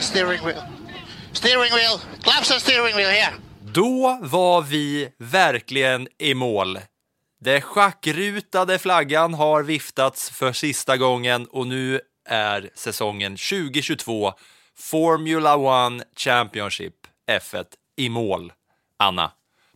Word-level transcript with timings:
steering 0.00 0.44
wheel. 0.44 0.62
Steering 1.32 1.72
wheel, 1.74 2.00
claps 2.22 2.50
and 2.50 2.60
steering 2.60 2.96
wheel 2.96 3.10
here. 3.10 3.32
Då 3.72 4.18
var 4.22 4.62
vi 4.62 5.08
verkligen 5.18 6.08
i 6.18 6.34
mål. 6.34 6.78
Den 7.40 7.60
schackrutade 7.60 8.78
flaggan 8.78 9.34
har 9.34 9.62
viftats 9.62 10.30
för 10.30 10.52
sista 10.52 10.96
gången 10.96 11.46
och 11.46 11.66
nu 11.66 12.00
är 12.28 12.70
säsongen 12.74 13.36
2022 13.36 14.32
Formula 14.76 15.56
One 15.56 16.04
Championship 16.16 16.94
F1 17.30 17.64
i 17.96 18.08
mål. 18.08 18.52
Anna, 18.96 19.32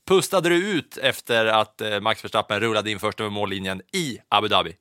pustade 0.07 0.49
du 0.49 0.57
ut 0.57 0.97
efter 0.97 1.47
att 1.47 1.81
eh, 1.81 2.01
Max 2.01 2.25
Verstappen 2.25 2.61
rullade 2.61 2.91
in 2.91 2.99
först 2.99 3.21
över 3.21 3.31
mållinjen 3.31 3.83
i 3.93 4.19
Abu 4.29 4.49
Dhabi? 4.49 4.77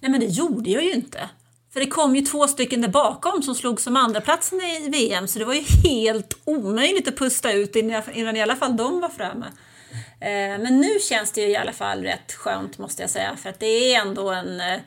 Nej 0.00 0.10
men 0.10 0.20
det 0.20 0.26
gjorde 0.26 0.70
jag 0.70 0.84
ju 0.84 0.92
inte. 0.92 1.30
För 1.72 1.80
det 1.80 1.86
kom 1.86 2.16
ju 2.16 2.22
två 2.22 2.48
stycken 2.48 2.80
där 2.80 2.88
bakom 2.88 3.42
som 3.42 3.54
slog 3.54 3.80
som 3.80 3.96
andraplatsen 3.96 4.60
i 4.60 4.88
VM 4.88 5.28
så 5.28 5.38
det 5.38 5.44
var 5.44 5.54
ju 5.54 5.60
helt 5.60 6.38
omöjligt 6.44 7.08
att 7.08 7.16
pusta 7.16 7.52
ut 7.52 7.76
innan, 7.76 8.36
i 8.36 8.42
alla 8.42 8.56
fall 8.56 8.76
de 8.76 9.00
var 9.00 9.08
framme. 9.08 9.46
Eh, 10.20 10.62
men 10.62 10.80
nu 10.80 10.98
känns 11.00 11.32
det 11.32 11.40
ju 11.40 11.48
i 11.48 11.56
alla 11.56 11.72
fall 11.72 12.02
rätt 12.02 12.32
skönt 12.32 12.78
måste 12.78 13.02
jag 13.02 13.10
säga 13.10 13.36
för 13.36 13.50
att 13.50 13.60
det 13.60 13.94
är 13.94 14.00
ändå 14.00 14.30
en 14.30 14.60
eh, 14.60 14.80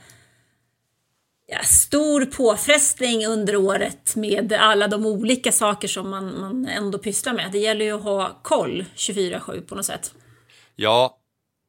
ja, 1.48 1.64
stor 1.64 2.26
påfrestning 2.26 3.26
under 3.26 3.56
året 3.56 4.16
med 4.16 4.54
alla 4.54 4.88
de 4.88 5.06
olika 5.06 5.52
saker 5.52 5.88
som 5.88 6.10
man, 6.10 6.40
man 6.40 6.68
ändå 6.68 6.98
pysslar 6.98 7.34
med. 7.34 7.52
Det 7.52 7.60
gäller 7.60 7.86
ju 7.86 7.92
att 7.92 8.04
ha 8.04 8.40
koll 8.42 8.86
24-7 8.96 9.62
på 9.62 9.76
något 9.76 9.86
sätt. 9.86 10.14
Ja, 10.76 11.18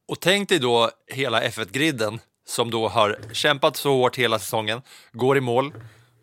och 0.08 0.20
tänk 0.20 0.48
dig 0.48 0.58
då 0.58 0.90
hela 1.06 1.42
F1-griden 1.42 2.20
som 2.48 2.70
då 2.70 2.88
har 2.88 3.18
kämpat 3.32 3.76
så 3.76 3.90
hårt 3.90 4.16
hela 4.16 4.38
säsongen, 4.38 4.82
går 5.12 5.36
i 5.36 5.40
mål 5.40 5.74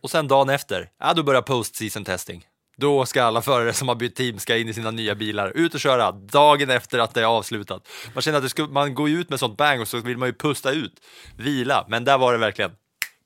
och 0.02 0.12
sen 0.12 0.28
dagen 0.28 0.50
efter, 0.50 0.90
ja 1.00 1.14
då 1.14 1.24
börjar 1.24 1.42
post-season 1.42 2.06
testing. 2.06 2.46
Då 2.78 3.06
ska 3.06 3.24
alla 3.24 3.42
förare 3.42 3.74
som 3.74 3.88
har 3.88 3.96
bytt 3.96 4.16
team 4.16 4.40
ska 4.40 4.58
in 4.58 4.70
i 4.70 4.74
sina 4.74 4.92
nya 4.92 5.16
bilar, 5.16 5.52
ut 5.56 5.74
och 5.74 5.80
köra 5.80 6.12
dagen 6.12 6.70
efter 6.70 7.00
att 7.00 7.14
det 7.14 7.22
är 7.22 7.26
avslutat. 7.26 7.88
Man 8.14 8.22
känner 8.22 8.38
att 8.38 8.44
det 8.44 8.50
ska, 8.50 8.66
man 8.66 8.96
går 8.96 9.10
ut 9.10 9.30
med 9.30 9.40
sånt 9.40 9.58
bang 9.58 9.82
och 9.82 9.88
så 9.88 9.98
vill 9.98 10.18
man 10.18 10.30
ju 10.30 10.34
pusta 10.34 10.72
ut, 10.72 10.94
vila, 11.38 11.86
men 11.90 12.06
där 12.06 12.18
var 12.18 12.34
det 12.34 12.40
verkligen 12.40 12.72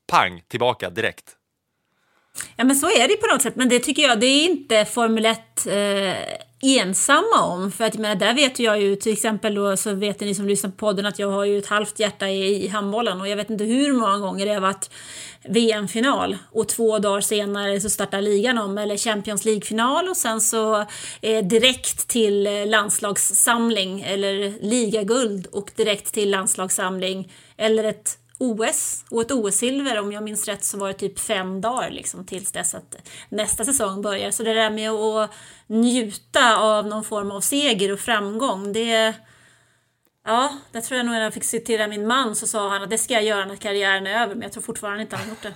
pang 0.08 0.42
tillbaka 0.48 0.90
direkt. 0.90 1.34
Ja 2.56 2.64
men 2.64 2.76
så 2.76 2.88
är 2.88 3.08
det 3.08 3.16
på 3.18 3.28
något 3.28 3.42
sätt, 3.42 3.56
men 3.56 3.70
det 3.70 3.80
tycker 3.80 4.02
jag, 4.02 4.20
det 4.20 4.26
är 4.26 4.46
inte 4.46 4.86
Formel 4.86 5.26
1 5.26 5.38
eh, 5.68 5.74
ensamma 6.62 7.42
om. 7.44 7.72
För 7.72 7.84
att 7.84 7.94
jag 7.96 8.02
menar, 8.02 8.16
där 8.16 8.34
vet 8.34 8.60
jag 8.60 8.82
ju 8.82 8.96
till 8.96 9.14
exempel 9.14 9.56
då, 9.56 9.78
så 9.78 9.94
vet 9.94 10.20
ni 10.20 10.36
som 10.36 10.48
lyssnar 10.48 10.70
på 10.70 10.76
podden 10.76 11.06
att 11.06 11.20
jag 11.20 11.32
har 11.32 11.46
ju 11.46 11.58
ett 11.58 11.68
halvt 11.68 12.00
hjärta 12.00 12.30
i, 12.30 12.66
i 12.66 12.68
handbollen 12.68 13.22
och 13.22 13.28
jag 13.28 13.36
vet 13.38 13.50
inte 13.50 13.64
hur 13.64 13.94
många 13.94 14.18
gånger 14.18 14.46
det 14.46 14.54
har 14.54 14.62
varit 14.62 14.90
VM-final 15.50 16.38
och 16.52 16.68
två 16.68 17.00
dagar 17.00 17.22
senare 17.22 17.82
så 17.82 17.90
startar 17.90 18.22
ligan 18.22 18.58
om 18.58 18.78
eller 18.78 18.98
Champions 18.98 19.46
League-final 19.46 20.10
och 20.10 20.18
sen 20.18 20.42
så 20.42 20.86
eh, 21.22 21.46
direkt 21.46 22.08
till 22.08 22.70
landslagssamling 22.70 24.02
eller 24.02 24.54
ligaguld 24.62 25.48
och 25.48 25.72
direkt 25.76 26.14
till 26.14 26.32
landslagssamling 26.32 27.32
eller 27.58 27.84
ett 27.84 28.18
OS 28.38 29.06
och 29.12 29.22
ett 29.22 29.32
OS-silver 29.32 30.00
om 30.00 30.12
jag 30.12 30.24
minns 30.24 30.48
rätt 30.48 30.64
så 30.64 30.78
var 30.78 30.88
det 30.88 30.94
typ 30.94 31.20
fem 31.20 31.62
dagar 31.62 31.92
liksom 31.92 32.26
tills 32.26 32.52
dess 32.52 32.76
att 32.76 32.96
nästa 33.30 33.66
säsong 33.66 34.02
börjar. 34.02 34.32
Så 34.32 34.44
det 34.44 34.54
där 34.54 34.70
med 34.70 34.92
att 34.92 35.32
njuta 35.68 36.58
av 36.58 36.88
någon 36.88 37.04
form 37.04 37.32
av 37.32 37.42
seger 37.42 37.94
och 37.94 38.00
framgång 38.00 38.74
det 38.74 39.14
Ja, 40.28 40.58
det 40.72 40.82
tror 40.82 40.98
jag 40.98 41.06
nog 41.06 41.14
när 41.14 41.22
jag 41.22 41.34
fick 41.34 41.44
citera 41.44 41.88
min 41.88 42.08
man 42.08 42.36
så 42.36 42.48
sa 42.48 42.70
han 42.70 42.84
att 42.84 42.90
det 42.90 42.98
ska 42.98 43.14
jag 43.14 43.24
göra 43.24 43.46
när 43.46 43.56
karriären 43.56 44.08
är 44.08 44.24
över 44.24 44.36
men 44.36 44.42
jag 44.42 44.52
tror 44.52 44.64
fortfarande 44.64 45.02
inte 45.02 45.16
han 45.16 45.26
har 45.26 45.30
gjort 45.30 45.42
det. 45.42 45.54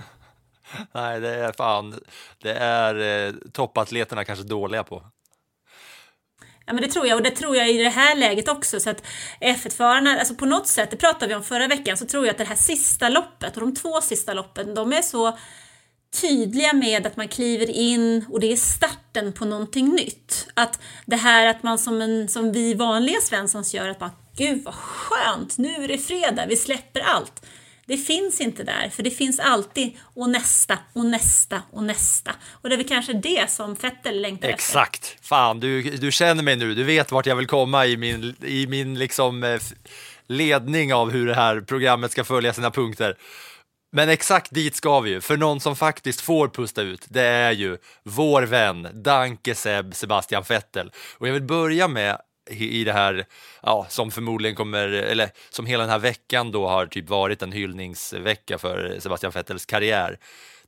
Nej, 0.91 1.19
det 1.19 1.35
är 1.35 1.51
fan, 1.51 1.99
det 2.41 2.53
är 2.53 3.25
eh, 3.27 3.33
toppatleterna 3.53 4.25
kanske 4.25 4.45
dåliga 4.45 4.83
på. 4.83 5.03
Ja 6.71 6.75
men 6.75 6.83
det 6.83 6.89
tror 6.89 7.07
jag 7.07 7.15
och 7.15 7.23
det 7.23 7.31
tror 7.31 7.55
jag 7.55 7.71
i 7.71 7.77
det 7.77 7.89
här 7.89 8.15
läget 8.15 8.47
också 8.47 8.79
så 8.79 8.89
att 8.89 9.03
F1-förarna, 9.41 10.19
alltså 10.19 10.35
på 10.35 10.45
något 10.45 10.67
sätt, 10.67 10.91
det 10.91 10.97
pratade 10.97 11.27
vi 11.27 11.35
om 11.35 11.43
förra 11.43 11.67
veckan, 11.67 11.97
så 11.97 12.05
tror 12.05 12.25
jag 12.25 12.31
att 12.31 12.37
det 12.37 12.43
här 12.43 12.55
sista 12.55 13.09
loppet 13.09 13.57
och 13.57 13.61
de 13.61 13.75
två 13.75 14.01
sista 14.01 14.33
loppen, 14.33 14.73
de 14.75 14.93
är 14.93 15.01
så 15.01 15.37
tydliga 16.21 16.73
med 16.73 17.07
att 17.07 17.17
man 17.17 17.27
kliver 17.27 17.69
in 17.69 18.25
och 18.29 18.39
det 18.39 18.51
är 18.51 18.55
starten 18.55 19.33
på 19.33 19.45
någonting 19.45 19.89
nytt. 19.89 20.47
Att 20.53 20.79
det 21.05 21.15
här 21.15 21.47
att 21.47 21.63
man 21.63 21.77
som, 21.77 22.01
en, 22.01 22.27
som 22.27 22.51
vi 22.51 22.73
vanliga 22.73 23.21
Svenssons 23.21 23.73
gör, 23.73 23.89
att 23.89 23.99
bara 23.99 24.11
gud 24.37 24.63
vad 24.63 24.75
skönt, 24.75 25.57
nu 25.57 25.83
är 25.83 25.87
det 25.87 25.97
fredag, 25.97 26.45
vi 26.45 26.55
släpper 26.55 26.99
allt. 26.99 27.45
Det 27.85 27.97
finns 27.97 28.41
inte 28.41 28.63
där, 28.63 28.89
för 28.89 29.03
det 29.03 29.11
finns 29.11 29.39
alltid 29.39 29.91
och 30.13 30.29
nästa 30.29 30.77
och 30.93 31.05
nästa 31.05 31.61
och 31.71 31.83
nästa. 31.83 32.31
Och 32.51 32.69
det 32.69 32.75
är 32.75 32.77
väl 32.77 32.87
kanske 32.87 33.13
det 33.13 33.51
som 33.51 33.75
Fettel 33.75 34.21
längtar 34.21 34.49
efter. 34.49 34.53
Exakt. 34.53 35.17
Fan, 35.21 35.59
du, 35.59 35.81
du 35.81 36.11
känner 36.11 36.43
mig 36.43 36.55
nu. 36.55 36.75
Du 36.75 36.83
vet 36.83 37.11
vart 37.11 37.25
jag 37.25 37.35
vill 37.35 37.47
komma 37.47 37.85
i 37.85 37.97
min, 37.97 38.35
i 38.41 38.67
min 38.67 38.99
liksom, 38.99 39.43
eh, 39.43 39.59
ledning 40.27 40.93
av 40.93 41.11
hur 41.11 41.27
det 41.27 41.35
här 41.35 41.61
programmet 41.61 42.11
ska 42.11 42.23
följa 42.23 42.53
sina 42.53 42.71
punkter. 42.71 43.17
Men 43.95 44.09
exakt 44.09 44.51
dit 44.51 44.75
ska 44.75 44.99
vi 44.99 45.09
ju, 45.09 45.21
för 45.21 45.37
någon 45.37 45.59
som 45.59 45.75
faktiskt 45.75 46.21
får 46.21 46.47
pusta 46.47 46.81
ut, 46.81 47.05
det 47.09 47.21
är 47.21 47.51
ju 47.51 47.77
vår 48.03 48.41
vän, 48.41 48.87
Danke 48.93 49.55
Seb, 49.55 49.95
Sebastian 49.95 50.43
Vettel. 50.49 50.91
Och 51.17 51.27
jag 51.27 51.33
vill 51.33 51.43
börja 51.43 51.87
med 51.87 52.17
i 52.51 52.83
det 52.83 52.93
här, 52.93 53.25
ja, 53.61 53.85
som 53.89 54.11
förmodligen 54.11 54.55
kommer, 54.55 54.87
eller 54.87 55.29
som 55.49 55.65
hela 55.65 55.83
den 55.83 55.89
här 55.89 55.99
veckan 55.99 56.51
då 56.51 56.67
har 56.67 56.85
typ 56.85 57.09
varit 57.09 57.41
en 57.41 57.51
hyllningsvecka 57.51 58.57
för 58.57 58.99
Sebastian 58.99 59.31
Vettels 59.31 59.65
karriär. 59.65 60.19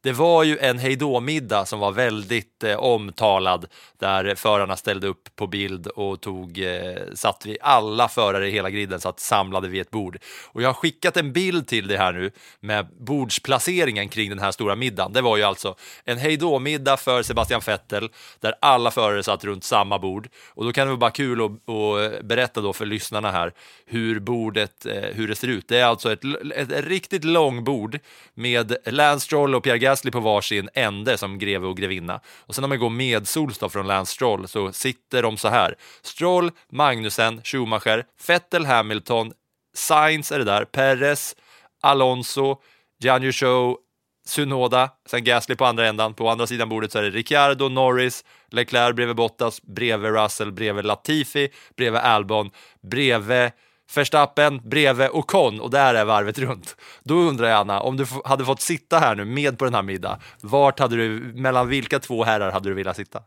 Det 0.04 0.12
var 0.12 0.44
ju 0.44 0.58
en 0.58 0.80
hejdå-middag 0.80 1.66
som 1.66 1.80
var 1.80 1.92
väldigt 1.92 2.64
eh, 2.64 2.76
omtalad 2.76 3.66
där 4.00 4.36
förarna 4.36 4.76
ställde 4.78 5.08
upp 5.08 5.36
på 5.36 5.48
bild 5.48 5.88
och 5.88 6.22
tog, 6.22 6.60
eh, 6.60 7.02
satt 7.14 7.46
vi 7.46 7.58
alla 7.62 8.08
förare 8.08 8.48
i 8.48 8.52
hela 8.52 8.70
griden 8.70 9.00
satt 9.00 9.20
samlade 9.20 9.68
vid 9.68 9.82
ett 9.82 9.92
bord. 9.92 10.18
Och 10.48 10.62
jag 10.62 10.70
har 10.70 10.74
skickat 10.74 11.18
en 11.18 11.34
bild 11.34 11.68
till 11.68 11.88
det 11.88 11.98
här 11.98 12.14
nu 12.14 12.32
med 12.60 12.88
bordsplaceringen 13.00 14.10
kring 14.10 14.30
den 14.30 14.40
här 14.40 14.52
stora 14.52 14.76
middagen. 14.76 15.14
Det 15.14 15.22
var 15.22 15.38
ju 15.38 15.44
alltså 15.44 15.76
en 16.04 16.18
hejdå-middag 16.18 16.98
för 16.98 17.24
Sebastian 17.24 17.62
Vettel 17.66 18.10
där 18.40 18.54
alla 18.62 18.92
förare 18.92 19.24
satt 19.24 19.44
runt 19.44 19.64
samma 19.64 20.00
bord. 20.00 20.30
Och 20.48 20.66
då 20.66 20.74
kan 20.74 20.88
det 20.88 20.92
vara 20.92 20.98
bara 20.98 21.12
kul 21.12 21.42
att, 21.42 21.52
att 21.52 22.26
berätta 22.26 22.62
då 22.62 22.74
för 22.74 22.86
lyssnarna 22.86 23.32
här 23.32 23.54
hur 23.86 24.20
bordet, 24.20 24.86
eh, 24.86 25.02
hur 25.14 25.28
det 25.28 25.36
ser 25.36 25.48
ut. 25.48 25.68
Det 25.68 25.80
är 25.80 25.86
alltså 25.86 26.12
ett, 26.12 26.24
ett, 26.56 26.86
riktigt 26.86 27.24
långbord 27.24 28.00
med 28.34 28.76
Lance 28.86 29.26
Stroll 29.26 29.56
och 29.56 29.64
Pierre 29.64 29.78
Gasly 29.78 29.93
på 30.02 30.20
varsin 30.20 30.70
ände 30.74 31.18
som 31.18 31.40
greve 31.40 31.68
och 31.68 31.78
grevinna. 31.78 32.20
Och 32.40 32.56
sen 32.56 32.64
om 32.64 32.70
man 32.70 32.80
går 32.80 32.90
medsols 32.90 33.58
då 33.58 33.70
från 33.70 33.88
Lance 33.88 34.14
Stroll 34.14 34.48
så 34.48 34.72
sitter 34.72 35.24
de 35.24 35.38
så 35.38 35.48
här. 35.48 35.76
Stroll, 36.02 36.52
Magnussen, 36.70 37.42
Schumacher, 37.44 38.06
Vettel, 38.28 38.66
Hamilton, 38.66 39.34
Sainz 39.74 40.32
är 40.32 40.40
det 40.40 40.46
där, 40.46 40.66
Perez, 40.66 41.36
Alonso, 41.82 42.58
Jian 43.00 43.34
Show, 43.34 43.78
Sunoda, 44.26 44.90
sen 45.06 45.24
Gasly 45.24 45.56
på 45.56 45.66
andra 45.66 45.88
ändan. 45.88 46.14
På 46.14 46.30
andra 46.30 46.48
sidan 46.48 46.70
bordet 46.70 46.92
så 46.92 47.00
är 47.00 47.04
det 47.04 47.10
Ricciardo, 47.10 47.70
Norris, 47.70 48.26
Leclerc 48.52 48.96
bredvid 48.96 49.16
Bottas, 49.16 49.62
bredvid 49.62 50.12
Russell, 50.12 50.52
bredvid 50.52 50.86
Latifi, 50.86 51.50
bredvid 51.78 52.02
Albon, 52.02 52.52
bredvid 52.82 53.52
Verstappen 53.96 54.70
bredvid 54.70 55.10
Ocon 55.12 55.60
och 55.60 55.70
där 55.70 55.96
är 55.96 56.06
varvet 56.06 56.38
runt. 56.38 56.76
Då 57.04 57.16
undrar 57.16 57.48
jag 57.48 57.60
Anna, 57.60 57.80
om 57.80 57.98
du 57.98 58.06
hade 58.26 58.46
fått 58.46 58.62
sitta 58.62 59.00
här 59.00 59.16
nu 59.16 59.26
med 59.26 59.58
på 59.58 59.66
den 59.66 59.74
här 59.74 59.82
middagen, 59.82 60.20
vart 60.42 60.80
hade 60.80 60.96
du, 60.96 61.10
mellan 61.34 61.68
vilka 61.68 62.00
två 62.00 62.24
herrar 62.24 62.52
hade 62.52 62.70
du 62.70 62.74
velat 62.74 62.96
sitta? 62.96 63.24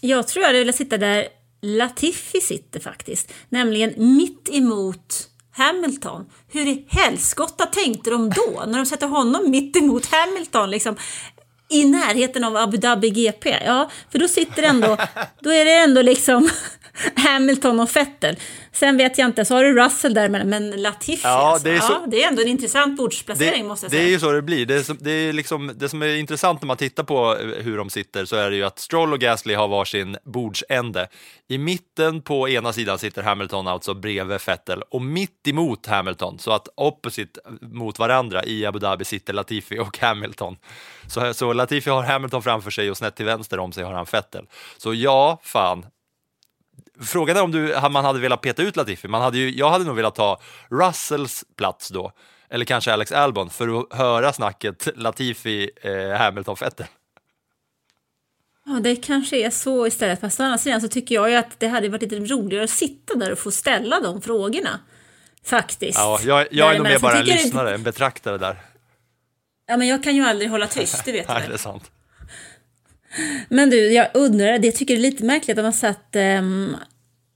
Jag 0.00 0.28
tror 0.28 0.42
jag 0.42 0.48
hade 0.48 0.58
velat 0.58 0.76
sitta 0.76 0.98
där 0.98 1.28
Latifi 1.62 2.40
sitter 2.40 2.80
faktiskt. 2.80 3.32
Nämligen 3.48 3.94
mitt 3.96 4.48
emot 4.52 5.28
Hamilton. 5.50 6.26
Hur 6.48 6.66
i 6.66 6.86
helskotta 6.88 7.66
tänkte 7.66 8.10
de 8.10 8.30
då? 8.30 8.64
När 8.66 8.78
de 8.78 8.86
sätter 8.86 9.06
honom 9.06 9.50
mitt 9.50 9.76
emot 9.76 10.06
Hamilton 10.06 10.70
liksom. 10.70 10.96
I 11.68 11.84
närheten 11.84 12.44
av 12.44 12.56
Abu 12.56 12.76
Dhabi 12.76 13.10
GP. 13.10 13.56
Ja, 13.66 13.90
för 14.12 14.18
då 14.18 14.28
sitter 14.28 14.62
ändå, 14.62 14.96
då 15.40 15.50
är 15.50 15.64
det 15.64 15.72
ändå 15.78 16.02
liksom 16.02 16.48
Hamilton 17.16 17.80
och 17.80 17.96
Vettel. 17.96 18.36
Sen 18.72 18.96
vet 18.96 19.18
jag 19.18 19.26
inte, 19.26 19.44
så 19.44 19.54
har 19.54 19.64
du 19.64 19.74
Russell 19.84 20.14
där 20.14 20.28
men, 20.28 20.48
men 20.48 20.70
Latifi 20.70 21.20
Ja, 21.24 21.30
alltså. 21.30 21.64
det 21.68 21.76
är 21.76 21.80
så- 21.80 21.92
ja, 21.92 22.06
det 22.10 22.22
är 22.24 22.28
ändå 22.28 22.42
en 22.42 22.48
intressant 22.48 22.96
bordsplacering 22.96 23.66
måste 23.66 23.84
jag 23.86 23.90
det 23.90 23.96
säga. 23.96 24.08
är 24.08 24.10
ju 24.12 24.20
så 24.20 24.32
det 24.32 24.42
blir. 24.42 24.66
Det, 24.66 24.74
är 24.88 24.96
det, 25.04 25.10
är 25.10 25.32
liksom, 25.32 25.72
det 25.76 25.88
som 25.88 26.02
är 26.02 26.16
intressant 26.16 26.62
när 26.62 26.66
man 26.66 26.76
tittar 26.76 27.02
på 27.04 27.36
eh, 27.40 27.62
hur 27.64 27.76
de 27.76 27.90
sitter 27.90 28.24
så 28.24 28.36
är 28.36 28.50
det 28.50 28.56
ju 28.56 28.64
att 28.64 28.78
Stroll 28.78 29.12
och 29.12 29.18
Gasly 29.20 29.54
har 29.54 29.68
varsin 29.68 30.16
bordsände. 30.24 31.08
I 31.48 31.58
mitten 31.58 32.22
på 32.22 32.48
ena 32.48 32.72
sidan 32.72 32.98
sitter 32.98 33.22
Hamilton 33.22 33.66
alltså 33.68 33.94
bredvid 33.94 34.38
Vettel 34.46 34.82
och 34.90 35.02
mitt 35.02 35.48
emot 35.48 35.86
Hamilton, 35.86 36.38
så 36.38 36.52
att 36.52 36.68
opposite 36.74 37.40
mot 37.62 37.98
varandra 37.98 38.44
i 38.44 38.66
Abu 38.66 38.78
Dhabi 38.78 39.04
sitter 39.04 39.32
Latifi 39.32 39.78
och 39.78 39.98
Hamilton. 39.98 40.56
Så, 41.06 41.34
så 41.34 41.52
Latifi 41.58 41.90
har 41.90 42.02
Hamilton 42.02 42.42
framför 42.42 42.70
sig 42.70 42.90
och 42.90 42.96
snett 42.96 43.16
till 43.16 43.26
vänster 43.26 43.58
om 43.58 43.72
sig 43.72 43.84
har 43.84 43.92
han 43.92 44.06
Vettel. 44.12 44.46
Så 44.76 44.94
ja, 44.94 45.40
fan, 45.42 45.86
Frågan 47.00 47.36
är 47.36 47.42
om 47.42 47.52
du, 47.52 47.80
man 47.90 48.04
hade 48.04 48.18
velat 48.18 48.40
peta 48.40 48.62
ut 48.62 48.76
Latifi. 48.76 49.08
Man 49.08 49.22
hade 49.22 49.38
ju, 49.38 49.50
jag 49.50 49.70
hade 49.70 49.84
nog 49.84 49.96
velat 49.96 50.14
ta 50.14 50.40
Russells 50.70 51.44
plats 51.56 51.88
då, 51.88 52.12
eller 52.50 52.64
kanske 52.64 52.92
Alex 52.92 53.12
Albon, 53.12 53.50
för 53.50 53.80
att 53.80 53.98
höra 53.98 54.32
snacket 54.32 54.88
Latifi, 54.96 55.70
eh, 55.82 56.18
Hamilton, 56.18 56.56
Vettel. 56.60 56.86
Ja, 58.66 58.80
det 58.80 58.96
kanske 58.96 59.36
är 59.36 59.50
så 59.50 59.86
istället. 59.86 60.20
Fast 60.20 60.40
å 60.40 60.42
andra 60.42 60.58
sidan 60.58 60.80
så 60.80 60.88
tycker 60.88 61.14
jag 61.14 61.30
ju 61.30 61.36
att 61.36 61.60
det 61.60 61.68
hade 61.68 61.88
varit 61.88 62.02
lite 62.02 62.16
roligare 62.16 62.64
att 62.64 62.70
sitta 62.70 63.14
där 63.14 63.32
och 63.32 63.38
få 63.38 63.50
ställa 63.50 64.00
de 64.00 64.22
frågorna. 64.22 64.80
Faktiskt. 65.44 65.98
Ja, 65.98 66.20
jag, 66.22 66.46
jag 66.50 66.74
är 66.74 66.78
nog 66.78 66.86
mer 66.86 66.98
bara 66.98 67.18
en 67.18 67.24
lyssnare, 67.24 67.74
en 67.74 67.82
betraktare 67.82 68.38
där. 68.38 68.56
Ja, 69.68 69.76
men 69.76 69.88
jag 69.88 70.02
kan 70.02 70.16
ju 70.16 70.22
aldrig 70.22 70.50
hålla 70.50 70.66
tyst, 70.66 71.04
det 71.04 71.12
vet 71.12 71.26
du 71.28 71.34
väl. 71.34 71.48
det 71.48 71.54
är 71.54 71.58
sant. 71.58 71.90
Men 73.48 73.70
du, 73.70 73.92
jag 73.92 74.08
undrar, 74.14 74.58
det 74.58 74.72
tycker 74.72 74.94
det 74.94 75.00
är 75.00 75.10
lite 75.10 75.24
märkligt 75.24 75.58
att 75.58 75.64
man 75.64 75.72
satt 75.72 76.16
um, 76.16 76.76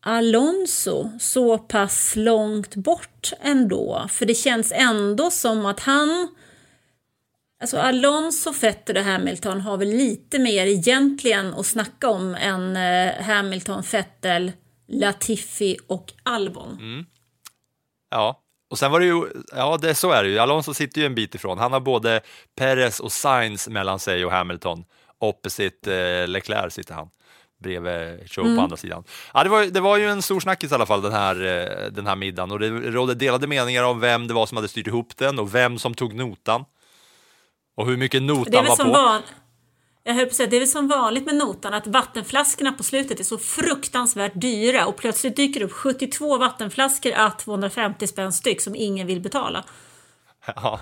Alonso 0.00 1.10
så 1.20 1.58
pass 1.58 2.12
långt 2.16 2.74
bort 2.74 3.32
ändå. 3.40 4.06
För 4.08 4.26
det 4.26 4.34
känns 4.34 4.72
ändå 4.72 5.30
som 5.30 5.66
att 5.66 5.80
han... 5.80 6.28
Alltså 7.60 7.78
Alonso, 7.78 8.52
Vettel 8.60 8.96
och 8.96 9.02
Hamilton 9.04 9.60
har 9.60 9.76
väl 9.76 9.88
lite 9.88 10.38
mer 10.38 10.66
egentligen 10.66 11.54
att 11.54 11.66
snacka 11.66 12.08
om 12.10 12.34
än 12.34 12.76
eh, 12.76 13.22
Hamilton, 13.22 13.82
Vettel, 13.92 14.52
Latifi 14.88 15.76
och 15.86 16.12
Albon. 16.22 16.78
Ja, 18.10 18.41
och 18.72 18.78
sen 18.78 18.90
var 18.92 19.00
det 19.00 19.06
ju, 19.06 19.26
ja 19.52 19.78
det, 19.80 19.94
så 19.94 20.10
är 20.10 20.22
det 20.22 20.28
ju, 20.28 20.38
Alonso 20.38 20.74
sitter 20.74 21.00
ju 21.00 21.06
en 21.06 21.14
bit 21.14 21.34
ifrån. 21.34 21.58
Han 21.58 21.72
har 21.72 21.80
både 21.80 22.20
Perez 22.56 23.00
och 23.00 23.12
Sainz 23.12 23.68
mellan 23.68 23.98
sig 23.98 24.24
och 24.24 24.32
Hamilton. 24.32 24.84
Opposite 25.18 25.94
eh, 25.94 26.28
Leclerc 26.28 26.74
sitter 26.74 26.94
han 26.94 27.08
bredvid 27.62 28.30
Show 28.30 28.56
på 28.56 28.62
andra 28.62 28.76
sidan. 28.76 29.04
Ja, 29.34 29.44
det, 29.44 29.50
var, 29.50 29.64
det 29.64 29.80
var 29.80 29.96
ju 29.96 30.10
en 30.10 30.22
stor 30.22 30.40
snackis 30.40 30.72
i 30.72 30.74
alla 30.74 30.86
fall 30.86 31.02
den 31.02 31.12
här, 31.12 31.44
eh, 31.44 31.92
den 31.92 32.06
här 32.06 32.16
middagen 32.16 32.50
och 32.50 32.58
det 32.58 32.68
rådde 32.70 33.14
delade 33.14 33.46
meningar 33.46 33.84
om 33.84 34.00
vem 34.00 34.28
det 34.28 34.34
var 34.34 34.46
som 34.46 34.56
hade 34.56 34.68
styrt 34.68 34.86
ihop 34.86 35.16
den 35.16 35.38
och 35.38 35.54
vem 35.54 35.78
som 35.78 35.94
tog 35.94 36.14
notan. 36.14 36.64
Och 37.76 37.86
hur 37.86 37.96
mycket 37.96 38.22
notan 38.22 38.64
var 38.66 38.76
på. 38.76 38.92
van... 38.92 39.22
Jag 40.04 40.14
höll 40.14 40.24
på 40.24 40.30
att 40.30 40.36
säga, 40.36 40.48
det 40.48 40.56
är 40.56 40.60
väl 40.60 40.68
som 40.68 40.88
vanligt 40.88 41.26
med 41.26 41.34
notan 41.34 41.74
att 41.74 41.86
vattenflaskorna 41.86 42.72
på 42.72 42.82
slutet 42.82 43.20
är 43.20 43.24
så 43.24 43.38
fruktansvärt 43.38 44.32
dyra 44.34 44.86
och 44.86 44.96
plötsligt 44.96 45.36
dyker 45.36 45.60
det 45.60 45.66
upp 45.66 45.72
72 45.72 46.38
vattenflaskor 46.38 47.12
à 47.12 47.30
250 47.30 48.06
spänn 48.06 48.32
styck 48.32 48.60
som 48.60 48.74
ingen 48.76 49.06
vill 49.06 49.20
betala. 49.20 49.64
Ja, 50.46 50.80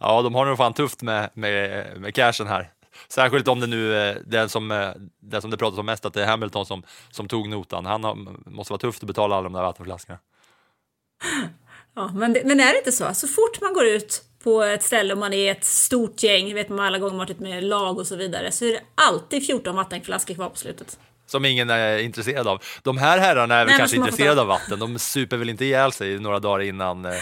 ja, 0.00 0.22
de 0.22 0.34
har 0.34 0.46
nog 0.46 0.56
fan 0.56 0.72
tufft 0.72 1.02
med, 1.02 1.30
med, 1.34 2.00
med 2.00 2.14
cashen 2.14 2.46
här. 2.46 2.72
Särskilt 3.08 3.48
om 3.48 3.60
det 3.60 3.66
nu 3.66 3.94
är 3.94 4.22
den 4.26 4.48
som, 4.48 4.70
eh, 4.70 4.90
den 5.20 5.42
som 5.42 5.50
det 5.50 5.56
pratas 5.56 5.78
om 5.78 5.86
mest, 5.86 6.04
att 6.04 6.14
det 6.14 6.22
är 6.22 6.26
Hamilton 6.26 6.66
som, 6.66 6.82
som 7.10 7.28
tog 7.28 7.48
notan. 7.48 7.86
Han 7.86 8.04
har, 8.04 8.14
måste 8.50 8.72
vara 8.72 8.80
tufft 8.80 9.02
att 9.02 9.06
betala 9.06 9.36
alla 9.36 9.44
de 9.44 9.52
där 9.52 9.62
vattenflaskorna. 9.62 10.18
Ja, 11.94 12.10
men, 12.14 12.32
det, 12.32 12.42
men 12.44 12.60
är 12.60 12.72
det 12.72 12.78
inte 12.78 12.92
så? 12.92 13.14
Så 13.14 13.28
fort 13.28 13.60
man 13.60 13.74
går 13.74 13.84
ut 13.86 14.27
på 14.44 14.62
ett 14.62 14.82
ställe 14.82 15.12
och 15.12 15.18
man 15.18 15.32
är 15.32 15.52
ett 15.52 15.64
stort 15.64 16.22
gäng, 16.22 16.54
vet 16.54 16.68
man 16.68 16.80
alla 16.80 16.98
gånger 16.98 17.12
man 17.12 17.20
har 17.20 17.26
varit 17.26 17.40
med 17.40 17.64
lag 17.64 17.98
och 17.98 18.06
så 18.06 18.16
vidare, 18.16 18.52
så 18.52 18.64
är 18.64 18.72
det 18.72 18.80
alltid 18.94 19.46
14 19.46 19.76
vattenflaskor 19.76 20.34
kvar 20.34 20.48
på 20.48 20.56
slutet. 20.56 20.98
Som 21.26 21.44
ingen 21.44 21.70
är 21.70 21.98
intresserad 21.98 22.48
av. 22.48 22.62
De 22.82 22.98
här 22.98 23.18
herrarna 23.18 23.54
är 23.54 23.64
väl 23.64 23.66
Nej, 23.66 23.78
kanske 23.78 23.96
intresserade 23.96 24.40
av 24.40 24.46
vatten. 24.46 24.78
De 24.78 24.98
super 24.98 25.36
väl 25.36 25.48
inte 25.48 25.64
ihjäl 25.64 25.92
sig 25.92 26.18
några 26.18 26.38
dagar 26.38 26.64
innan 26.64 27.04
eh, 27.04 27.12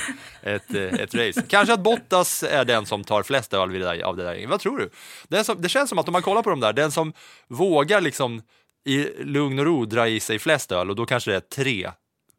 ett, 0.43 0.75
eh, 0.75 0.83
ett 0.83 1.15
race. 1.15 1.43
Kanske 1.49 1.75
att 1.75 1.81
Bottas 1.81 2.43
är 2.43 2.65
den 2.65 2.87
som 2.87 3.05
tar 3.05 3.23
flest 3.23 3.55
öl 3.55 4.03
av 4.05 4.17
det 4.17 4.25
där. 4.25 4.47
Vad 4.47 4.61
tror 4.61 4.91
du? 5.29 5.45
Som, 5.45 5.63
det 5.63 5.69
känns 5.69 5.89
som 5.89 5.99
att 5.99 6.09
om 6.09 6.13
man 6.13 6.23
kollar 6.23 6.43
på 6.43 6.51
de 6.51 6.61
där, 6.61 6.73
den 6.73 6.91
som 6.91 7.13
vågar 7.49 8.01
liksom 8.01 8.43
i 8.87 9.25
lugn 9.25 9.59
och 9.59 9.65
ro 9.65 9.85
dra 9.85 10.09
i 10.09 10.21
sig 10.21 10.39
flest 10.39 10.73
öl 10.73 10.91
och 10.91 10.97
då 10.97 11.07
kanske 11.07 11.31
det 11.31 11.37
är 11.37 11.41
tre 11.41 11.91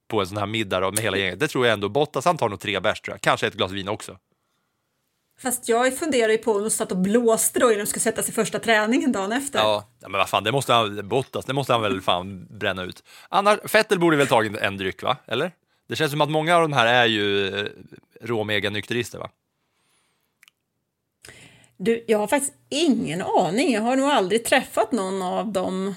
på 0.08 0.20
en 0.20 0.28
sån 0.28 0.38
här 0.38 0.46
middag 0.46 0.92
med 0.92 1.00
hela 1.00 1.18
gänget. 1.18 1.40
Det 1.40 1.48
tror 1.48 1.66
jag 1.66 1.74
ändå. 1.74 1.90
Bottas 1.90 2.26
han 2.26 2.38
tar 2.38 2.50
nog 2.50 2.60
tre 2.60 2.80
bärs 2.80 3.02
tror 3.02 3.14
jag. 3.14 3.22
Kanske 3.22 3.48
ett 3.48 3.54
glas 3.54 3.72
vin 3.72 3.88
också. 3.88 4.18
Fast 5.40 5.70
jag 5.70 5.98
funderar 5.98 6.32
ju 6.32 6.38
på 6.38 6.54
om 6.54 6.62
de 6.64 6.70
satt 6.70 6.92
och 6.92 6.98
blåste 6.98 7.60
då 7.60 7.72
innan 7.72 7.86
de 7.86 7.86
ska 7.86 8.00
sätta 8.00 8.24
sig 8.24 8.34
första 8.34 8.60
träningen 8.60 9.12
dagen 9.12 9.32
efter. 9.32 9.60
Ja, 9.60 9.88
men 10.00 10.12
vad 10.12 10.30
fan, 10.30 10.44
det 10.44 10.52
måste 10.52 10.74
han, 10.74 11.08
Bottas, 11.08 11.46
det 11.46 11.54
måste 11.54 11.74
han 11.74 11.82
väl 11.82 12.02
fan 12.02 12.48
bränna 12.50 12.84
ut. 12.84 13.04
Annars, 13.30 13.60
Vettel 13.74 14.00
borde 14.00 14.18
väl 14.18 14.28
tagit 14.28 14.58
en 14.58 14.78
dryck, 14.78 15.04
va? 15.04 15.18
Eller? 15.26 15.52
Det 15.88 15.96
känns 15.96 16.12
som 16.12 16.22
att 16.22 16.30
många 16.30 16.56
av 16.56 16.62
de 16.62 16.74
här 16.74 16.86
är 16.86 17.06
ju 17.06 17.58
eh, 17.60 17.68
råmega 18.22 18.70
nykterister, 18.70 19.20
va? 19.20 19.30
Du, 21.78 22.04
jag 22.08 22.18
har 22.18 22.28
faktiskt 22.28 22.54
ingen 22.70 23.22
aning. 23.22 23.74
Jag 23.74 23.82
har 23.82 23.96
nog 23.96 24.10
aldrig 24.10 24.46
träffat 24.46 24.92
någon 24.92 25.22
av 25.22 25.52
dem 25.52 25.96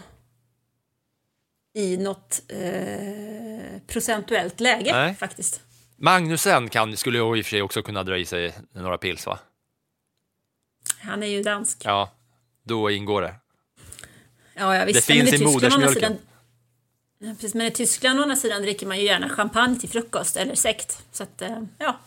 i 1.74 1.96
något 1.96 2.42
eh, 2.48 3.80
procentuellt 3.86 4.60
läge 4.60 4.92
Nej. 4.92 5.14
faktiskt. 5.14 5.60
Magnusen 6.02 6.68
kan, 6.68 6.96
skulle 6.96 7.18
ju 7.18 7.36
i 7.36 7.40
och 7.40 7.44
för 7.44 7.50
sig 7.50 7.62
också 7.62 7.82
kunna 7.82 8.02
dra 8.02 8.18
i 8.18 8.24
sig 8.24 8.54
några 8.72 8.98
pils, 8.98 9.26
va? 9.26 9.38
Han 11.00 11.22
är 11.22 11.26
ju 11.26 11.42
dansk. 11.42 11.78
Ja, 11.84 12.10
då 12.62 12.90
ingår 12.90 13.22
det. 13.22 13.34
Ja, 14.54 14.76
ja 14.76 14.84
visst. 14.84 15.06
Det 15.06 15.14
finns 15.14 15.30
men 15.30 15.40
i 15.40 15.44
andra 15.44 15.52
modersmjölken. 15.52 16.18
precis, 17.20 17.54
men 17.54 17.66
i 17.66 17.70
Tyskland 17.70 18.18
å 18.18 18.22
andra 18.22 18.36
sidan 18.36 18.62
dricker 18.62 18.86
man 18.86 18.98
ju 18.98 19.04
gärna 19.04 19.28
champagne 19.28 19.76
till 19.80 19.88
frukost 19.88 20.36
eller 20.36 20.54
sekt. 20.54 21.04
Så 21.12 21.22
att, 21.22 21.42
eh, 21.42 21.62
ja. 21.78 21.98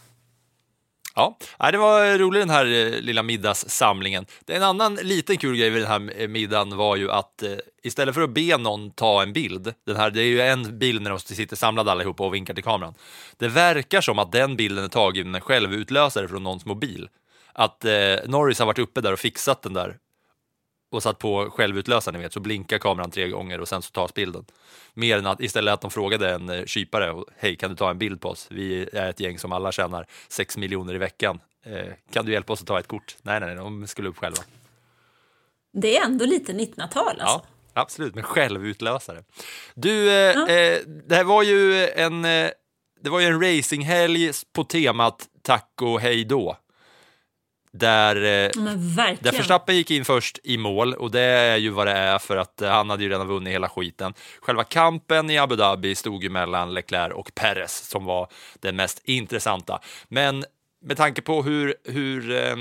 Ja, 1.15 1.37
det 1.71 1.77
var 1.77 2.17
roligt 2.17 2.41
den 2.41 2.49
här 2.49 2.65
eh, 2.65 3.01
lilla 3.01 3.23
middagssamlingen. 3.23 4.25
En 4.47 4.63
annan 4.63 4.95
liten 4.95 5.37
kul 5.37 5.57
grej 5.57 5.69
vid 5.69 5.81
den 5.81 5.91
här 5.91 6.21
eh, 6.21 6.27
middagen 6.27 6.77
var 6.77 6.95
ju 6.95 7.11
att 7.11 7.43
eh, 7.43 7.51
istället 7.83 8.15
för 8.15 8.21
att 8.21 8.29
be 8.29 8.57
någon 8.57 8.91
ta 8.91 9.21
en 9.21 9.33
bild, 9.33 9.73
den 9.85 9.95
här, 9.95 10.11
det 10.11 10.21
är 10.21 10.25
ju 10.25 10.41
en 10.41 10.79
bild 10.79 11.01
när 11.01 11.09
de 11.09 11.19
sitter 11.19 11.55
samlade 11.55 11.91
allihopa 11.91 12.25
och 12.25 12.33
vinkar 12.33 12.53
till 12.53 12.63
kameran. 12.63 12.93
Det 13.37 13.47
verkar 13.47 14.01
som 14.01 14.19
att 14.19 14.31
den 14.31 14.55
bilden 14.55 14.83
är 14.83 14.89
tagen 14.89 15.31
med 15.31 15.39
en 15.39 15.41
självutlösare 15.41 16.27
från 16.27 16.43
någons 16.43 16.65
mobil. 16.65 17.09
Att 17.53 17.85
eh, 17.85 18.15
Norris 18.25 18.59
har 18.59 18.65
varit 18.65 18.79
uppe 18.79 19.01
där 19.01 19.13
och 19.13 19.19
fixat 19.19 19.61
den 19.61 19.73
där 19.73 19.97
och 20.93 21.03
satt 21.03 21.19
på 21.19 21.49
självutlösaren, 21.49 22.17
ni 22.17 22.23
vet, 22.23 22.33
så 22.33 22.39
blinkar 22.39 22.77
kameran 22.77 23.11
tre 23.11 23.29
gånger 23.29 23.61
och 23.61 23.67
sen 23.67 23.81
så 23.81 23.91
tas 23.91 24.13
bilden. 24.13 24.45
Mer 24.93 25.17
än 25.17 25.25
att 25.25 25.41
istället 25.41 25.73
att 25.73 25.81
de 25.81 25.91
frågade 25.91 26.33
en 26.33 26.49
eh, 26.49 26.65
kypare, 26.65 27.11
och, 27.11 27.25
hej 27.37 27.55
kan 27.55 27.69
du 27.69 27.75
ta 27.75 27.89
en 27.89 27.97
bild 27.97 28.21
på 28.21 28.29
oss? 28.29 28.47
Vi 28.51 28.89
är 28.93 29.09
ett 29.09 29.19
gäng 29.19 29.39
som 29.39 29.51
alla 29.51 29.71
tjänar 29.71 30.07
6 30.27 30.57
miljoner 30.57 30.93
i 30.93 30.97
veckan. 30.97 31.39
Eh, 31.65 31.93
kan 32.11 32.25
du 32.25 32.31
hjälpa 32.31 32.53
oss 32.53 32.61
att 32.61 32.67
ta 32.67 32.79
ett 32.79 32.87
kort? 32.87 33.15
Nej, 33.21 33.39
nej, 33.39 33.49
nej, 33.49 33.57
de 33.57 33.87
skulle 33.87 34.09
upp 34.09 34.17
själva. 34.17 34.43
Det 35.73 35.97
är 35.97 36.05
ändå 36.05 36.25
lite 36.25 36.53
1900-tal 36.53 37.19
alltså. 37.19 37.41
Ja, 37.73 37.81
absolut, 37.81 38.15
med 38.15 38.25
självutlösare. 38.25 39.23
Du, 39.75 40.11
eh, 40.11 40.43
eh, 40.43 40.79
det 41.07 41.15
här 41.15 41.23
var 41.23 41.43
ju 41.43 41.89
en, 41.89 42.25
eh, 42.25 42.49
det 43.01 43.09
var 43.09 43.19
ju 43.19 43.25
en 43.25 43.41
racinghelg 43.41 44.31
på 44.53 44.63
temat 44.63 45.27
tack 45.41 45.71
och 45.81 45.99
hej 46.01 46.25
då. 46.25 46.57
Där 47.73 48.15
eh, 48.15 48.49
Där. 49.21 49.31
Verstappen 49.31 49.75
gick 49.75 49.91
in 49.91 50.05
först 50.05 50.39
i 50.43 50.57
mål 50.57 50.93
och 50.93 51.11
det 51.11 51.21
är 51.21 51.57
ju 51.57 51.69
vad 51.69 51.87
det 51.87 51.91
är 51.91 52.19
för 52.19 52.37
att 52.37 52.61
eh, 52.61 52.69
han 52.69 52.89
hade 52.89 53.03
ju 53.03 53.09
redan 53.09 53.27
vunnit 53.27 53.53
hela 53.53 53.69
skiten. 53.69 54.13
Själva 54.41 54.63
kampen 54.63 55.29
i 55.29 55.37
Abu 55.37 55.55
Dhabi 55.55 55.95
stod 55.95 56.23
ju 56.23 56.29
mellan 56.29 56.73
Leclerc 56.73 57.13
och 57.13 57.35
Perez 57.35 57.89
som 57.89 58.05
var 58.05 58.27
den 58.59 58.75
mest 58.75 59.01
intressanta. 59.03 59.79
Men 60.07 60.45
med 60.85 60.97
tanke 60.97 61.21
på 61.21 61.43
hur, 61.43 61.75
hur, 61.83 62.31
eh, 62.31 62.55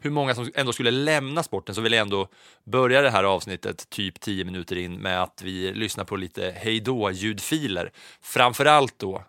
hur 0.00 0.10
många 0.10 0.34
som 0.34 0.50
ändå 0.54 0.72
skulle 0.72 0.90
lämna 0.90 1.42
sporten 1.42 1.74
så 1.74 1.80
vill 1.80 1.92
jag 1.92 2.02
ändå 2.02 2.28
börja 2.64 3.02
det 3.02 3.10
här 3.10 3.24
avsnittet 3.24 3.90
typ 3.90 4.20
10 4.20 4.44
minuter 4.44 4.78
in 4.78 4.94
med 4.94 5.22
att 5.22 5.42
vi 5.44 5.72
lyssnar 5.72 6.04
på 6.04 6.16
lite 6.16 6.54
hejdå 6.56 7.10
ljudfiler. 7.10 7.92
Framförallt 8.22 8.98
då 8.98 9.24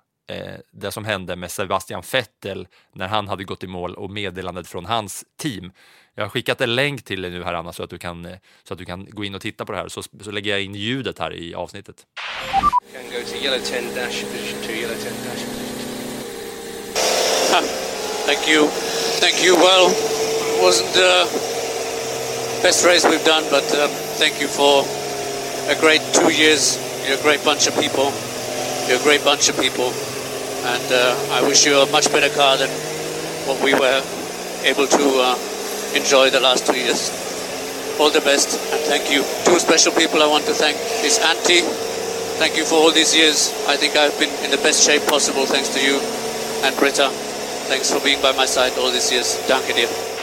det 0.71 0.91
som 0.91 1.05
hände 1.05 1.35
med 1.35 1.51
Sebastian 1.51 2.03
Vettel 2.11 2.67
när 2.93 3.07
han 3.07 3.27
hade 3.27 3.43
gått 3.43 3.63
i 3.63 3.67
mål 3.67 3.95
och 3.95 4.09
meddelandet 4.09 4.67
från 4.67 4.85
hans 4.85 5.25
team. 5.37 5.71
Jag 6.15 6.23
har 6.23 6.29
skickat 6.29 6.61
en 6.61 6.75
länk 6.75 7.03
till 7.03 7.21
dig 7.21 7.31
nu 7.31 7.43
här 7.43 7.53
Anna 7.53 7.73
så 7.73 7.83
att 7.83 7.89
du 7.89 7.97
kan, 7.97 8.25
eh, 8.25 8.35
så 8.63 8.73
att 8.73 8.77
du 8.77 8.85
kan 8.85 9.07
gå 9.09 9.23
in 9.25 9.35
och 9.35 9.41
titta 9.41 9.65
på 9.65 9.71
det 9.71 9.77
här 9.77 9.87
så, 9.87 10.03
så 10.21 10.31
lägger 10.31 10.51
jag 10.51 10.61
in 10.61 10.75
ljudet 10.75 11.19
här 11.19 11.33
i 11.33 11.55
avsnittet. 11.55 12.05
Can 12.93 13.03
go 13.03 13.25
to 13.31 13.35
yellow 13.35 13.59
10 13.59 13.81
dash 13.81 14.25
position 14.25 14.61
2, 14.63 14.71
yellow 14.71 14.95
10 14.95 15.09
dash 15.09 15.45
position 15.45 15.79
Thank 18.25 18.47
you. 18.49 18.67
Thank 19.19 19.43
you. 19.43 19.55
Well, 19.55 19.89
it 19.89 20.61
wasn't 20.61 20.93
the 20.93 21.25
best 22.61 22.85
race 22.85 23.05
we've 23.05 23.25
done, 23.25 23.43
but 23.49 23.63
um, 23.79 23.89
thank 24.19 24.41
you 24.41 24.47
for 24.47 24.85
a 25.71 25.79
great 25.79 26.01
two 26.13 26.31
years. 26.31 26.77
You're 27.07 27.17
a 27.17 27.21
great 27.23 27.43
bunch 27.43 27.67
of 27.67 27.73
people. 27.79 28.11
You're 28.87 28.99
a 28.99 29.03
great 29.03 29.23
bunch 29.23 29.49
of 29.49 29.57
people. 29.59 29.93
And 30.65 30.91
uh, 30.91 31.15
I 31.31 31.41
wish 31.41 31.65
you 31.65 31.77
a 31.79 31.89
much 31.91 32.11
better 32.11 32.33
car 32.35 32.57
than 32.57 32.69
what 33.47 33.63
we 33.63 33.73
were 33.73 34.01
able 34.63 34.87
to 34.87 35.05
uh, 35.23 35.37
enjoy 35.95 36.29
the 36.29 36.39
last 36.39 36.67
two 36.67 36.77
years. 36.77 37.09
All 37.99 38.09
the 38.09 38.21
best 38.21 38.59
and 38.71 38.81
thank 38.83 39.11
you. 39.11 39.23
Two 39.45 39.59
special 39.59 39.91
people 39.93 40.21
I 40.21 40.27
want 40.27 40.45
to 40.45 40.53
thank 40.53 40.77
is 41.03 41.19
Auntie. 41.19 41.61
Thank 42.39 42.55
you 42.55 42.65
for 42.65 42.75
all 42.75 42.91
these 42.91 43.15
years. 43.15 43.51
I 43.67 43.75
think 43.75 43.95
I've 43.95 44.17
been 44.19 44.31
in 44.45 44.51
the 44.51 44.61
best 44.63 44.85
shape 44.85 45.05
possible 45.07 45.45
thanks 45.45 45.69
to 45.75 45.79
you. 45.83 45.99
And 46.63 46.75
Britta, 46.77 47.09
thanks 47.67 47.91
for 47.91 47.99
being 47.99 48.21
by 48.21 48.31
my 48.31 48.45
side 48.45 48.77
all 48.77 48.91
these 48.91 49.11
years. 49.11 49.35
Danke 49.47 49.73
dir. 49.75 50.18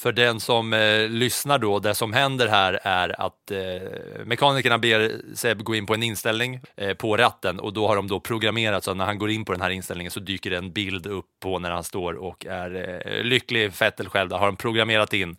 För 0.00 0.12
den 0.12 0.40
som 0.40 0.72
eh, 0.72 1.08
lyssnar 1.08 1.58
då, 1.58 1.78
det 1.78 1.94
som 1.94 2.12
händer 2.12 2.48
här 2.48 2.80
är 2.82 3.20
att 3.20 3.50
eh, 3.50 4.24
mekanikerna 4.24 4.78
ber 4.78 5.12
Seb 5.34 5.62
gå 5.62 5.74
in 5.74 5.86
på 5.86 5.94
en 5.94 6.02
inställning 6.02 6.60
eh, 6.76 6.94
på 6.94 7.16
ratten 7.16 7.60
och 7.60 7.72
då 7.72 7.88
har 7.88 7.96
de 7.96 8.08
då 8.08 8.20
programmerat 8.20 8.84
så 8.84 8.90
att 8.90 8.96
när 8.96 9.04
han 9.04 9.18
går 9.18 9.30
in 9.30 9.44
på 9.44 9.52
den 9.52 9.60
här 9.60 9.70
inställningen 9.70 10.10
så 10.10 10.20
dyker 10.20 10.50
det 10.50 10.56
en 10.56 10.72
bild 10.72 11.06
upp 11.06 11.26
på 11.40 11.58
när 11.58 11.70
han 11.70 11.84
står 11.84 12.14
och 12.14 12.46
är 12.46 13.00
eh, 13.06 13.24
lycklig. 13.24 13.74
Fettel 13.74 14.08
själv 14.08 14.28
där 14.28 14.38
har 14.38 14.46
de 14.46 14.56
programmerat 14.56 15.12
in 15.12 15.36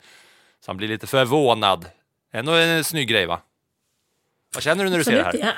så 0.60 0.70
han 0.72 0.78
blir 0.78 0.88
lite 0.88 1.08
förvånad. 1.08 1.86
Ändå 2.34 2.52
en 2.52 2.84
snygg 2.84 3.08
grej 3.08 3.26
va? 3.26 3.42
Vad 4.54 4.64
känner 4.64 4.84
du 4.84 4.90
när 4.90 4.98
du 4.98 5.04
ser 5.04 5.12
det 5.12 5.24
här? 5.24 5.38
Ja. 5.40 5.52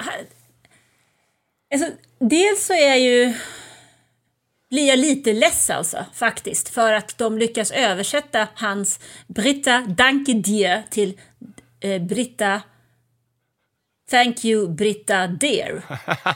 Alltså, 1.74 1.92
dels 2.20 2.66
så 2.66 2.74
är 2.74 2.88
jag 2.88 3.00
ju 3.00 3.34
blir 4.74 4.88
jag 4.88 5.00
lite 5.00 5.34
less 5.34 5.70
alltså, 5.70 6.06
faktiskt, 6.14 6.70
för 6.70 6.94
att 6.94 7.18
de 7.18 7.38
lyckas 7.38 7.72
översätta 7.72 8.48
hans 8.56 9.00
Britta 9.28 9.84
Danke 9.88 10.34
dir 10.34 10.84
till 10.90 11.20
eh, 11.80 12.02
Britta 12.02 12.62
Thank 14.12 14.46
you 14.46 14.68
Britta 14.68 15.28
dear. 15.28 15.82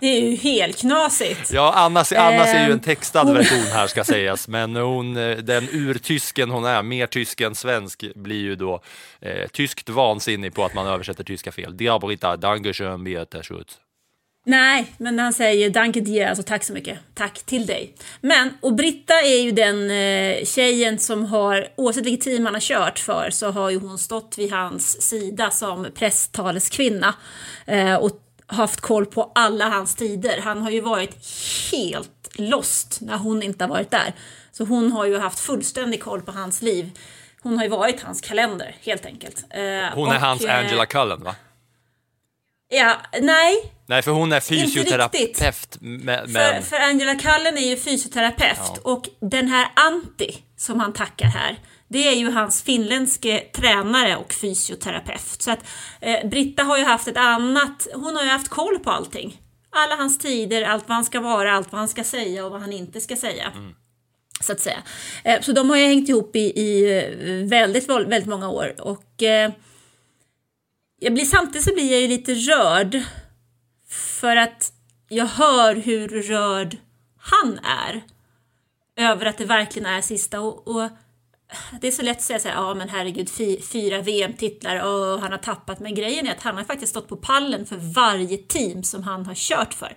Det 0.00 0.06
är 0.06 0.20
ju 0.20 0.36
helt 0.36 0.78
knasigt. 0.78 1.52
Ja, 1.52 1.72
Anna, 1.76 2.04
Anna 2.16 2.44
ser 2.44 2.58
ju 2.58 2.64
en 2.64 2.72
Ehm, 2.72 2.80
textad 2.80 3.24
version 3.24 3.66
här 3.72 3.86
ska 3.86 4.04
sägas, 4.14 4.48
men 4.48 4.76
hon, 4.76 5.16
eh, 5.16 5.36
den 5.36 5.68
urtysken 5.72 6.50
hon 6.50 6.64
är, 6.64 6.82
mer 6.82 7.06
tysk 7.06 7.40
än 7.40 7.54
svensk, 7.54 8.04
blir 8.14 8.40
ju 8.42 8.56
då 8.56 8.82
eh, 9.20 9.48
tyskt 9.48 9.88
vansinnig 9.88 10.54
på 10.54 10.64
att 10.64 10.74
man 10.74 10.86
översätter 10.86 11.24
tyska 11.24 11.52
fel. 11.52 11.76
Dia 11.76 11.98
Britta, 11.98 12.36
Dankeschön, 12.36 13.04
Beate 13.04 13.42
Schutz. 13.42 13.80
Nej, 14.46 14.94
men 14.98 15.18
han 15.18 15.32
säger 15.32 15.70
danke 15.70 16.00
dir, 16.00 16.26
alltså 16.26 16.42
tack 16.42 16.64
så 16.64 16.72
mycket. 16.72 16.98
Tack 17.14 17.42
till 17.42 17.66
dig. 17.66 17.94
Men, 18.20 18.50
och 18.60 18.74
Britta 18.74 19.14
är 19.14 19.42
ju 19.42 19.50
den 19.50 19.90
eh, 19.90 20.44
tjejen 20.44 20.98
som 20.98 21.24
har, 21.24 21.68
oavsett 21.76 22.06
vilket 22.06 22.24
team 22.24 22.44
han 22.44 22.54
har 22.54 22.60
kört 22.60 22.98
för, 22.98 23.30
så 23.30 23.50
har 23.50 23.70
ju 23.70 23.78
hon 23.78 23.98
stått 23.98 24.38
vid 24.38 24.52
hans 24.52 25.02
sida 25.02 25.50
som 25.50 25.86
presstaleskvinna 25.94 27.14
eh, 27.66 27.94
och 27.94 28.10
haft 28.46 28.80
koll 28.80 29.06
på 29.06 29.32
alla 29.34 29.68
hans 29.68 29.94
tider. 29.94 30.40
Han 30.40 30.62
har 30.62 30.70
ju 30.70 30.80
varit 30.80 31.16
helt 31.72 32.30
lost 32.34 32.98
när 33.00 33.16
hon 33.16 33.42
inte 33.42 33.64
har 33.64 33.68
varit 33.68 33.90
där. 33.90 34.12
Så 34.52 34.64
hon 34.64 34.92
har 34.92 35.04
ju 35.04 35.18
haft 35.18 35.40
fullständig 35.40 36.02
koll 36.02 36.20
på 36.22 36.32
hans 36.32 36.62
liv. 36.62 36.90
Hon 37.42 37.56
har 37.56 37.64
ju 37.64 37.70
varit 37.70 38.02
hans 38.02 38.20
kalender, 38.20 38.76
helt 38.80 39.06
enkelt. 39.06 39.44
Eh, 39.50 39.60
Hon 39.60 40.08
är 40.08 40.14
och, 40.16 40.20
hans 40.20 40.44
eh, 40.44 40.58
Angela 40.58 40.86
Cullen, 40.86 41.24
va? 41.24 41.34
Ja, 42.68 42.96
nej, 43.20 43.72
Nej, 43.86 44.02
för 44.02 44.10
hon 44.10 44.32
är 44.32 44.40
fysioterapeut. 44.40 45.38
Men, 45.80 46.28
För, 46.28 46.60
för 46.60 46.76
Angela 46.76 47.14
Cullen 47.14 47.58
är 47.58 47.68
ju 47.68 47.76
fysioterapeut 47.76 48.78
och 48.82 49.08
den 49.20 49.48
här 49.48 49.68
Antti 49.76 50.36
som 50.56 50.80
han 50.80 50.92
tackar 50.92 51.26
här, 51.26 51.58
det 51.88 52.08
är 52.08 52.14
ju 52.14 52.30
hans 52.30 52.62
finländske 52.62 53.40
tränare 53.40 54.16
och 54.16 54.32
fysioterapeut. 54.32 55.42
Så 55.42 55.50
att 55.50 55.58
eh, 56.00 56.28
Britta 56.28 56.62
har 56.62 56.78
ju 56.78 56.84
haft 56.84 57.08
ett 57.08 57.16
annat, 57.16 57.86
hon 57.94 58.16
har 58.16 58.22
ju 58.22 58.28
haft 58.30 58.48
koll 58.48 58.78
på 58.78 58.90
allting. 58.90 59.40
Alla 59.70 59.96
hans 59.96 60.18
tider, 60.18 60.62
allt 60.62 60.88
vad 60.88 60.94
han 60.94 61.04
ska 61.04 61.20
vara, 61.20 61.52
allt 61.52 61.72
vad 61.72 61.78
han 61.78 61.88
ska 61.88 62.04
säga 62.04 62.44
och 62.44 62.50
vad 62.52 62.60
han 62.60 62.72
inte 62.72 63.00
ska 63.00 63.16
säga. 63.16 63.52
Så 64.40 64.52
att 64.52 64.60
säga. 64.60 64.82
Eh, 65.24 65.40
så 65.40 65.52
de 65.52 65.70
har 65.70 65.76
ju 65.76 65.86
hängt 65.86 66.08
ihop 66.08 66.36
i, 66.36 66.60
i 66.60 66.98
eh, 66.98 67.48
väldigt, 67.48 67.88
väldigt 67.88 68.26
många 68.26 68.48
år 68.48 68.74
och 68.80 69.22
eh, 69.22 69.52
jag 71.00 71.14
blir, 71.14 71.24
samtidigt 71.24 71.64
så 71.64 71.74
blir 71.74 71.92
jag 71.92 72.00
ju 72.00 72.08
lite 72.08 72.34
rörd 72.34 73.02
för 73.94 74.36
att 74.36 74.72
jag 75.08 75.26
hör 75.26 75.74
hur 75.74 76.08
rörd 76.08 76.76
han 77.16 77.58
är 77.58 78.02
över 78.96 79.26
att 79.26 79.38
det 79.38 79.44
verkligen 79.44 79.86
är 79.86 80.00
sista 80.00 80.40
och, 80.40 80.68
och 80.68 80.90
det 81.80 81.86
är 81.86 81.92
så 81.92 82.02
lätt 82.02 82.16
att 82.16 82.22
säga 82.22 82.38
så 82.38 82.48
här, 82.48 82.54
ja 82.54 82.74
men 82.74 82.88
herregud, 82.88 83.30
fy, 83.30 83.60
fyra 83.60 84.02
VM-titlar 84.02 84.76
och 84.76 85.20
han 85.20 85.32
har 85.32 85.38
tappat. 85.38 85.80
Men 85.80 85.94
grejen 85.94 86.26
är 86.26 86.32
att 86.32 86.42
han 86.42 86.56
har 86.56 86.64
faktiskt 86.64 86.90
stått 86.90 87.08
på 87.08 87.16
pallen 87.16 87.66
för 87.66 87.76
varje 87.76 88.36
team 88.36 88.82
som 88.82 89.02
han 89.02 89.26
har 89.26 89.34
kört 89.34 89.74
för. 89.74 89.96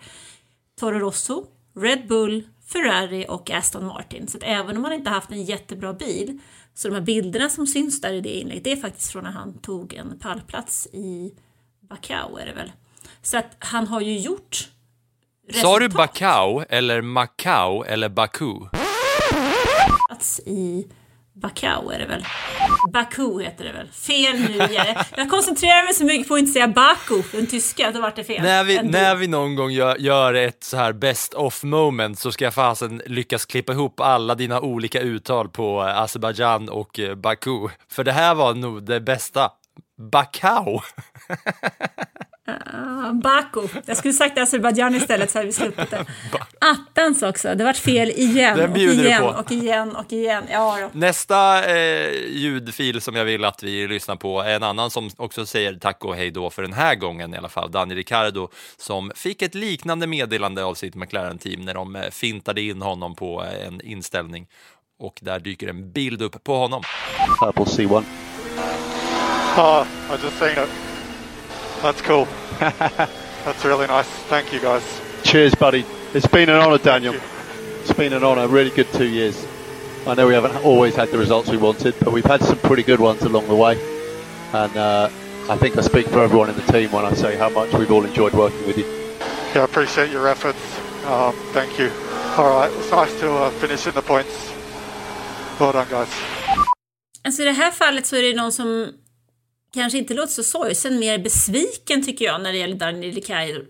Toro 0.79 0.99
Rosso, 0.99 1.45
Red 1.75 2.07
Bull, 2.07 2.43
Ferrari 2.65 3.25
och 3.29 3.51
Aston 3.51 3.85
Martin. 3.85 4.27
Så 4.27 4.37
att 4.37 4.43
även 4.43 4.77
om 4.77 4.83
han 4.83 4.93
inte 4.93 5.09
haft 5.09 5.31
en 5.31 5.43
jättebra 5.43 5.93
bil, 5.93 6.39
så 6.73 6.87
de 6.87 6.93
här 6.93 7.01
bilderna 7.01 7.49
som 7.49 7.67
syns 7.67 8.01
där 8.01 8.13
i 8.13 8.21
det 8.21 8.29
inlägget, 8.29 8.63
det 8.63 8.71
är 8.71 8.75
faktiskt 8.75 9.11
från 9.11 9.23
när 9.23 9.31
han 9.31 9.57
tog 9.57 9.93
en 9.93 10.19
pallplats 10.19 10.87
i 10.87 11.33
Bacau 11.79 12.37
är 12.37 12.45
det 12.45 12.53
väl. 12.53 12.71
Så 13.27 13.37
att 13.37 13.55
han 13.59 13.87
har 13.87 14.01
ju 14.01 14.17
gjort 14.17 14.69
sa 15.53 15.79
du 15.79 15.85
resultat. 15.85 16.13
Bacau 16.13 16.63
eller 16.69 17.01
Macau 17.01 17.83
eller 17.83 18.09
Baku? 18.09 18.53
plats 20.17 20.39
i 20.45 20.87
Baku 21.33 21.67
är 21.67 21.99
det 21.99 22.05
väl? 22.05 22.25
Baku 22.93 23.41
heter 23.43 23.63
det 23.63 23.71
väl? 23.71 23.87
Fel 23.87 24.39
nu. 24.39 24.67
Jag 25.17 25.29
koncentrerar 25.29 25.83
mig 25.83 25.93
så 25.93 26.05
mycket 26.05 26.27
på 26.27 26.33
att 26.33 26.39
inte 26.39 26.51
säga 26.51 26.67
Baku, 26.67 27.23
den 27.31 27.47
tyska, 27.47 27.91
då 27.91 28.01
vart 28.01 28.15
det 28.15 28.23
fel. 28.23 28.43
När 28.43 28.63
vi, 28.63 28.83
när 28.83 29.15
vi 29.15 29.27
någon 29.27 29.55
gång 29.55 29.71
gör, 29.71 29.95
gör 29.97 30.33
ett 30.33 30.63
så 30.63 30.77
här 30.77 30.93
best 30.93 31.33
of 31.33 31.63
moment 31.63 32.19
så 32.19 32.31
ska 32.31 32.45
jag 32.45 32.53
fasen 32.53 33.01
lyckas 33.05 33.45
klippa 33.45 33.73
ihop 33.73 33.99
alla 33.99 34.35
dina 34.35 34.61
olika 34.61 34.99
uttal 34.99 35.49
på 35.49 35.81
eh, 35.81 36.01
Azerbaijan 36.01 36.69
och 36.69 36.99
eh, 36.99 37.15
Baku. 37.15 37.67
För 37.91 38.03
det 38.03 38.11
här 38.11 38.35
var 38.35 38.53
nog 38.53 38.83
det 38.83 38.99
bästa. 38.99 39.51
Bacau. 40.11 40.81
Ah, 42.47 43.13
Baku. 43.13 43.67
Jag 43.85 43.97
skulle 43.97 44.13
sagt 44.13 44.37
Azerbajdzjan 44.37 44.95
istället 44.95 45.31
så 45.31 45.37
hade 45.37 45.45
vi 45.45 45.53
sluppit 45.53 45.89
det. 45.89 46.05
Attans 46.59 47.23
också, 47.23 47.55
det 47.55 47.63
vart 47.63 47.77
fel 47.77 48.09
igen 48.09 48.57
Den 48.57 48.71
och 48.71 48.77
igen 48.77 49.23
och 49.23 49.51
igen 49.51 49.95
och 49.95 50.13
igen. 50.13 50.43
Ja, 50.51 50.77
då. 50.81 50.99
Nästa 50.99 51.65
eh, 51.65 52.11
ljudfil 52.29 53.01
som 53.01 53.15
jag 53.15 53.25
vill 53.25 53.45
att 53.45 53.63
vi 53.63 53.87
lyssnar 53.87 54.15
på 54.15 54.41
är 54.41 54.55
en 54.55 54.63
annan 54.63 54.91
som 54.91 55.09
också 55.17 55.45
säger 55.45 55.73
tack 55.73 56.05
och 56.05 56.15
hej 56.15 56.31
då 56.31 56.49
för 56.49 56.61
den 56.61 56.73
här 56.73 56.95
gången 56.95 57.33
i 57.33 57.37
alla 57.37 57.49
fall. 57.49 57.71
Daniel 57.71 57.97
Ricciardo 57.97 58.49
som 58.77 59.11
fick 59.15 59.41
ett 59.41 59.55
liknande 59.55 60.07
meddelande 60.07 60.63
av 60.63 60.73
sitt 60.73 60.95
McLaren-team 60.95 61.61
när 61.61 61.73
de 61.73 61.95
eh, 61.95 62.09
fintade 62.09 62.61
in 62.61 62.81
honom 62.81 63.15
på 63.15 63.43
eh, 63.43 63.67
en 63.67 63.81
inställning 63.81 64.47
och 64.99 65.19
där 65.21 65.39
dyker 65.39 65.67
en 65.67 65.91
bild 65.91 66.21
upp 66.21 66.43
på 66.43 66.55
honom. 66.55 66.83
Purple 67.41 67.65
C1. 67.65 68.03
Oh, 69.57 69.87
I 70.09 70.55
just. 70.55 70.86
That's 71.81 72.01
cool. 72.01 72.27
That's 72.59 73.63
really 73.63 73.87
nice. 73.87 74.07
Thank 74.29 74.51
you 74.51 74.59
guys. 74.59 74.83
Cheers, 75.23 75.55
buddy. 75.55 75.85
It's 76.13 76.27
been 76.27 76.49
an 76.49 76.55
honour, 76.55 76.77
Daniel. 76.77 77.15
It's 77.81 77.93
been 77.93 78.13
an 78.13 78.23
honour. 78.23 78.47
Really 78.47 78.71
good 78.71 78.91
two 78.93 79.07
years. 79.07 79.45
I 80.05 80.13
know 80.15 80.27
we 80.27 80.33
haven't 80.33 80.55
always 80.63 80.95
had 80.95 81.09
the 81.09 81.17
results 81.17 81.49
we 81.49 81.57
wanted, 81.57 81.95
but 81.99 82.13
we've 82.13 82.25
had 82.25 82.41
some 82.41 82.57
pretty 82.59 82.83
good 82.83 82.99
ones 82.99 83.21
along 83.23 83.47
the 83.47 83.55
way. 83.55 83.77
And 84.53 84.75
uh, 84.77 85.09
I 85.49 85.57
think 85.57 85.77
I 85.77 85.81
speak 85.81 86.07
for 86.07 86.19
everyone 86.19 86.49
in 86.49 86.55
the 86.55 86.71
team 86.71 86.91
when 86.91 87.05
I 87.05 87.13
say 87.13 87.37
how 87.37 87.49
much 87.49 87.73
we've 87.73 87.91
all 87.91 88.05
enjoyed 88.05 88.33
working 88.33 88.65
with 88.65 88.77
you. 88.77 88.85
Yeah, 89.53 89.61
I 89.61 89.65
appreciate 89.65 90.11
your 90.11 90.27
efforts. 90.27 90.59
Um, 91.05 91.33
thank 91.53 91.77
you. 91.79 91.91
All 92.37 92.49
right, 92.49 92.71
it's 92.71 92.91
nice 92.91 93.19
to 93.19 93.31
uh, 93.33 93.49
finish 93.51 93.87
in 93.87 93.93
the 93.93 94.01
points. 94.01 94.53
Well 95.59 95.71
done, 95.71 95.87
guys. 95.89 96.09
Alltså 97.23 97.41
i 97.41 97.45
det 97.45 97.51
här 97.51 97.71
fallet 97.71 98.05
så 98.05 98.15
är 98.15 98.23
det 98.23 98.33
någon 98.33 98.51
som 98.51 98.91
kanske 99.77 99.97
inte 99.97 100.13
låter 100.13 100.33
så 100.33 100.43
sorgsen, 100.43 100.99
mer 100.99 101.17
besviken 101.17 102.05
tycker 102.05 102.25
jag 102.25 102.41
när 102.41 102.51
det 102.51 102.57
gäller 102.57 102.75
Daniel 102.75 103.15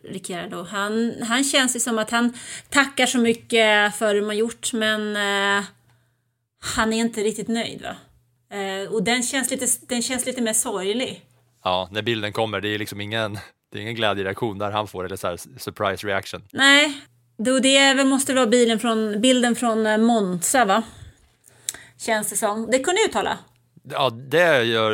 Ricciardo-. 0.03 0.67
Han, 0.67 1.15
han 1.21 1.43
känns 1.43 1.75
ju 1.75 1.79
som 1.79 1.99
att 1.99 2.09
han 2.09 2.33
tackar 2.69 3.05
så 3.05 3.17
mycket 3.17 3.95
för 3.95 4.15
det 4.15 4.21
man 4.21 4.37
gjort, 4.37 4.73
men 4.73 5.15
eh, 5.15 5.63
han 6.75 6.93
är 6.93 6.97
inte 6.97 7.21
riktigt 7.21 7.47
nöjd 7.47 7.81
va? 7.81 7.95
Eh, 8.57 8.93
och 8.93 9.03
den 9.03 9.23
känns, 9.23 9.51
lite, 9.51 9.67
den 9.87 10.01
känns 10.01 10.25
lite 10.25 10.41
mer 10.41 10.53
sorglig. 10.53 11.21
Ja, 11.63 11.89
när 11.91 12.01
bilden 12.01 12.33
kommer, 12.33 12.61
det 12.61 12.69
är 12.69 12.79
liksom 12.79 13.01
ingen, 13.01 13.39
det 13.71 13.77
är 13.77 13.81
ingen 13.81 13.95
glädjereaktion 13.95 14.57
där 14.57 14.71
han 14.71 14.87
får, 14.87 15.05
eller 15.05 15.15
så 15.15 15.27
här 15.27 15.37
surprise 15.57 16.07
reaction. 16.07 16.43
Nej, 16.51 17.01
då 17.37 17.59
det 17.59 18.03
måste 18.05 18.33
vara 18.33 18.47
bilen 18.47 18.79
från, 18.79 19.21
bilden 19.21 19.55
från 19.55 19.85
eh, 19.85 19.97
Monza 19.97 20.65
va? 20.65 20.83
Känns 21.99 22.29
det 22.29 22.35
som. 22.35 22.71
Det 22.71 22.79
kunde 22.79 23.01
uttala. 23.09 23.37
Ja, 23.89 24.09
det 24.09 24.63
gör 24.63 24.91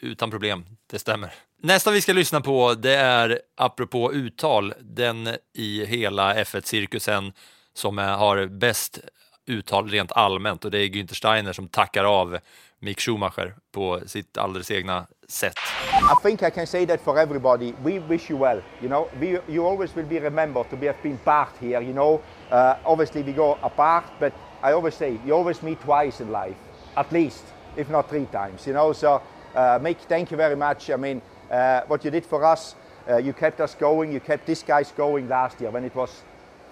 utan 0.00 0.30
problem, 0.30 0.64
det 0.90 0.98
stämmer. 0.98 1.34
Nästa 1.62 1.90
vi 1.90 2.00
ska 2.00 2.12
lyssna 2.12 2.40
på, 2.40 2.74
det 2.74 2.94
är 2.94 3.40
apropå 3.56 4.12
uttal, 4.12 4.74
den 4.80 5.28
i 5.54 5.84
hela 5.84 6.34
F1-cirkusen 6.34 7.32
som 7.74 7.98
är, 7.98 8.16
har 8.16 8.46
bäst 8.46 8.98
uttal 9.46 9.88
rent 9.88 10.12
allmänt 10.12 10.64
och 10.64 10.70
det 10.70 10.78
är 10.78 10.86
Günther 10.86 11.14
Steiner 11.14 11.52
som 11.52 11.68
tackar 11.68 12.04
av 12.04 12.38
Mick 12.78 13.00
Schumacher 13.00 13.54
på 13.72 14.00
sitt 14.06 14.38
alldeles 14.38 14.70
egna 14.70 15.06
sätt. 15.28 15.54
I 15.92 16.22
think 16.22 16.42
I 16.42 16.50
can 16.50 16.66
say 16.66 16.86
that 16.86 17.00
for 17.00 17.18
everybody. 17.18 17.72
We 17.84 17.98
wish 17.98 18.30
you 18.30 18.40
well. 18.40 18.62
You 18.80 18.88
know, 18.88 19.08
we, 19.20 19.40
you 19.48 19.66
always 19.66 19.96
will 19.96 20.06
be 20.06 20.20
remembered 20.20 20.70
to 20.70 20.76
be 20.76 20.86
have 20.86 21.02
been 21.02 21.18
part 21.18 21.48
here. 21.60 21.80
You 21.80 21.92
know, 21.92 22.20
uh, 22.50 22.74
obviously 22.84 23.22
we 23.22 23.32
go 23.32 23.58
apart, 23.62 24.04
but 24.20 24.32
I 24.62 24.72
always 24.72 24.94
say 24.94 25.18
you 25.26 25.34
always 25.36 25.62
meet 25.62 25.80
twice 25.80 26.20
in 26.24 26.32
life, 26.32 26.56
at 26.96 27.12
least, 27.12 27.44
if 27.76 27.88
not 27.90 28.08
three 28.08 28.26
times. 28.26 28.66
You 28.66 28.72
know, 28.74 28.92
so 28.92 29.22
uh, 29.54 29.78
Mick, 29.78 29.98
thank 30.08 30.30
you 30.30 30.36
very 30.36 30.56
much. 30.56 30.90
I 30.90 30.96
mean, 30.96 31.22
uh, 31.50 31.82
what 31.86 32.04
you 32.04 32.10
did 32.10 32.24
for 32.24 32.44
us, 32.44 32.74
uh, 33.08 33.16
you 33.16 33.32
kept 33.32 33.60
us 33.60 33.74
going. 33.74 34.12
You 34.12 34.20
kept 34.20 34.46
these 34.46 34.62
guys 34.62 34.92
going 34.92 35.28
last 35.28 35.60
year 35.60 35.70
when 35.70 35.84
it 35.84 35.94
was 35.94 36.22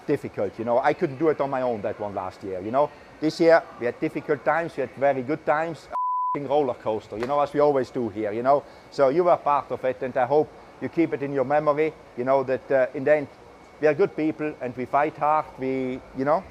difficult. 0.07 0.57
You 0.57 0.65
know, 0.65 0.79
I 0.79 0.93
couldn't 0.93 1.19
do 1.19 1.29
it 1.29 1.39
on 1.41 1.49
my 1.49 1.61
own 1.61 1.81
that 1.81 1.99
one 1.99 2.15
last 2.15 2.43
year. 2.43 2.61
You 2.61 2.71
know, 2.71 2.89
this 3.19 3.39
year 3.39 3.61
we 3.79 3.85
had 3.85 3.99
difficult 3.99 4.43
times. 4.43 4.75
We 4.75 4.81
had 4.81 4.91
very 4.95 5.21
good 5.21 5.45
times. 5.45 5.87
A 6.35 6.39
roller 6.39 6.75
coaster. 6.75 7.17
You 7.17 7.27
know, 7.27 7.39
as 7.41 7.53
we 7.53 7.59
always 7.59 7.89
do 7.89 8.09
here. 8.09 8.31
You 8.31 8.43
know, 8.43 8.63
so 8.89 9.09
you 9.09 9.23
were 9.25 9.37
part 9.37 9.71
of 9.71 9.83
it, 9.83 10.01
and 10.01 10.15
I 10.15 10.25
hope 10.25 10.49
you 10.81 10.89
keep 10.89 11.13
it 11.13 11.21
in 11.21 11.33
your 11.33 11.45
memory. 11.45 11.93
You 12.17 12.23
know 12.23 12.43
that 12.43 12.71
uh, 12.71 12.87
in 12.93 13.03
the 13.03 13.15
end 13.15 13.27
we 13.81 13.87
are 13.87 13.93
good 13.93 14.15
people 14.15 14.53
and 14.61 14.75
we 14.77 14.85
fight 14.85 15.17
hard. 15.17 15.45
We, 15.59 15.99
you 16.17 16.25
know, 16.25 16.43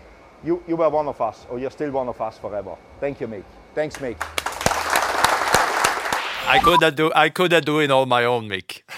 you 0.45 0.63
you 0.69 0.77
were 0.77 0.91
one 0.91 1.09
of 1.09 1.21
us, 1.21 1.47
or 1.49 1.59
you're 1.59 1.71
still 1.71 1.91
one 1.93 2.09
of 2.09 2.21
us 2.21 2.39
forever. 2.39 2.77
Thank 3.01 3.21
you, 3.21 3.29
Mick. 3.29 3.45
Thanks, 3.75 4.01
Mick. 4.01 4.17
I 6.55 6.59
could 6.59 6.97
do, 6.97 7.13
I 7.27 7.31
could 7.31 7.53
have 7.53 7.65
do 7.65 7.83
it 7.83 7.91
on 7.91 8.09
my 8.09 8.27
own, 8.27 8.49
Mick. 8.49 8.85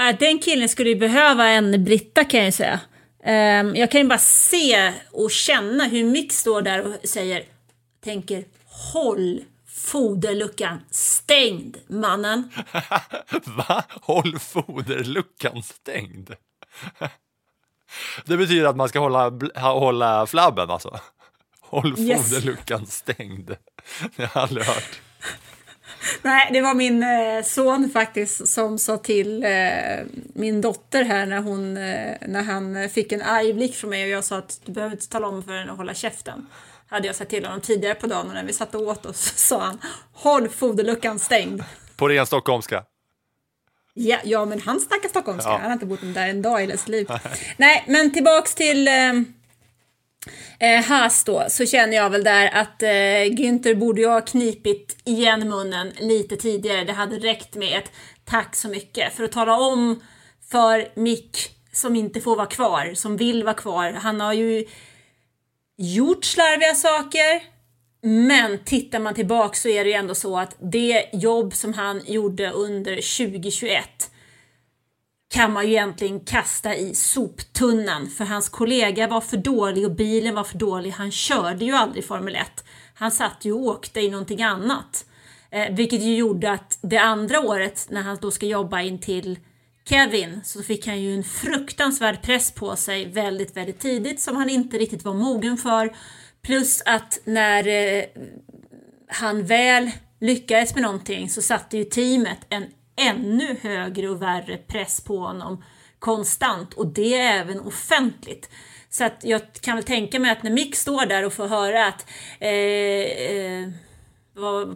Äh, 0.00 0.16
Den 0.18 0.38
killen 0.38 0.68
skulle 0.68 0.88
ju 0.90 0.96
behöva 0.96 1.48
en 1.48 1.84
Britta 1.84 2.24
kan 2.24 2.40
jag 2.40 2.46
ju 2.46 2.52
säga. 2.52 2.80
Ehm, 3.24 3.76
jag 3.76 3.90
kan 3.90 4.00
ju 4.00 4.06
bara 4.06 4.18
se 4.18 4.92
och 5.12 5.30
känna 5.30 5.84
hur 5.84 6.04
Mick 6.04 6.32
står 6.32 6.62
där 6.62 6.86
och 6.86 7.08
säger, 7.08 7.44
tänker 8.04 8.44
håll 8.92 9.44
foderluckan 9.66 10.80
stängd 10.90 11.76
mannen. 11.88 12.50
Va? 13.44 13.84
Håll 14.02 14.38
foderluckan 14.38 15.62
stängd? 15.62 16.30
Det 18.24 18.36
betyder 18.36 18.66
att 18.66 18.76
man 18.76 18.88
ska 18.88 18.98
hålla, 18.98 19.32
hålla 19.56 20.26
flabben 20.26 20.70
alltså? 20.70 21.00
Håll 21.70 21.98
Yes. 21.98 22.28
foderluckan 22.30 22.86
stängd. 22.86 23.56
Det 24.16 24.24
har 24.24 24.30
jag 24.34 24.42
aldrig 24.42 24.66
hört. 24.66 25.00
Nej, 26.22 26.50
det 26.52 26.60
var 26.60 26.74
min 26.74 27.02
eh, 27.02 27.42
son 27.44 27.90
faktiskt 27.90 28.48
som 28.48 28.78
sa 28.78 28.96
till 28.96 29.44
eh, 29.44 29.50
min 30.34 30.60
dotter 30.60 31.04
här 31.04 31.26
när, 31.26 31.38
hon, 31.40 31.76
eh, 31.76 32.14
när 32.28 32.42
han 32.42 32.90
fick 32.90 33.12
en 33.12 33.22
arg 33.22 33.52
blick 33.52 33.74
från 33.76 33.90
mig 33.90 34.04
och 34.04 34.10
jag 34.10 34.24
sa 34.24 34.38
att 34.38 34.60
du 34.64 34.72
behöver 34.72 34.94
inte 34.94 35.08
tala 35.08 35.26
om 35.26 35.42
för 35.42 35.52
henne 35.52 35.70
att 35.72 35.78
hålla 35.78 35.94
käften. 35.94 36.46
Hade 36.88 37.06
jag 37.06 37.16
sagt 37.16 37.30
till 37.30 37.44
honom 37.44 37.60
tidigare 37.60 37.94
på 37.94 38.06
dagen 38.06 38.28
och 38.28 38.34
när 38.34 38.44
vi 38.44 38.52
satt 38.52 38.74
och 38.74 38.80
åt 38.82 39.06
oss 39.06 39.20
så 39.20 39.38
sa 39.38 39.60
han 39.60 39.78
håll 40.12 40.48
foderluckan 40.48 41.18
stängd. 41.18 41.64
På 41.96 42.08
ren 42.08 42.26
stockholmska. 42.26 42.84
Ja, 43.94 44.18
ja 44.24 44.44
men 44.44 44.60
han 44.60 44.80
snackar 44.80 45.08
stockholmska. 45.08 45.50
Ja. 45.50 45.56
Han 45.56 45.64
har 45.66 45.72
inte 45.72 45.86
bott 45.86 46.00
där 46.02 46.28
en 46.28 46.42
dag 46.42 46.58
i 46.60 46.66
hela 46.66 46.76
sitt 46.76 46.88
liv. 46.88 47.08
Nej, 47.56 47.84
men 47.88 48.12
tillbaks 48.12 48.54
till 48.54 48.88
eh, 50.58 50.84
Haas 50.84 51.24
då, 51.24 51.44
så 51.48 51.66
känner 51.66 51.96
jag 51.96 52.10
väl 52.10 52.24
där 52.24 52.50
att 52.54 52.82
eh, 52.82 52.88
Günther 53.36 53.74
borde 53.74 54.00
ju 54.00 54.08
ha 54.08 54.20
knipit 54.20 54.96
igen 55.04 55.48
munnen 55.48 55.92
lite 56.00 56.36
tidigare. 56.36 56.84
Det 56.84 56.92
hade 56.92 57.18
räckt 57.18 57.54
med 57.54 57.78
ett 57.78 57.92
tack 58.24 58.56
så 58.56 58.68
mycket 58.68 59.14
för 59.14 59.24
att 59.24 59.32
tala 59.32 59.58
om 59.58 60.02
för 60.50 60.88
Mick 60.94 61.50
som 61.72 61.96
inte 61.96 62.20
får 62.20 62.36
vara 62.36 62.46
kvar, 62.46 62.94
som 62.94 63.16
vill 63.16 63.44
vara 63.44 63.54
kvar. 63.54 63.92
Han 63.92 64.20
har 64.20 64.32
ju 64.32 64.64
gjort 65.76 66.24
slarviga 66.24 66.74
saker, 66.74 67.42
men 68.02 68.64
tittar 68.64 68.98
man 68.98 69.14
tillbaka 69.14 69.54
så 69.54 69.68
är 69.68 69.84
det 69.84 69.90
ju 69.90 69.96
ändå 69.96 70.14
så 70.14 70.38
att 70.38 70.56
det 70.58 71.04
jobb 71.12 71.54
som 71.54 71.74
han 71.74 72.02
gjorde 72.06 72.50
under 72.50 72.94
2021 72.94 74.10
kan 75.30 75.52
man 75.52 75.66
ju 75.66 75.70
egentligen 75.70 76.20
kasta 76.20 76.74
i 76.76 76.94
soptunnan 76.94 78.10
för 78.10 78.24
hans 78.24 78.48
kollega 78.48 79.06
var 79.08 79.20
för 79.20 79.36
dålig 79.36 79.84
och 79.84 79.94
bilen 79.94 80.34
var 80.34 80.44
för 80.44 80.58
dålig. 80.58 80.90
Han 80.90 81.10
körde 81.10 81.64
ju 81.64 81.72
aldrig 81.72 82.04
Formel 82.04 82.36
1. 82.36 82.64
Han 82.94 83.10
satt 83.10 83.44
ju 83.44 83.52
och 83.52 83.60
åkte 83.60 84.00
i 84.00 84.10
någonting 84.10 84.42
annat. 84.42 85.04
Eh, 85.50 85.74
vilket 85.74 86.00
ju 86.00 86.16
gjorde 86.16 86.50
att 86.50 86.78
det 86.82 86.98
andra 86.98 87.40
året 87.40 87.86
när 87.90 88.02
han 88.02 88.18
då 88.20 88.30
ska 88.30 88.46
jobba 88.46 88.80
in 88.80 88.98
till 89.00 89.38
Kevin 89.88 90.40
så 90.44 90.62
fick 90.62 90.86
han 90.86 91.00
ju 91.00 91.14
en 91.14 91.24
fruktansvärd 91.24 92.22
press 92.22 92.50
på 92.50 92.76
sig 92.76 93.06
väldigt, 93.08 93.56
väldigt 93.56 93.80
tidigt 93.80 94.20
som 94.20 94.36
han 94.36 94.50
inte 94.50 94.78
riktigt 94.78 95.04
var 95.04 95.14
mogen 95.14 95.56
för. 95.56 95.96
Plus 96.42 96.82
att 96.86 97.18
när 97.24 97.68
eh, 97.68 98.04
han 99.08 99.46
väl 99.46 99.90
lyckades 100.20 100.74
med 100.74 100.82
någonting 100.82 101.30
så 101.30 101.42
satte 101.42 101.76
ju 101.78 101.84
teamet 101.84 102.38
en 102.48 102.66
ännu 102.98 103.56
högre 103.62 104.08
och 104.08 104.22
värre 104.22 104.56
press 104.56 105.00
på 105.00 105.18
honom 105.18 105.64
konstant 105.98 106.74
och 106.74 106.86
det 106.86 107.14
är 107.14 107.40
även 107.40 107.60
offentligt. 107.60 108.50
Så 108.90 109.04
att 109.04 109.20
jag 109.22 109.40
kan 109.60 109.76
väl 109.76 109.84
tänka 109.84 110.18
mig 110.18 110.30
att 110.30 110.42
när 110.42 110.50
Mick 110.50 110.76
står 110.76 111.06
där 111.06 111.24
och 111.24 111.32
får 111.32 111.48
höra 111.48 111.86
att 111.86 112.06
eh, 112.40 112.50
eh, 112.50 113.68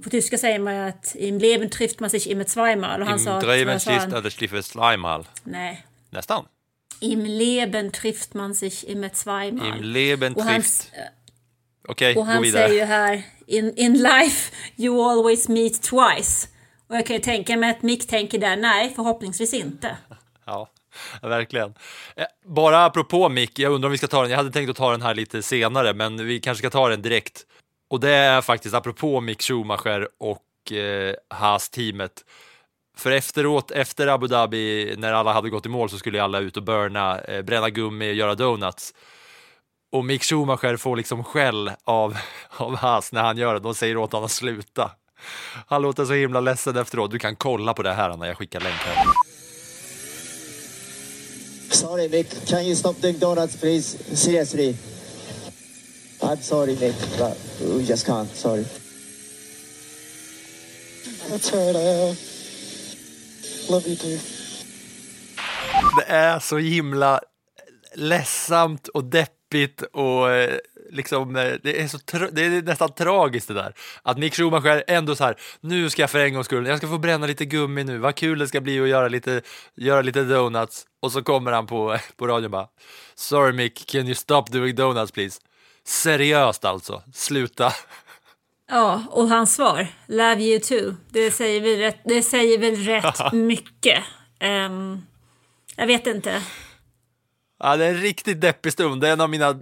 på 0.03 0.11
tyska 0.11 0.39
säger 0.39 0.59
man 0.59 0.77
att 0.77 1.17
im 1.19 1.39
Leben 1.39 1.71
trifft 1.71 2.01
man 2.01 2.11
sich 2.11 2.27
immer 2.27 2.45
zweimal 2.45 3.01
och 3.01 3.07
han 3.07 3.19
Im 3.19 3.25
sa 3.25 3.79
sist 3.79 3.87
han? 3.87 4.13
eller 4.15 4.31
Stiefel 4.31 4.63
Slimal. 4.63 5.27
Nej. 5.45 5.87
Nästan. 6.11 6.45
Im 7.01 7.25
Leben 7.25 7.91
trifft 7.91 8.35
man 8.35 8.55
sich 8.55 8.89
immer 8.89 9.09
zweimal. 9.09 9.67
Im 9.67 9.83
Leben 9.83 10.35
Och 10.35 10.47
trifft. 10.47 10.93
Okej, 11.89 12.17
Och 12.17 12.27
gå 12.27 12.33
han 12.33 12.45
säger 12.45 12.75
ju 12.75 12.85
här, 12.85 13.23
in, 13.47 13.75
in 13.77 13.93
life 13.93 14.53
you 14.77 15.11
always 15.11 15.49
meet 15.49 15.83
twice. 15.83 16.49
Och 16.93 16.99
jag 16.99 17.07
kan 17.07 17.17
ju 17.17 17.23
tänka 17.23 17.57
mig 17.57 17.71
att 17.71 17.83
Mick 17.83 18.07
tänker 18.07 18.39
där, 18.39 18.57
nej 18.57 18.93
förhoppningsvis 18.97 19.55
inte. 19.55 19.97
Ja, 20.45 20.71
verkligen. 21.23 21.75
Eh, 22.17 22.25
bara 22.47 22.85
apropå 22.85 23.29
Mick, 23.29 23.59
jag 23.59 23.73
undrar 23.73 23.89
om 23.89 23.93
vi 23.93 23.99
ska 23.99 24.07
ta 24.07 24.23
den. 24.23 24.31
Jag 24.31 24.37
hade 24.37 24.51
tänkt 24.51 24.71
att 24.71 24.77
ta 24.77 24.91
den 24.91 25.03
här 25.03 25.15
lite 25.15 25.43
senare, 25.43 25.95
men 25.95 26.27
vi 26.27 26.41
kanske 26.41 26.59
ska 26.59 26.71
ta 26.71 26.89
den 26.89 27.03
direkt. 27.03 27.47
Och 27.91 28.01
det 28.01 28.11
är 28.11 28.41
faktiskt 28.41 28.75
apropå 28.75 29.21
Mick 29.21 29.43
Schumacher 29.43 30.09
och 30.19 30.73
eh, 30.73 31.15
Haas-teamet. 31.29 32.25
För 32.97 33.11
efteråt, 33.11 33.71
efter 33.71 34.07
Abu 34.07 34.27
Dhabi, 34.27 34.95
när 34.99 35.13
alla 35.13 35.33
hade 35.33 35.51
gått 35.51 35.67
i 35.67 35.69
mål 35.69 35.91
så 35.91 35.99
skulle 35.99 36.19
ju 36.19 36.25
alla 36.25 36.39
ut 36.39 36.57
och 36.57 36.63
burna, 36.63 37.21
eh, 37.21 37.43
bränna 37.43 37.71
gummi 37.71 38.11
och 38.11 38.15
göra 38.15 38.35
donuts. 38.35 38.95
Och 39.93 40.05
Mick 40.05 40.23
Schumacher 40.23 40.77
får 40.77 40.97
liksom 40.97 41.25
skäll 41.25 41.71
av, 41.85 42.17
av 42.57 42.77
Haas 42.77 43.13
när 43.13 43.23
han 43.23 43.37
gör 43.37 43.55
det. 43.55 43.61
De 43.61 43.75
säger 43.75 43.97
åt 43.97 44.13
honom 44.13 44.25
att 44.25 44.31
sluta. 44.31 44.91
Han 45.67 45.83
låter 45.83 46.05
så 46.05 46.13
himla 46.13 46.41
ledsen 46.41 46.77
efteråt. 46.77 47.11
Du 47.11 47.19
kan 47.19 47.37
kolla 47.37 47.75
på 47.75 47.83
det 47.83 47.93
här 47.93 48.17
när 48.17 48.27
jag 48.27 48.37
skickar 48.37 48.61
länk 48.61 48.75
här. 48.75 48.97
Sorry, 51.71 52.09
Mick. 52.09 52.47
Can 52.49 52.63
you 52.63 52.77
stop 52.77 52.95
doing 53.01 53.19
donuts, 53.19 53.57
please? 53.57 54.17
Seriously. 54.17 54.77
I'm 56.21 56.41
sorry, 56.41 56.77
Mick, 56.77 56.95
but 57.19 57.37
we 57.61 57.83
just 57.83 58.07
can't. 58.07 58.29
Sorry. 58.35 58.65
That's 61.29 61.53
all 61.53 61.73
right, 61.73 62.17
I 63.69 63.73
love 63.73 63.87
you 63.87 63.97
too. 63.97 64.19
Det 65.97 66.05
är 66.05 66.39
så 66.39 66.59
himla 66.59 67.21
ledsamt 67.95 68.89
och 68.89 69.05
deppigt 69.05 69.42
och 69.93 70.31
eh, 70.31 70.59
liksom, 70.91 71.37
eh, 71.37 71.53
det 71.63 71.81
är, 71.81 71.89
så 71.89 71.99
det 72.33 72.45
är 72.45 72.63
nästan 72.63 72.95
tragiskt 72.95 73.49
det 73.49 73.55
där. 73.55 73.75
Att 74.03 74.19
Mick 74.19 74.35
Schumacher 74.35 74.85
ändå 74.87 75.15
så 75.15 75.25
här, 75.25 75.37
nu 75.61 75.91
ska 75.91 76.03
jag 76.03 76.11
för 76.11 76.19
en 76.19 76.35
gångs 76.35 76.47
skull, 76.47 76.67
jag 76.67 76.79
ska 76.79 76.89
få 76.89 76.99
bränna 76.99 77.27
lite 77.27 77.45
gummi 77.45 77.85
nu, 77.85 77.99
vad 77.99 78.15
kul 78.15 78.39
det 78.39 78.49
ska 78.49 78.61
bli 78.61 78.81
att 78.81 78.89
göra 78.89 79.09
lite, 79.09 79.43
göra 79.75 80.03
lite 80.03 80.25
donuts. 80.25 80.87
Och 81.01 81.13
så 81.13 81.23
kommer 81.23 81.53
han 81.53 81.67
på, 81.67 81.99
på 82.17 82.27
radion 82.27 82.51
bara, 82.51 82.69
sorry 83.15 83.53
Mick, 83.53 83.87
can 83.87 84.07
you 84.07 84.15
stop 84.15 84.45
doing 84.51 84.75
donuts 84.75 85.13
please? 85.13 85.41
Seriöst 85.85 86.65
alltså, 86.65 87.03
sluta. 87.13 87.73
Ja, 88.71 89.03
och 89.11 89.29
hans 89.29 89.55
svar, 89.55 89.87
love 90.07 90.43
you 90.43 90.61
too, 90.61 90.95
det 91.11 91.31
säger 91.31 91.61
väl 91.61 91.79
rätt, 91.79 92.01
det 92.05 92.23
säger 92.23 92.59
väl 92.59 92.77
rätt 92.77 93.33
mycket. 93.33 94.05
Ehm, 94.39 95.03
jag 95.77 95.87
vet 95.87 96.07
inte. 96.07 96.43
Ja, 97.65 97.77
det 97.77 97.85
är 97.85 97.95
en 97.95 98.01
riktigt 98.01 98.41
deppig 98.41 98.73
stund. 98.73 99.01
Det 99.01 99.09
är 99.09 99.13
en 99.13 99.21
av 99.21 99.31
mina 99.31 99.61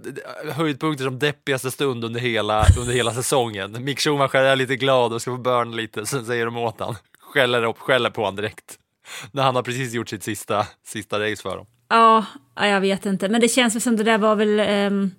höjdpunkter 0.51 1.03
som 1.03 1.19
deppigaste 1.19 1.71
stund 1.71 2.05
under 2.05 2.19
hela, 2.19 2.65
under 2.79 2.93
hela 2.93 3.13
säsongen. 3.13 3.83
Mick 3.83 3.99
Schumacher 3.99 4.35
är 4.35 4.55
lite 4.55 4.75
glad 4.75 5.13
och 5.13 5.21
ska 5.21 5.31
få 5.31 5.37
burna 5.37 5.75
lite, 5.75 6.05
sen 6.05 6.25
säger 6.25 6.45
de 6.45 6.57
åt 6.57 6.79
han. 6.79 6.95
Skäller, 7.19 7.63
upp, 7.63 7.77
skäller 7.77 8.09
på 8.09 8.21
honom 8.21 8.35
direkt. 8.35 8.77
När 9.31 9.43
han 9.43 9.55
har 9.55 9.63
precis 9.63 9.93
gjort 9.93 10.09
sitt 10.09 10.23
sista, 10.23 10.67
sista 10.85 11.19
race 11.19 11.41
för 11.41 11.57
dem. 11.57 11.65
Ja, 11.89 12.25
jag 12.55 12.81
vet 12.81 13.05
inte. 13.05 13.29
Men 13.29 13.41
det 13.41 13.47
känns 13.49 13.83
som 13.83 13.97
det 13.97 14.03
där 14.03 14.17
var 14.17 14.35
väl 14.35 14.59
um, 14.59 15.11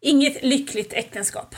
inget 0.00 0.42
lyckligt 0.42 0.92
äktenskap. 0.92 1.54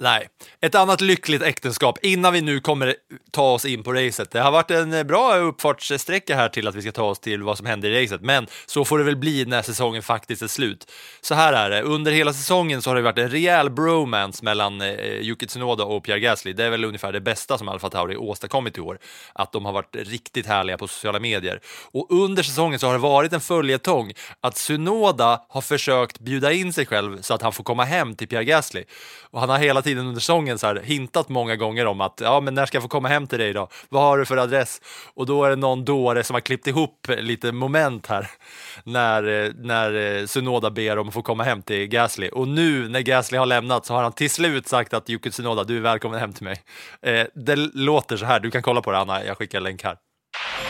Nej, 0.00 0.28
ett 0.62 0.74
annat 0.74 1.00
lyckligt 1.00 1.42
äktenskap 1.42 1.98
innan 2.02 2.32
vi 2.32 2.40
nu 2.40 2.60
kommer 2.60 2.94
ta 3.30 3.52
oss 3.52 3.64
in 3.64 3.82
på 3.82 3.92
racet. 3.92 4.30
Det 4.30 4.40
har 4.40 4.50
varit 4.50 4.70
en 4.70 4.92
eh, 4.92 5.02
bra 5.02 5.36
uppfartssträcka 5.36 6.36
här 6.36 6.48
till 6.48 6.68
att 6.68 6.74
vi 6.74 6.82
ska 6.82 6.92
ta 6.92 7.02
oss 7.02 7.18
till 7.18 7.42
vad 7.42 7.56
som 7.56 7.66
händer 7.66 7.90
i 7.90 8.04
racet, 8.04 8.20
men 8.20 8.46
så 8.66 8.84
får 8.84 8.98
det 8.98 9.04
väl 9.04 9.16
bli 9.16 9.44
när 9.44 9.62
säsongen 9.62 10.02
faktiskt 10.02 10.42
är 10.42 10.46
slut. 10.46 10.92
Så 11.20 11.34
här 11.34 11.52
är 11.52 11.70
det, 11.70 11.82
under 11.82 12.12
hela 12.12 12.32
säsongen 12.32 12.82
så 12.82 12.90
har 12.90 12.94
det 12.94 13.02
varit 13.02 13.18
en 13.18 13.28
rejäl 13.28 13.70
bromance 13.70 14.44
mellan 14.44 14.80
eh, 14.80 14.90
Yuki 15.20 15.46
Tsunoda 15.46 15.84
och 15.84 16.04
Pierre 16.04 16.20
Gasly. 16.20 16.52
Det 16.52 16.64
är 16.64 16.70
väl 16.70 16.84
ungefär 16.84 17.12
det 17.12 17.20
bästa 17.20 17.58
som 17.58 17.68
Alfa 17.68 17.90
Tauri 17.90 18.16
åstadkommit 18.16 18.78
i 18.78 18.80
år, 18.80 18.98
att 19.32 19.52
de 19.52 19.64
har 19.64 19.72
varit 19.72 19.96
riktigt 19.96 20.46
härliga 20.46 20.78
på 20.78 20.88
sociala 20.88 21.20
medier. 21.20 21.60
Och 21.92 22.06
under 22.10 22.42
säsongen 22.42 22.78
så 22.78 22.86
har 22.86 22.92
det 22.92 22.98
varit 22.98 23.32
en 23.32 23.40
följetong 23.40 24.12
att 24.40 24.54
Tsunoda 24.54 25.42
har 25.48 25.60
försökt 25.60 26.18
bjuda 26.18 26.52
in 26.52 26.72
sig 26.72 26.86
själv 26.86 27.22
så 27.22 27.34
att 27.34 27.42
han 27.42 27.52
får 27.52 27.64
komma 27.64 27.84
hem 27.84 28.14
till 28.14 28.28
Pierre 28.28 28.44
Gasly. 28.44 28.84
Och 29.30 29.40
han 29.40 29.48
har 29.48 29.58
hela 29.58 29.82
tiden 29.82 30.06
under 30.06 30.20
säsongen 30.20 30.49
så 30.58 30.66
här, 30.66 30.80
hintat 30.84 31.28
många 31.28 31.56
gånger 31.56 31.86
om 31.86 32.00
att 32.00 32.20
ja, 32.24 32.40
men 32.40 32.54
när 32.54 32.66
ska 32.66 32.76
jag 32.76 32.82
få 32.82 32.88
komma 32.88 33.08
hem 33.08 33.26
till 33.26 33.38
dig 33.38 33.52
då? 33.52 33.68
Vad 33.88 34.02
har 34.02 34.18
du 34.18 34.24
för 34.24 34.36
adress? 34.36 34.80
Och 35.14 35.26
då 35.26 35.44
är 35.44 35.50
det 35.50 35.56
någon 35.56 35.84
dåre 35.84 36.24
som 36.24 36.34
har 36.34 36.40
klippt 36.40 36.66
ihop 36.66 37.06
lite 37.18 37.52
moment 37.52 38.06
här 38.06 38.30
när, 38.84 39.52
när 39.64 40.26
Sunoda 40.26 40.70
ber 40.70 40.98
om 40.98 41.08
att 41.08 41.14
få 41.14 41.22
komma 41.22 41.44
hem 41.44 41.62
till 41.62 41.86
Gasly. 41.86 42.28
Och 42.28 42.48
nu 42.48 42.88
när 42.88 43.00
Gasly 43.00 43.38
har 43.38 43.46
lämnat 43.46 43.86
så 43.86 43.94
har 43.94 44.02
han 44.02 44.12
till 44.12 44.30
slut 44.30 44.68
sagt 44.68 44.94
att 44.94 45.10
Yuki 45.10 45.30
Tsunoda, 45.30 45.64
du 45.64 45.76
är 45.76 45.80
välkommen 45.80 46.20
hem 46.20 46.32
till 46.32 46.44
mig. 46.44 46.62
Eh, 47.02 47.26
det 47.34 47.56
låter 47.74 48.16
så 48.16 48.24
här, 48.24 48.40
du 48.40 48.50
kan 48.50 48.62
kolla 48.62 48.82
på 48.82 48.92
det 48.92 48.98
Anna, 48.98 49.24
jag 49.24 49.38
skickar 49.38 49.58
en 49.58 49.64
länk 49.64 49.84
här. 49.84 49.96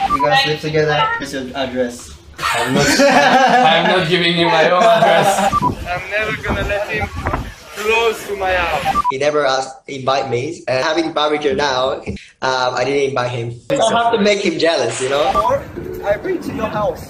You 0.09 0.25
guys 0.25 0.47
live 0.47 0.61
together 0.61 1.03
with 1.21 1.35
your 1.35 1.57
address. 1.57 2.11
I'm 2.39 2.75
not, 2.75 2.87
I'm 2.87 3.99
not 3.99 4.09
giving 4.09 4.37
you 4.37 4.47
my 4.47 4.71
own 4.71 4.83
address. 4.83 5.53
I'm 5.87 6.11
never 6.11 6.37
gonna 6.43 6.69
let 6.69 6.89
him 6.89 7.40
close 7.91 8.27
to 8.29 8.37
my 8.37 8.53
house. 8.53 9.05
He 9.11 9.19
never 9.19 9.45
asked 9.45 9.89
invite 9.89 10.31
me. 10.31 10.63
And 10.69 10.85
having 10.85 11.13
barbecue 11.13 11.55
now, 11.55 12.01
um, 12.49 12.71
I 12.81 12.85
didn't 12.85 13.11
invite 13.11 13.31
him. 13.31 13.47
I 13.71 14.03
have 14.03 14.13
to 14.15 14.21
make 14.21 14.41
him 14.47 14.59
jealous, 14.59 15.01
you 15.03 15.09
know. 15.09 15.27
I 16.05 16.17
bring 16.17 16.41
to 16.47 16.53
your 16.55 16.71
house. 16.81 17.03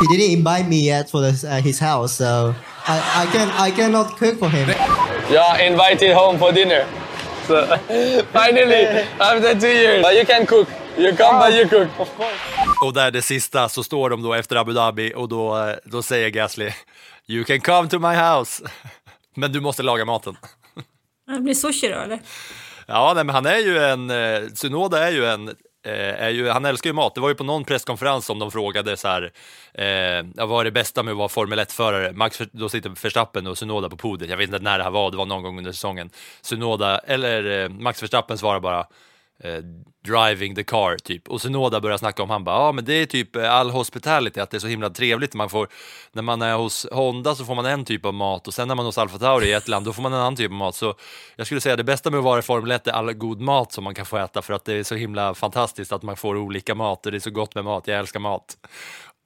He 0.00 0.06
didn't 0.12 0.32
invite 0.38 0.66
me 0.68 0.80
yet 0.92 1.10
for 1.10 1.20
this, 1.20 1.44
uh, 1.44 1.60
his 1.68 1.78
house, 1.78 2.12
so 2.14 2.54
I, 2.86 2.96
I 3.22 3.24
can 3.34 3.48
I 3.66 3.70
cannot 3.70 4.16
cook 4.18 4.36
for 4.38 4.50
him. 4.50 4.66
You're 5.30 5.58
invited 5.70 6.12
home 6.12 6.38
for 6.38 6.50
dinner. 6.52 6.82
So 7.46 7.54
finally, 8.32 8.84
after 9.20 9.54
two 9.62 9.74
years, 9.82 10.02
but 10.02 10.14
you 10.18 10.26
can 10.26 10.46
cook. 10.46 10.68
You 10.98 11.14
come 11.14 11.38
but 11.38 11.52
you 11.54 11.68
cook. 11.68 11.88
Of 12.00 12.10
course. 12.16 12.38
Och 12.82 12.92
där 12.92 13.10
det 13.10 13.22
sista 13.22 13.68
så 13.68 13.82
står 13.84 14.10
de 14.10 14.22
då 14.22 14.34
efter 14.34 14.56
Abu 14.56 14.72
Dhabi 14.72 15.12
och 15.16 15.28
då, 15.28 15.74
då 15.84 16.02
säger 16.02 16.30
Gasly 16.30 16.72
You 17.30 17.44
can 17.44 17.60
come 17.60 17.88
to 17.88 17.98
my 17.98 18.14
house. 18.14 18.62
Men 19.38 19.52
du 19.52 19.60
måste 19.60 19.82
laga 19.82 20.04
maten. 20.04 20.36
Det 21.26 21.40
blir 21.40 21.54
sushi 21.54 21.88
då 21.88 21.98
eller? 21.98 22.20
Ja, 22.86 23.12
nej, 23.14 23.24
men 23.24 23.34
han 23.34 23.46
är 23.46 23.58
ju 23.58 23.78
en, 23.78 24.10
eh, 24.10 24.48
Tsunoda 24.48 25.08
är 25.08 25.12
ju 25.12 25.26
en 25.26 25.54
Eh, 25.86 26.22
är 26.22 26.30
ju, 26.30 26.48
han 26.48 26.64
älskar 26.64 26.90
ju 26.90 26.94
mat. 26.94 27.14
Det 27.14 27.20
var 27.20 27.28
ju 27.28 27.34
på 27.34 27.44
någon 27.44 27.64
presskonferens 27.64 28.26
som 28.26 28.38
de 28.38 28.50
frågade 28.50 28.96
så 28.96 29.08
här, 29.08 29.22
eh, 29.74 30.46
vad 30.46 30.60
är 30.60 30.64
det 30.64 30.70
bästa 30.70 31.02
med 31.02 31.12
att 31.12 31.18
vara 31.18 31.28
Formel 31.28 31.58
1-förare? 31.58 32.12
Max, 32.12 32.42
då 32.52 32.68
sitter 32.68 32.90
Verstappen 33.02 33.46
och 33.46 33.58
Sunoda 33.58 33.88
på 33.88 33.96
podiet. 33.96 34.30
Jag 34.30 34.36
vet 34.36 34.48
inte 34.48 34.58
när 34.58 34.78
det 34.78 34.84
här 34.84 34.90
var, 34.90 35.10
det 35.10 35.16
var 35.16 35.26
någon 35.26 35.42
gång 35.42 35.58
under 35.58 35.72
säsongen. 35.72 36.10
Sunoda, 36.40 36.98
eller 36.98 37.62
eh, 37.62 37.68
Max 37.68 38.02
Verstappen 38.02 38.38
svarar 38.38 38.60
bara 38.60 38.86
eh, 39.44 39.62
driving 40.04 40.54
the 40.54 40.64
car 40.64 40.96
typ. 40.96 41.28
Och 41.28 41.40
Sunoda 41.40 41.80
börjar 41.80 41.98
snacka 41.98 42.22
om, 42.22 42.30
han 42.30 42.44
bara, 42.44 42.56
ja 42.56 42.72
men 42.72 42.84
det 42.84 42.92
är 42.94 43.06
typ 43.06 43.36
eh, 43.36 43.54
all 43.54 43.70
hospitality, 43.70 44.40
att 44.40 44.50
det 44.50 44.56
är 44.56 44.58
så 44.58 44.66
himla 44.66 44.90
trevligt. 44.90 45.34
Man 45.34 45.50
får, 45.50 45.68
när 46.12 46.22
man 46.22 46.42
är 46.42 46.54
hos 46.54 46.86
Honda 46.92 47.34
så 47.34 47.44
får 47.44 47.54
man 47.54 47.66
en 47.66 47.84
typ 47.84 48.04
av 48.04 48.14
mat 48.14 48.48
och 48.48 48.54
sen 48.54 48.68
när 48.68 48.74
man 48.74 48.84
är 48.84 48.88
hos 48.88 48.98
Alfa 48.98 49.18
Tauri 49.18 49.48
i 49.48 49.52
ett 49.52 49.68
land, 49.68 49.86
då 49.86 49.92
får 49.92 50.02
man 50.02 50.12
en 50.12 50.18
annan 50.18 50.36
typ 50.36 50.50
av 50.50 50.56
mat. 50.56 50.74
Så 50.74 50.94
jag 51.36 51.46
skulle 51.46 51.60
säga 51.60 51.76
det 51.76 51.84
bästa 51.84 52.10
med 52.10 52.18
att 52.18 52.24
vara 52.24 52.38
i 52.38 52.42
Formel 52.42 52.70
1 52.70 52.86
är 52.86 52.92
all 52.92 53.12
god 53.12 53.40
mat 53.40 53.72
som 53.72 53.84
man 53.84 53.94
kan 53.94 54.06
få 54.06 54.16
äta 54.16 54.42
för 54.42 54.54
att 54.54 54.64
det 54.64 54.74
är 54.74 54.82
så 54.82 54.94
himla 54.94 55.34
fantastiskt 55.34 55.92
att 55.92 56.02
man 56.02 56.16
får 56.16 56.36
olika 56.36 56.74
mat 56.74 57.06
och 57.06 57.12
det 57.12 57.18
är 57.18 57.20
så 57.20 57.30
gott 57.30 57.54
med 57.54 57.64
mat, 57.64 57.86
jag 57.86 57.98
älskar 57.98 58.20
mat. 58.20 58.56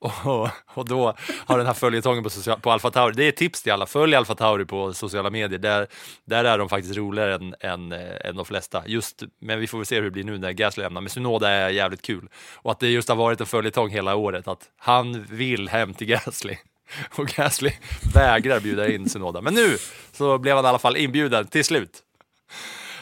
Och, 0.02 0.48
och 0.66 0.88
då 0.88 1.14
har 1.46 1.58
den 1.58 1.66
här 1.66 1.74
följetongen 1.74 2.22
på, 2.22 2.30
social, 2.30 2.60
på 2.60 2.70
Alfa 2.70 2.90
Tauri, 2.90 3.14
det 3.16 3.24
är 3.24 3.28
ett 3.28 3.36
tips 3.36 3.62
till 3.62 3.72
alla, 3.72 3.86
följ 3.86 4.14
Alfa 4.14 4.34
Tauri 4.34 4.64
på 4.64 4.92
sociala 4.92 5.30
medier, 5.30 5.58
där, 5.58 5.86
där 6.24 6.44
är 6.44 6.58
de 6.58 6.68
faktiskt 6.68 6.96
roligare 6.96 7.34
än, 7.34 7.54
än, 7.60 7.92
eh, 7.92 8.28
än 8.28 8.36
de 8.36 8.44
flesta. 8.44 8.82
Just, 8.86 9.22
men 9.40 9.60
vi 9.60 9.66
får 9.66 9.78
väl 9.78 9.86
se 9.86 9.96
hur 9.96 10.02
det 10.02 10.10
blir 10.10 10.24
nu 10.24 10.38
när 10.38 10.52
Gasly 10.52 10.82
lämnar, 10.82 11.00
men 11.00 11.10
Sunoda 11.10 11.48
är 11.48 11.70
jävligt 11.70 12.02
kul. 12.02 12.28
Och 12.54 12.72
att 12.72 12.80
det 12.80 12.88
just 12.88 13.08
har 13.08 13.16
varit 13.16 13.40
en 13.40 13.46
följetong 13.46 13.90
hela 13.90 14.14
året, 14.14 14.48
att 14.48 14.70
han 14.76 15.22
vill 15.30 15.68
hem 15.68 15.94
till 15.94 16.06
Gasly. 16.06 16.56
Och 17.16 17.26
Gasly 17.26 17.72
vägrar 18.14 18.60
bjuda 18.60 18.92
in 18.92 19.08
Sunoda. 19.08 19.40
Men 19.40 19.54
nu 19.54 19.76
så 20.12 20.38
blev 20.38 20.56
han 20.56 20.64
i 20.64 20.68
alla 20.68 20.78
fall 20.78 20.96
inbjuden 20.96 21.46
till 21.46 21.64
slut. 21.64 22.02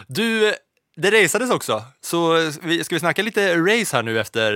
Du, 0.07 0.55
det 1.01 1.11
raceades 1.11 1.51
också, 1.51 1.83
så 2.01 2.53
ska 2.83 2.95
vi 2.95 3.01
snacka 3.01 3.23
lite 3.23 3.57
race 3.57 3.97
här 3.97 4.03
nu 4.03 4.21
efter 4.21 4.53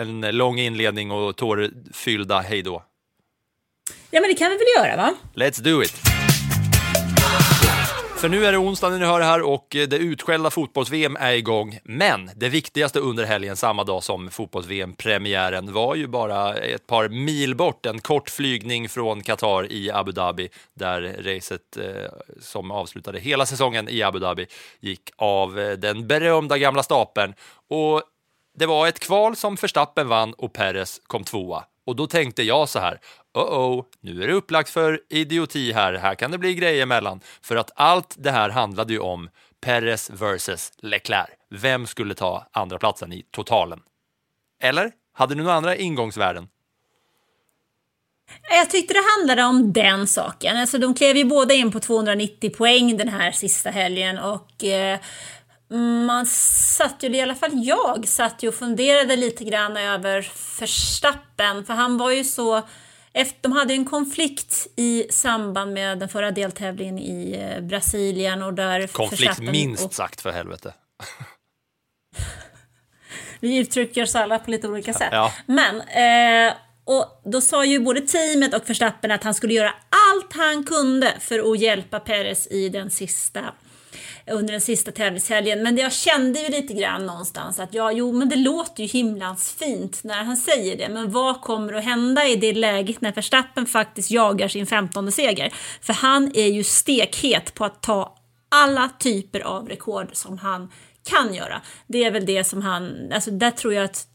en 0.00 0.20
lång 0.20 0.58
inledning 0.58 1.10
och 1.10 1.36
tårfyllda 1.36 2.40
hejdå? 2.40 2.82
Ja, 4.10 4.20
men 4.20 4.30
det 4.30 4.36
kan 4.36 4.50
vi 4.50 4.56
väl 4.56 4.66
göra, 4.76 4.96
va? 4.96 5.14
Let's 5.34 5.62
do 5.62 5.82
it! 5.82 6.15
För 8.16 8.28
nu 8.28 8.46
är 8.46 8.52
det 8.52 8.58
onsdag 8.58 8.88
när 8.90 8.98
ni 8.98 9.04
hör 9.04 9.20
det 9.20 9.26
här 9.26 9.42
och 9.42 9.76
eh, 9.76 9.88
det 9.88 9.96
utskällda 9.96 10.50
fotbolls-VM 10.50 11.16
är 11.20 11.32
igång. 11.32 11.78
Men 11.84 12.30
det 12.36 12.48
viktigaste 12.48 13.00
under 13.00 13.24
helgen, 13.24 13.56
samma 13.56 13.84
dag 13.84 14.02
som 14.02 14.30
fotbolls-VM-premiären, 14.30 15.72
var 15.72 15.94
ju 15.94 16.06
bara 16.06 16.54
ett 16.54 16.86
par 16.86 17.08
mil 17.08 17.54
bort. 17.54 17.86
En 17.86 18.00
kort 18.00 18.30
flygning 18.30 18.88
från 18.88 19.22
Qatar 19.22 19.72
i 19.72 19.90
Abu 19.90 20.12
Dhabi, 20.12 20.48
där 20.74 21.16
racet 21.22 21.76
eh, 21.76 22.10
som 22.40 22.70
avslutade 22.70 23.20
hela 23.20 23.46
säsongen 23.46 23.88
i 23.88 24.02
Abu 24.02 24.18
Dhabi 24.18 24.46
gick 24.80 25.10
av 25.16 25.58
eh, 25.58 25.72
den 25.72 26.06
berömda 26.06 26.58
gamla 26.58 26.82
stapeln. 26.82 27.34
Och 27.68 28.02
det 28.58 28.66
var 28.66 28.86
ett 28.86 29.00
kval 29.00 29.36
som 29.36 29.54
Verstappen 29.54 30.08
vann 30.08 30.32
och 30.32 30.52
Perez 30.52 31.00
kom 31.06 31.24
tvåa. 31.24 31.64
Och 31.86 31.96
då 31.96 32.06
tänkte 32.06 32.42
jag 32.42 32.68
så 32.68 32.78
här, 32.78 33.00
oh, 33.36 33.78
oh 33.78 33.84
nu 34.00 34.22
är 34.22 34.26
det 34.26 34.32
upplagt 34.32 34.70
för 34.70 35.00
idioti 35.08 35.72
här, 35.72 35.94
här 35.94 36.14
kan 36.14 36.30
det 36.30 36.38
bli 36.38 36.54
grejer 36.54 36.82
emellan. 36.82 37.20
För 37.42 37.56
att 37.56 37.70
allt 37.76 38.14
det 38.18 38.30
här 38.30 38.50
handlade 38.50 38.92
ju 38.92 38.98
om 38.98 39.28
Perez 39.60 40.10
versus 40.10 40.72
Leclerc. 40.78 41.30
Vem 41.50 41.86
skulle 41.86 42.14
ta 42.14 42.46
andra 42.52 42.78
platsen 42.78 43.12
i 43.12 43.22
totalen? 43.30 43.80
Eller? 44.62 44.92
Hade 45.12 45.34
du 45.34 45.42
några 45.42 45.56
andra 45.56 45.76
ingångsvärden? 45.76 46.48
Jag 48.50 48.70
tyckte 48.70 48.94
det 48.94 49.02
handlade 49.18 49.44
om 49.44 49.72
den 49.72 50.06
saken. 50.06 50.56
Alltså, 50.56 50.78
de 50.78 50.94
klev 50.94 51.16
ju 51.16 51.24
båda 51.24 51.54
in 51.54 51.72
på 51.72 51.80
290 51.80 52.50
poäng 52.50 52.96
den 52.96 53.08
här 53.08 53.32
sista 53.32 53.70
helgen 53.70 54.18
och 54.18 54.64
eh, 54.64 54.98
man 56.06 56.26
satt 56.26 57.02
ju, 57.02 57.16
i 57.16 57.20
alla 57.20 57.34
fall 57.34 57.50
jag, 57.52 58.08
satt 58.08 58.42
ju 58.42 58.48
och 58.48 58.54
funderade 58.54 59.16
lite 59.16 59.44
grann 59.44 59.76
över 59.76 60.30
Verstappen, 60.60 61.64
för 61.64 61.74
han 61.74 61.98
var 61.98 62.10
ju 62.10 62.24
så 62.24 62.62
efter, 63.16 63.38
de 63.42 63.52
hade 63.52 63.74
en 63.74 63.84
konflikt 63.84 64.66
i 64.76 65.06
samband 65.10 65.72
med 65.72 65.98
den 65.98 66.08
förra 66.08 66.30
deltävlingen 66.30 66.98
i 66.98 67.36
eh, 67.38 67.60
Brasilien 67.60 68.42
och 68.42 68.54
där 68.54 68.86
Konflikt 68.86 69.38
minst 69.38 69.84
och, 69.84 69.94
sagt 69.94 70.20
för 70.20 70.30
helvete. 70.30 70.74
vi 73.40 73.56
uttrycker 73.56 74.02
oss 74.02 74.14
alla 74.14 74.38
på 74.38 74.50
lite 74.50 74.68
olika 74.68 74.92
sätt. 74.92 75.08
Ja. 75.12 75.32
Men, 75.46 75.80
eh, 75.80 76.54
och 76.84 77.22
då 77.24 77.40
sa 77.40 77.64
ju 77.64 77.80
både 77.80 78.00
teamet 78.00 78.54
och 78.54 78.70
Verstappen 78.70 79.10
att 79.10 79.24
han 79.24 79.34
skulle 79.34 79.54
göra 79.54 79.74
allt 79.88 80.32
han 80.32 80.64
kunde 80.64 81.14
för 81.20 81.52
att 81.52 81.60
hjälpa 81.60 82.00
Perez 82.00 82.46
i 82.46 82.68
den 82.68 82.90
sista 82.90 83.40
under 84.30 84.52
den 84.52 84.60
sista 84.60 84.92
tävlingshelgen. 84.92 85.62
Men 85.62 85.76
jag 85.76 85.92
kände 85.92 86.40
ju 86.40 86.48
lite 86.48 86.74
grann 86.74 87.06
någonstans 87.06 87.58
att 87.58 87.74
ja, 87.74 87.92
jo, 87.92 88.12
men 88.12 88.28
det 88.28 88.36
låter 88.36 88.82
ju 88.82 88.88
himlans 88.88 89.52
fint 89.58 90.04
när 90.04 90.24
han 90.24 90.36
säger 90.36 90.76
det. 90.76 90.88
Men 90.88 91.12
vad 91.12 91.40
kommer 91.40 91.72
att 91.72 91.84
hända 91.84 92.26
i 92.26 92.36
det 92.36 92.52
läget 92.52 93.00
när 93.00 93.12
Verstappen 93.12 93.66
faktiskt 93.66 94.10
jagar 94.10 94.48
sin 94.48 94.66
femtonde 94.66 95.12
seger? 95.12 95.52
För 95.80 95.92
han 95.92 96.32
är 96.34 96.46
ju 96.46 96.64
stekhet 96.64 97.54
på 97.54 97.64
att 97.64 97.82
ta 97.82 98.16
alla 98.48 98.90
typer 98.98 99.40
av 99.40 99.68
rekord 99.68 100.08
som 100.12 100.38
han 100.38 100.72
kan 101.08 101.34
göra. 101.34 101.62
Det 101.86 102.04
är 102.04 102.10
väl 102.10 102.26
det 102.26 102.44
som 102.44 102.62
han, 102.62 103.12
alltså 103.12 103.30
där 103.30 103.50
tror 103.50 103.74
jag 103.74 103.84
att 103.84 104.06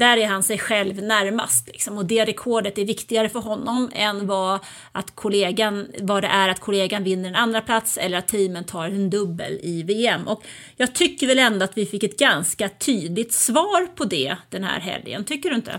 där 0.00 0.16
är 0.16 0.26
han 0.26 0.42
sig 0.42 0.58
själv 0.58 1.02
närmast. 1.02 1.66
Liksom. 1.66 1.98
Och 1.98 2.04
det 2.04 2.24
rekordet 2.24 2.78
är 2.78 2.84
viktigare 2.84 3.28
för 3.28 3.40
honom 3.40 3.90
än 3.94 4.26
vad, 4.26 4.60
att 4.92 5.14
kollegan, 5.14 5.88
vad 6.00 6.22
det 6.22 6.28
är 6.28 6.48
att 6.48 6.60
kollegan 6.60 7.04
vinner 7.04 7.28
en 7.28 7.36
andra 7.36 7.60
plats 7.60 7.98
eller 7.98 8.18
att 8.18 8.28
teamen 8.28 8.64
tar 8.64 8.84
en 8.84 9.10
dubbel 9.10 9.58
i 9.62 9.82
VM. 9.82 10.28
Och 10.28 10.42
jag 10.76 10.94
tycker 10.94 11.26
väl 11.26 11.38
ändå 11.38 11.64
att 11.64 11.78
vi 11.78 11.86
fick 11.86 12.02
ett 12.02 12.18
ganska 12.18 12.68
tydligt 12.68 13.32
svar 13.32 13.86
på 13.86 14.04
det 14.04 14.36
den 14.50 14.64
här 14.64 14.80
helgen. 14.80 15.24
Tycker 15.24 15.50
du 15.50 15.56
inte? 15.56 15.78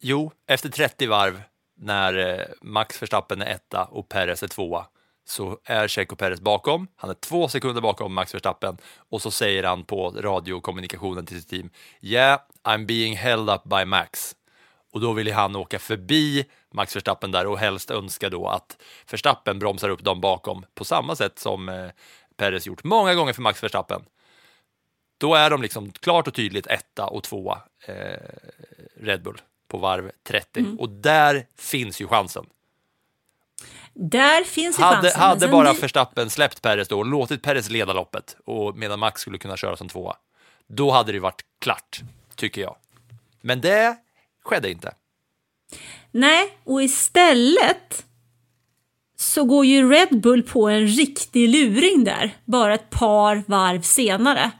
Jo, 0.00 0.32
efter 0.48 0.68
30 0.68 1.06
varv 1.06 1.40
när 1.80 2.18
eh, 2.18 2.44
Max 2.62 3.02
Verstappen 3.02 3.42
är 3.42 3.46
etta 3.46 3.84
och 3.84 4.08
Perez 4.08 4.42
är 4.42 4.48
tvåa 4.48 4.86
så 5.28 5.58
är 5.64 5.88
Checo 5.88 6.16
Perez 6.16 6.40
bakom. 6.40 6.88
Han 6.96 7.10
är 7.10 7.14
två 7.14 7.48
sekunder 7.48 7.80
bakom 7.80 8.14
Max 8.14 8.34
Verstappen 8.34 8.76
och 9.10 9.22
så 9.22 9.30
säger 9.30 9.64
han 9.64 9.84
på 9.84 10.10
radiokommunikationen 10.10 11.26
till 11.26 11.40
sitt 11.40 11.48
team 11.50 11.70
Yeah, 12.00 12.40
I'm 12.64 12.86
being 12.86 13.16
held 13.16 13.50
up 13.50 13.64
by 13.64 13.84
Max. 13.84 14.34
Och 14.92 15.00
då 15.00 15.12
vill 15.12 15.32
han 15.32 15.56
åka 15.56 15.78
förbi 15.78 16.44
Max 16.72 16.96
Verstappen 16.96 17.30
där 17.30 17.46
och 17.46 17.58
helst 17.58 17.90
önska 17.90 18.28
då 18.30 18.48
att 18.48 18.76
Verstappen 19.10 19.58
bromsar 19.58 19.88
upp 19.88 20.04
dem 20.04 20.20
bakom 20.20 20.66
på 20.74 20.84
samma 20.84 21.16
sätt 21.16 21.38
som 21.38 21.68
eh, 21.68 21.90
Perez 22.36 22.66
gjort 22.66 22.84
många 22.84 23.14
gånger 23.14 23.32
för 23.32 23.42
Max 23.42 23.62
Verstappen. 23.62 24.02
Då 25.18 25.34
är 25.34 25.50
de 25.50 25.62
liksom 25.62 25.90
klart 25.92 26.26
och 26.28 26.34
tydligt 26.34 26.66
etta 26.66 27.06
och 27.06 27.22
tvåa 27.22 27.62
eh, 27.86 27.94
Red 29.00 29.22
Bull 29.22 29.40
på 29.68 29.78
varv 29.78 30.10
30 30.28 30.60
Mm. 30.60 30.78
och 30.78 30.88
där 30.88 31.46
finns 31.58 32.00
ju 32.00 32.06
chansen. 32.06 32.46
Där 34.00 34.44
finns 34.44 34.78
ju 34.78 34.82
Hade, 34.82 34.96
chansen. 35.02 35.20
hade 35.20 35.48
bara 35.48 35.72
blir- 35.72 35.80
Verstappen 35.80 36.30
släppt 36.30 36.62
Perez 36.62 36.88
då 36.88 36.98
och 36.98 37.06
låtit 37.06 37.42
Perez 37.42 37.70
leda 37.70 37.92
loppet 37.92 38.36
och 38.46 38.76
medan 38.76 38.98
Max 38.98 39.20
skulle 39.20 39.38
kunna 39.38 39.56
köra 39.56 39.76
som 39.76 39.88
tvåa, 39.88 40.16
då 40.66 40.90
hade 40.90 41.12
det 41.12 41.20
varit 41.20 41.42
klart, 41.60 42.00
tycker 42.36 42.60
jag. 42.62 42.76
Men 43.40 43.60
det 43.60 43.96
skedde 44.44 44.70
inte. 44.70 44.94
Nej, 46.10 46.58
och 46.64 46.82
istället 46.82 48.04
så 49.16 49.44
går 49.44 49.64
ju 49.66 49.90
Red 49.90 50.20
Bull 50.20 50.42
på 50.42 50.68
en 50.68 50.86
riktig 50.86 51.48
luring 51.48 52.04
där, 52.04 52.36
bara 52.44 52.74
ett 52.74 52.90
par 52.90 53.42
varv 53.46 53.82
senare. 53.82 54.50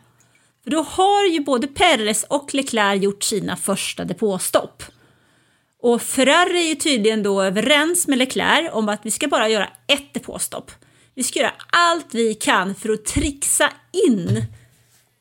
För 0.64 0.70
då 0.70 0.83
har 0.83 1.24
ju 1.27 1.40
både 1.40 1.66
Perez 1.66 2.24
och 2.24 2.55
Leclerc 2.55 3.03
gjort 3.03 3.22
sina 3.22 3.57
första 3.57 4.05
depåstopp. 4.05 4.83
Och 5.83 6.03
Ferrari 6.03 6.64
är 6.64 6.69
ju 6.69 6.75
tydligen 6.75 7.23
då 7.23 7.43
överens 7.43 8.09
med 8.09 8.19
Leclerc 8.19 8.71
om 8.73 8.88
att 8.88 9.01
vi 9.03 9.11
ska 9.11 9.29
bara 9.29 9.49
göra 9.49 9.69
ett 9.87 10.14
depåstopp. 10.14 10.71
Vi 11.14 11.23
ska 11.23 11.38
göra 11.38 11.55
allt 11.73 12.14
vi 12.14 12.35
kan 12.35 12.75
för 12.75 12.93
att 12.93 13.05
trixa 13.05 13.73
in 14.07 14.45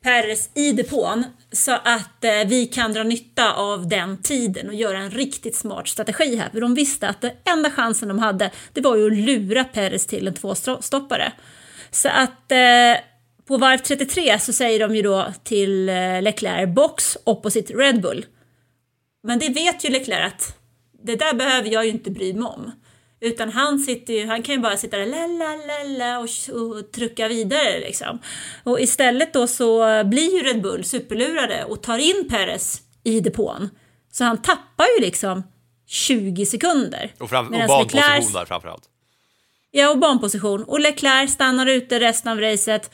Perez 0.02 0.50
i 0.54 0.72
depån 0.72 1.24
så 1.52 1.72
att 1.72 2.24
eh, 2.24 2.46
vi 2.46 2.66
kan 2.66 2.92
dra 2.92 3.02
nytta 3.02 3.52
av 3.52 3.88
den 3.88 4.22
tiden 4.22 4.68
och 4.68 4.74
göra 4.74 4.98
en 4.98 5.10
riktigt 5.10 5.56
smart 5.56 5.88
strategi 5.88 6.36
här. 6.36 6.50
För 6.50 6.60
de 6.60 6.74
visste 6.74 7.08
att 7.08 7.20
den 7.20 7.32
enda 7.44 7.70
chansen 7.70 8.08
de 8.08 8.18
hade 8.18 8.50
det 8.72 8.80
var 8.80 8.96
ju 8.96 9.06
att 9.06 9.16
lura 9.16 9.64
Perez 9.64 10.06
till 10.06 10.28
en 10.28 10.34
tvåstoppare. 10.34 11.32
Så 11.90 12.08
att 12.08 12.52
eh, 12.52 13.02
på 13.46 13.56
varv 13.56 13.78
33 13.78 14.38
så 14.38 14.52
säger 14.52 14.88
de 14.88 14.96
ju 14.96 15.02
då 15.02 15.26
till 15.44 15.88
eh, 15.88 16.22
Leclerc 16.22 16.74
box 16.74 17.16
opposite 17.24 17.72
Red 17.72 18.00
Bull. 18.00 18.26
Men 19.28 19.38
det 19.38 19.48
vet 19.48 19.84
ju 19.84 19.88
Leclerc 19.90 20.32
att 20.32 20.58
det 21.04 21.16
där 21.16 21.34
behöver 21.34 21.68
jag 21.68 21.84
ju 21.84 21.90
inte 21.90 22.10
bry 22.10 22.32
mig 22.32 22.42
om. 22.42 22.72
Utan 23.20 23.52
han, 23.52 23.78
sitter 23.78 24.14
ju, 24.14 24.26
han 24.26 24.42
kan 24.42 24.54
ju 24.54 24.60
bara 24.60 24.76
sitta 24.76 24.96
där 24.96 25.06
la, 25.06 25.26
la, 25.26 25.56
la, 25.66 25.98
la, 25.98 26.18
och, 26.18 26.28
och 26.60 26.92
trycka 26.92 27.28
vidare. 27.28 27.80
Liksom. 27.80 28.18
Och 28.64 28.80
istället 28.80 29.32
då 29.32 29.46
så 29.46 30.04
blir 30.04 30.36
ju 30.36 30.42
Red 30.42 30.62
Bull 30.62 30.84
superlurade 30.84 31.64
och 31.64 31.82
tar 31.82 31.98
in 31.98 32.28
Perez 32.30 32.82
i 33.04 33.20
depån. 33.20 33.70
Så 34.12 34.24
han 34.24 34.42
tappar 34.42 34.86
ju 34.98 35.04
liksom 35.04 35.42
20 35.86 36.46
sekunder. 36.46 37.12
Och, 37.18 37.30
fram, 37.30 37.46
och 37.46 37.52
banposition 37.52 38.00
Leclerc- 38.00 38.32
där 38.32 38.44
framförallt. 38.44 38.84
Ja, 39.70 39.90
och 39.90 39.98
banposition. 39.98 40.64
Och 40.64 40.80
Leclerc 40.80 41.32
stannar 41.32 41.66
ute 41.66 42.00
resten 42.00 42.32
av 42.32 42.40
racet 42.40 42.90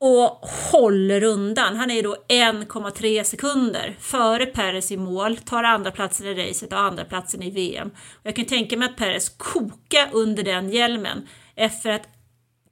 och 0.00 0.48
håller 0.72 1.22
undan. 1.22 1.76
Han 1.76 1.90
är 1.90 1.94
ju 1.94 2.02
då 2.02 2.16
1,3 2.28 3.24
sekunder 3.24 3.96
före 4.00 4.46
Perez 4.46 4.92
i 4.92 4.96
mål, 4.96 5.36
tar 5.36 5.64
andra 5.64 5.90
platsen 5.90 6.26
i 6.26 6.34
racet 6.34 6.72
och 6.72 6.78
andra 6.78 7.04
platsen 7.04 7.42
i 7.42 7.50
VM. 7.50 7.90
Jag 8.22 8.36
kan 8.36 8.44
tänka 8.44 8.76
mig 8.76 8.88
att 8.88 8.96
Perez 8.96 9.28
kokar 9.28 10.08
under 10.12 10.42
den 10.42 10.70
hjälmen 10.70 11.28
efter 11.56 11.90
att 11.90 12.08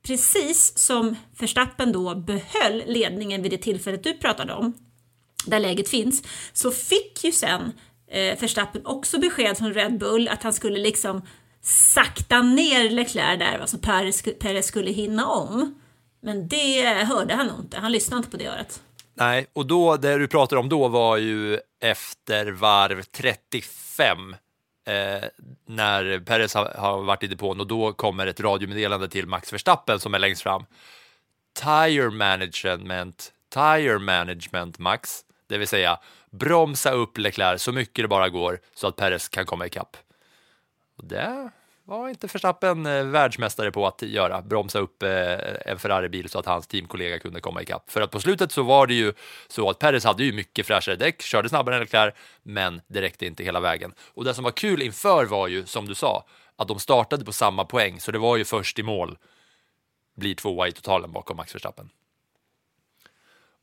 precis 0.07 0.79
som 0.79 1.17
Verstappen 1.39 1.93
då 1.93 2.15
behöll 2.15 2.83
ledningen 2.87 3.43
vid 3.43 3.51
det 3.51 3.59
tillfället 3.59 4.05
du 4.05 4.15
pratade 4.15 4.55
om, 4.55 4.73
där 5.47 5.61
läget 5.61 5.89
finns, 5.89 6.23
så 6.53 6.71
fick 6.71 7.25
ju 7.25 7.33
sen 7.33 7.73
eh, 8.11 8.39
Verstappen 8.41 8.87
också 8.87 9.19
besked 9.19 9.59
från 9.59 9.75
Red 9.75 9.99
Bull 9.99 10.29
att 10.29 10.43
han 10.43 10.53
skulle 10.53 10.79
liksom 10.79 11.23
sakta 11.63 12.43
ner 12.43 12.91
Leclerc 12.91 13.39
där, 13.39 13.59
alltså 13.59 13.79
Perez, 13.79 14.23
Perez 14.39 14.67
skulle 14.67 14.91
hinna 14.91 15.27
om. 15.27 15.75
Men 16.21 16.49
det 16.49 16.85
hörde 16.85 17.35
han 17.35 17.47
nog 17.47 17.61
inte, 17.61 17.79
han 17.79 17.93
lyssnade 17.93 18.19
inte 18.19 18.31
på 18.31 18.37
det 18.37 18.47
örat. 18.47 18.83
Nej, 19.15 19.47
och 19.53 19.67
då, 19.67 19.97
det 19.97 20.19
du 20.19 20.29
pratade 20.29 20.61
om 20.61 20.69
då 20.69 20.89
var 20.89 21.17
ju 21.17 21.61
efter 21.81 22.47
varv 22.47 23.03
35 23.03 24.37
eh, 24.87 25.29
när 25.67 26.19
Perez 26.19 26.55
har, 26.55 26.75
har 26.79 27.03
varit 27.03 27.23
i 27.23 27.27
depån 27.27 27.61
och 27.61 27.67
då 27.67 27.93
kommer 27.93 28.27
ett 28.27 28.41
radiomeddelande 28.41 29.09
till 29.09 29.27
Max 29.27 29.53
Verstappen 29.53 30.01
som 30.01 30.15
är 30.15 30.19
längst 30.19 30.43
fram. 30.43 30.65
Tire 31.53 32.11
management, 32.11 33.33
tire 33.55 33.99
management 33.99 34.79
Max, 34.79 35.25
det 35.47 35.59
vill 35.59 35.69
säga 35.69 35.99
bromsa 36.31 36.91
upp 36.91 37.19
Leclerc 37.19 37.63
så 37.63 37.73
mycket 37.73 38.05
det 38.05 38.09
bara 38.09 38.29
går 38.29 38.61
så 38.75 38.87
att 38.87 38.97
Perez 38.97 39.29
kan 39.29 39.47
komma 39.47 39.67
ikapp. 39.67 39.97
Och 40.97 41.05
det 41.05 41.51
var 41.89 42.09
inte 42.09 42.27
Verstappen 42.27 42.87
eh, 42.87 43.05
världsmästare 43.05 43.73
på 43.73 43.87
att 43.87 44.03
göra, 44.03 44.43
bromsa 44.43 44.79
upp 44.79 45.03
eh, 45.03 45.11
en 45.67 45.79
Ferrari-bil 45.79 46.29
så 46.29 46.39
att 46.39 46.47
hans 46.47 46.67
teamkollega 46.67 47.19
kunde 47.19 47.41
komma 47.41 47.63
ikapp. 47.63 47.91
För 47.91 48.01
att 48.01 48.11
på 48.11 48.21
slutet 48.21 48.53
så 48.53 48.63
var 48.63 48.87
det 48.87 48.95
ju 48.95 49.13
så 49.49 49.71
att 49.71 49.79
Perez 49.79 50.05
hade 50.05 50.25
ju 50.25 50.33
mycket 50.33 50.67
fräschare 50.67 50.97
däck, 50.97 51.23
körde 51.23 51.49
snabbare 51.49 51.75
än 51.75 51.81
Leclerc, 51.81 52.15
men 52.43 52.81
det 52.87 53.01
räckte 53.03 53.27
inte 53.27 53.45
hela 53.45 53.61
vägen. 53.61 53.95
Och 54.15 54.25
det 54.25 54.35
som 54.35 54.45
var 54.45 54.51
kul 54.51 54.83
inför 54.83 55.25
var 55.25 55.49
ju, 55.49 55.67
som 55.67 55.87
du 55.87 55.95
sa, 55.95 56.25
att 56.57 56.69
de 56.69 56.79
startade 56.79 57.25
på 57.25 57.33
samma 57.33 57.65
poäng, 57.65 58.01
så 58.01 58.13
det 58.13 58.19
var 58.19 58.37
ju 58.37 58.45
först 58.45 58.79
i 58.79 58.83
mål, 58.83 59.19
blir 60.17 60.35
tvåa 60.35 60.69
i 60.69 60.73
totalen 60.73 61.13
bakom 61.13 61.37
Max 61.37 61.55
Verstappen. 61.55 61.91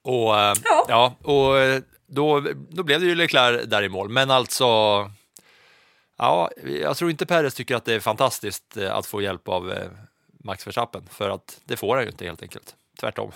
Och, 0.03 0.39
eh, 0.39 0.53
ja. 0.87 1.15
och 1.23 1.59
eh, 1.59 1.81
då, 2.07 2.47
då 2.69 2.83
blev 2.83 2.99
det 2.99 3.05
ju 3.05 3.15
Leclerc 3.15 3.65
där 3.65 3.83
i 3.83 3.89
mål, 3.89 4.09
men 4.09 4.31
alltså 4.31 4.65
Ja, 6.17 6.51
jag 6.81 6.97
tror 6.97 7.11
inte 7.11 7.25
Perez 7.25 7.53
tycker 7.53 7.75
att 7.75 7.85
det 7.85 7.93
är 7.93 7.99
fantastiskt 7.99 8.77
eh, 8.77 8.95
att 8.95 9.05
få 9.05 9.21
hjälp 9.21 9.47
av 9.47 9.71
eh, 9.71 9.89
Max 10.27 10.67
Verstappen, 10.67 11.03
för 11.11 11.29
att 11.29 11.61
det 11.65 11.77
får 11.77 11.95
han 11.95 12.03
ju 12.05 12.11
inte 12.11 12.25
helt 12.25 12.41
enkelt. 12.41 12.75
Tvärtom. 12.99 13.31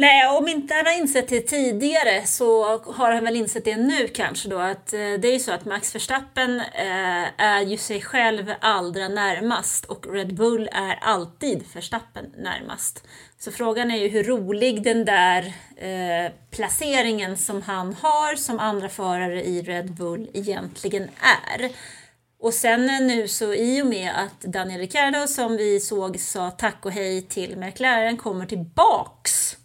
Nej, 0.00 0.26
om 0.26 0.48
inte 0.48 0.74
han 0.74 0.86
har 0.86 0.98
insett 0.98 1.28
det 1.28 1.40
tidigare 1.40 2.26
så 2.26 2.78
har 2.78 3.12
han 3.12 3.24
väl 3.24 3.36
insett 3.36 3.64
det 3.64 3.76
nu 3.76 4.08
kanske 4.08 4.48
då 4.48 4.58
att 4.58 4.92
eh, 4.92 4.98
det 4.98 5.28
är 5.28 5.32
ju 5.32 5.38
så 5.38 5.52
att 5.52 5.64
Max 5.64 5.94
Verstappen 5.94 6.60
eh, 6.60 7.26
är 7.36 7.60
ju 7.60 7.76
sig 7.76 8.00
själv 8.00 8.52
allra 8.60 9.08
närmast 9.08 9.84
och 9.84 10.14
Red 10.14 10.34
Bull 10.34 10.68
är 10.72 10.98
alltid 11.02 11.64
Verstappen 11.74 12.24
närmast. 12.36 13.06
Så 13.38 13.52
frågan 13.52 13.90
är 13.90 13.96
ju 13.96 14.08
hur 14.08 14.24
rolig 14.24 14.82
den 14.82 15.04
där 15.04 15.52
eh, 15.76 16.32
placeringen 16.50 17.36
som 17.36 17.62
han 17.62 17.94
har 18.00 18.36
som 18.36 18.58
andra 18.58 18.88
förare 18.88 19.44
i 19.44 19.62
Red 19.62 19.94
Bull 19.94 20.30
egentligen 20.34 21.10
är. 21.20 21.70
Och 22.40 22.54
sen 22.54 22.86
nu 22.86 23.28
så 23.28 23.54
i 23.54 23.82
och 23.82 23.86
med 23.86 24.12
att 24.16 24.40
Daniel 24.40 24.80
Ricciardo 24.80 25.26
som 25.26 25.56
vi 25.56 25.80
såg 25.80 26.20
sa 26.20 26.50
tack 26.50 26.86
och 26.86 26.92
hej 26.92 27.22
till 27.22 27.56
McLaren 27.56 28.16
kommer 28.16 28.46
tillbaks 28.46 29.58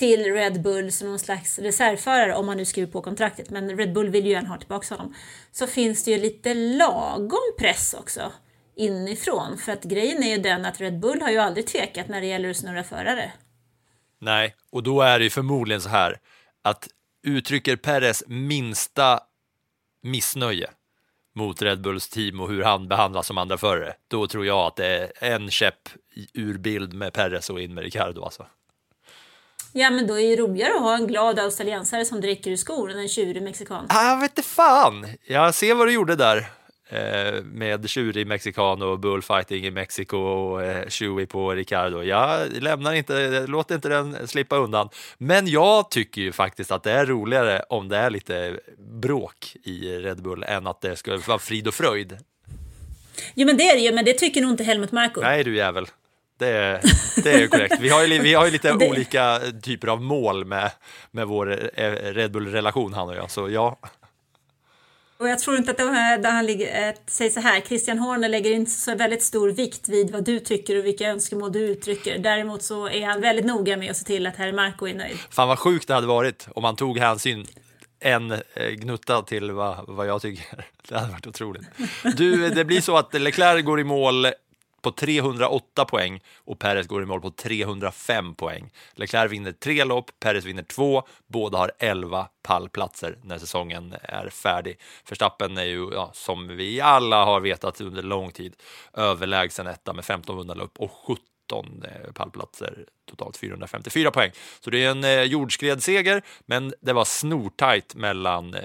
till 0.00 0.32
Red 0.32 0.62
Bull 0.62 0.92
som 0.92 1.08
någon 1.08 1.18
slags 1.18 1.58
reservförare 1.58 2.34
om 2.34 2.48
han 2.48 2.56
nu 2.56 2.64
skriver 2.64 2.92
på 2.92 3.02
kontraktet. 3.02 3.50
Men 3.50 3.76
Red 3.76 3.92
Bull 3.92 4.08
vill 4.08 4.26
ju 4.26 4.32
gärna 4.32 4.48
ha 4.48 4.58
tillbaka 4.58 4.94
honom. 4.94 5.14
Så 5.52 5.66
finns 5.66 6.04
det 6.04 6.10
ju 6.10 6.18
lite 6.18 6.54
lagom 6.54 7.54
press 7.58 7.94
också 7.98 8.32
inifrån. 8.76 9.58
För 9.58 9.72
att 9.72 9.82
grejen 9.82 10.22
är 10.22 10.36
ju 10.36 10.42
den 10.42 10.64
att 10.64 10.80
Red 10.80 11.00
Bull 11.00 11.22
har 11.22 11.30
ju 11.30 11.38
aldrig 11.38 11.66
tvekat 11.66 12.08
när 12.08 12.20
det 12.20 12.26
gäller 12.26 12.50
att 12.50 12.56
snurra 12.56 12.84
förare. 12.84 13.32
Nej, 14.18 14.54
och 14.70 14.82
då 14.82 15.00
är 15.00 15.18
det 15.18 15.24
ju 15.24 15.30
förmodligen 15.30 15.80
så 15.80 15.88
här 15.88 16.18
att 16.62 16.88
uttrycker 17.22 17.76
Perez 17.76 18.24
minsta 18.26 19.20
missnöje 20.02 20.70
mot 21.34 21.62
Red 21.62 21.80
Bulls 21.80 22.08
team 22.08 22.40
och 22.40 22.48
hur 22.48 22.62
han 22.62 22.88
behandlas 22.88 23.26
som 23.26 23.38
andra 23.38 23.58
förare, 23.58 23.94
då 24.08 24.26
tror 24.26 24.46
jag 24.46 24.66
att 24.66 24.76
det 24.76 25.12
är 25.16 25.34
en 25.34 25.50
käpp 25.50 25.88
ur 26.34 26.58
bild 26.58 26.92
med 26.92 27.12
Perez 27.12 27.50
och 27.50 27.60
in 27.60 27.74
med 27.74 27.84
Ricardo 27.84 28.24
alltså. 28.24 28.46
Ja 29.72 29.90
men 29.90 30.06
då 30.06 30.18
är 30.20 30.36
det 30.36 30.42
roligare 30.42 30.74
att 30.74 30.80
ha 30.80 30.94
en 30.94 31.06
glad 31.06 31.38
australiensare 31.38 32.04
som 32.04 32.20
dricker 32.20 32.50
ur 32.50 32.56
skor 32.56 32.90
än 32.90 32.98
en 32.98 33.08
tjurig 33.08 33.42
mexikan. 33.42 33.86
Ah, 33.88 34.10
jag 34.10 34.20
vet 34.20 34.30
inte 34.30 34.48
fan, 34.48 35.06
jag 35.24 35.54
ser 35.54 35.74
vad 35.74 35.86
du 35.86 35.92
gjorde 35.92 36.16
där 36.16 36.50
eh, 36.88 37.42
med 37.42 37.88
tjurig 37.88 38.26
mexikan 38.26 38.82
och 38.82 38.98
bullfighting 38.98 39.66
i 39.66 39.70
Mexiko 39.70 40.16
och 40.16 40.64
eh, 40.64 40.88
tjurig 40.88 41.28
på 41.28 41.50
Ricardo. 41.54 42.02
Jag 42.02 42.52
lämnar 42.52 42.92
inte, 42.92 43.46
låter 43.46 43.74
inte 43.74 43.88
den 43.88 44.28
slippa 44.28 44.56
undan. 44.56 44.88
Men 45.18 45.46
jag 45.46 45.90
tycker 45.90 46.20
ju 46.22 46.32
faktiskt 46.32 46.70
att 46.70 46.82
det 46.82 46.92
är 46.92 47.06
roligare 47.06 47.62
om 47.68 47.88
det 47.88 47.96
är 47.96 48.10
lite 48.10 48.60
bråk 48.78 49.56
i 49.64 49.96
Red 49.96 50.22
Bull 50.22 50.42
än 50.42 50.66
att 50.66 50.80
det 50.80 50.96
ska 50.96 51.16
vara 51.26 51.38
frid 51.38 51.68
och 51.68 51.74
fröjd. 51.74 52.18
Jo 53.34 53.46
men 53.46 53.56
det 53.56 53.68
är 53.68 53.74
det 53.74 53.80
ju, 53.80 53.92
men 53.92 54.04
det 54.04 54.12
tycker 54.12 54.40
nog 54.40 54.50
inte 54.50 54.64
Helmut 54.64 54.92
Marko. 54.92 55.20
Nej 55.20 55.44
du 55.44 55.56
jävel. 55.56 55.86
Det 56.40 56.48
är, 56.48 56.80
det 57.24 57.30
är 57.32 57.46
korrekt. 57.48 57.74
Vi 57.80 57.88
har 57.88 58.06
ju, 58.06 58.18
vi 58.22 58.34
har 58.34 58.44
ju 58.44 58.50
lite 58.50 58.72
Det- 58.78 58.88
olika 58.90 59.40
typer 59.62 59.88
av 59.88 60.02
mål 60.02 60.44
med, 60.44 60.70
med 61.10 61.26
vår 61.26 61.70
eh, 61.80 61.90
Red 61.92 62.30
Bull-relation 62.32 62.92
han 62.94 63.08
och 63.08 63.14
jag, 63.16 63.30
så 63.30 63.50
ja. 63.50 63.78
Och 65.18 65.28
jag 65.28 65.38
tror 65.38 65.56
inte 65.56 65.70
att 65.70 65.76
det 65.76 65.84
där 66.22 66.30
han 66.30 66.46
ligger, 66.46 66.88
äh, 66.88 66.94
säger 67.06 67.30
så 67.30 67.40
här, 67.40 67.60
Christian 67.60 67.98
Horner 67.98 68.28
lägger 68.28 68.50
inte 68.52 68.70
så 68.70 68.94
väldigt 68.94 69.22
stor 69.22 69.48
vikt 69.48 69.88
vid 69.88 70.10
vad 70.10 70.24
du 70.24 70.38
tycker 70.40 70.78
och 70.78 70.84
vilka 70.84 71.06
önskemål 71.08 71.52
du 71.52 71.60
uttrycker. 71.60 72.18
Däremot 72.18 72.62
så 72.62 72.88
är 72.88 73.06
han 73.06 73.20
väldigt 73.20 73.46
noga 73.46 73.76
med 73.76 73.90
att 73.90 73.96
se 73.96 74.04
till 74.04 74.26
att 74.26 74.36
Harry 74.36 74.52
Marko 74.52 74.86
är 74.88 74.94
nöjd. 74.94 75.16
Fan 75.30 75.48
vad 75.48 75.58
sjukt 75.58 75.88
det 75.88 75.94
hade 75.94 76.06
varit 76.06 76.46
om 76.54 76.62
man 76.62 76.76
tog 76.76 76.98
hänsyn 76.98 77.46
en 78.00 78.30
eh, 78.32 78.38
gnutta 78.70 79.22
till 79.22 79.50
vad, 79.50 79.84
vad 79.88 80.06
jag 80.06 80.22
tycker. 80.22 80.44
Det 80.88 80.98
hade 80.98 81.12
varit 81.12 81.26
otroligt. 81.26 81.62
Du, 82.16 82.48
det 82.48 82.64
blir 82.64 82.80
så 82.80 82.96
att 82.96 83.14
Leclerc 83.14 83.64
går 83.64 83.80
i 83.80 83.84
mål 83.84 84.26
på 84.82 84.90
308 84.90 85.84
poäng 85.84 86.20
och 86.36 86.58
Perez 86.58 86.86
går 86.86 87.02
i 87.02 87.06
mål 87.06 87.20
på 87.20 87.30
305 87.30 88.34
poäng. 88.34 88.70
Leclerc 88.94 89.32
vinner 89.32 89.52
tre 89.52 89.84
lopp, 89.84 90.10
Perez 90.20 90.44
vinner 90.44 90.62
två. 90.62 91.02
Båda 91.26 91.58
har 91.58 91.72
11 91.78 92.28
pallplatser 92.42 93.18
när 93.22 93.38
säsongen 93.38 93.94
är 94.02 94.28
färdig. 94.28 94.78
Förstappen 95.04 95.58
är 95.58 95.64
ju, 95.64 95.90
ja, 95.92 96.10
som 96.14 96.48
vi 96.48 96.80
alla 96.80 97.24
har 97.24 97.40
vetat 97.40 97.80
under 97.80 98.02
lång 98.02 98.30
tid, 98.30 98.56
överlägsen 98.94 99.66
etta 99.66 99.92
med 99.92 100.04
15 100.04 100.36
vunna 100.36 100.54
lopp 100.54 100.78
och 100.78 100.90
17 100.90 101.84
eh, 101.84 102.12
pallplatser, 102.12 102.84
totalt 103.10 103.36
454 103.36 104.10
poäng. 104.10 104.30
Så 104.60 104.70
det 104.70 104.84
är 104.84 104.90
en 104.90 105.04
eh, 105.04 105.22
jordskredsseger, 105.22 106.22
men 106.46 106.74
det 106.80 106.92
var 106.92 107.04
snortajt 107.04 107.94
mellan 107.94 108.54
eh, 108.54 108.62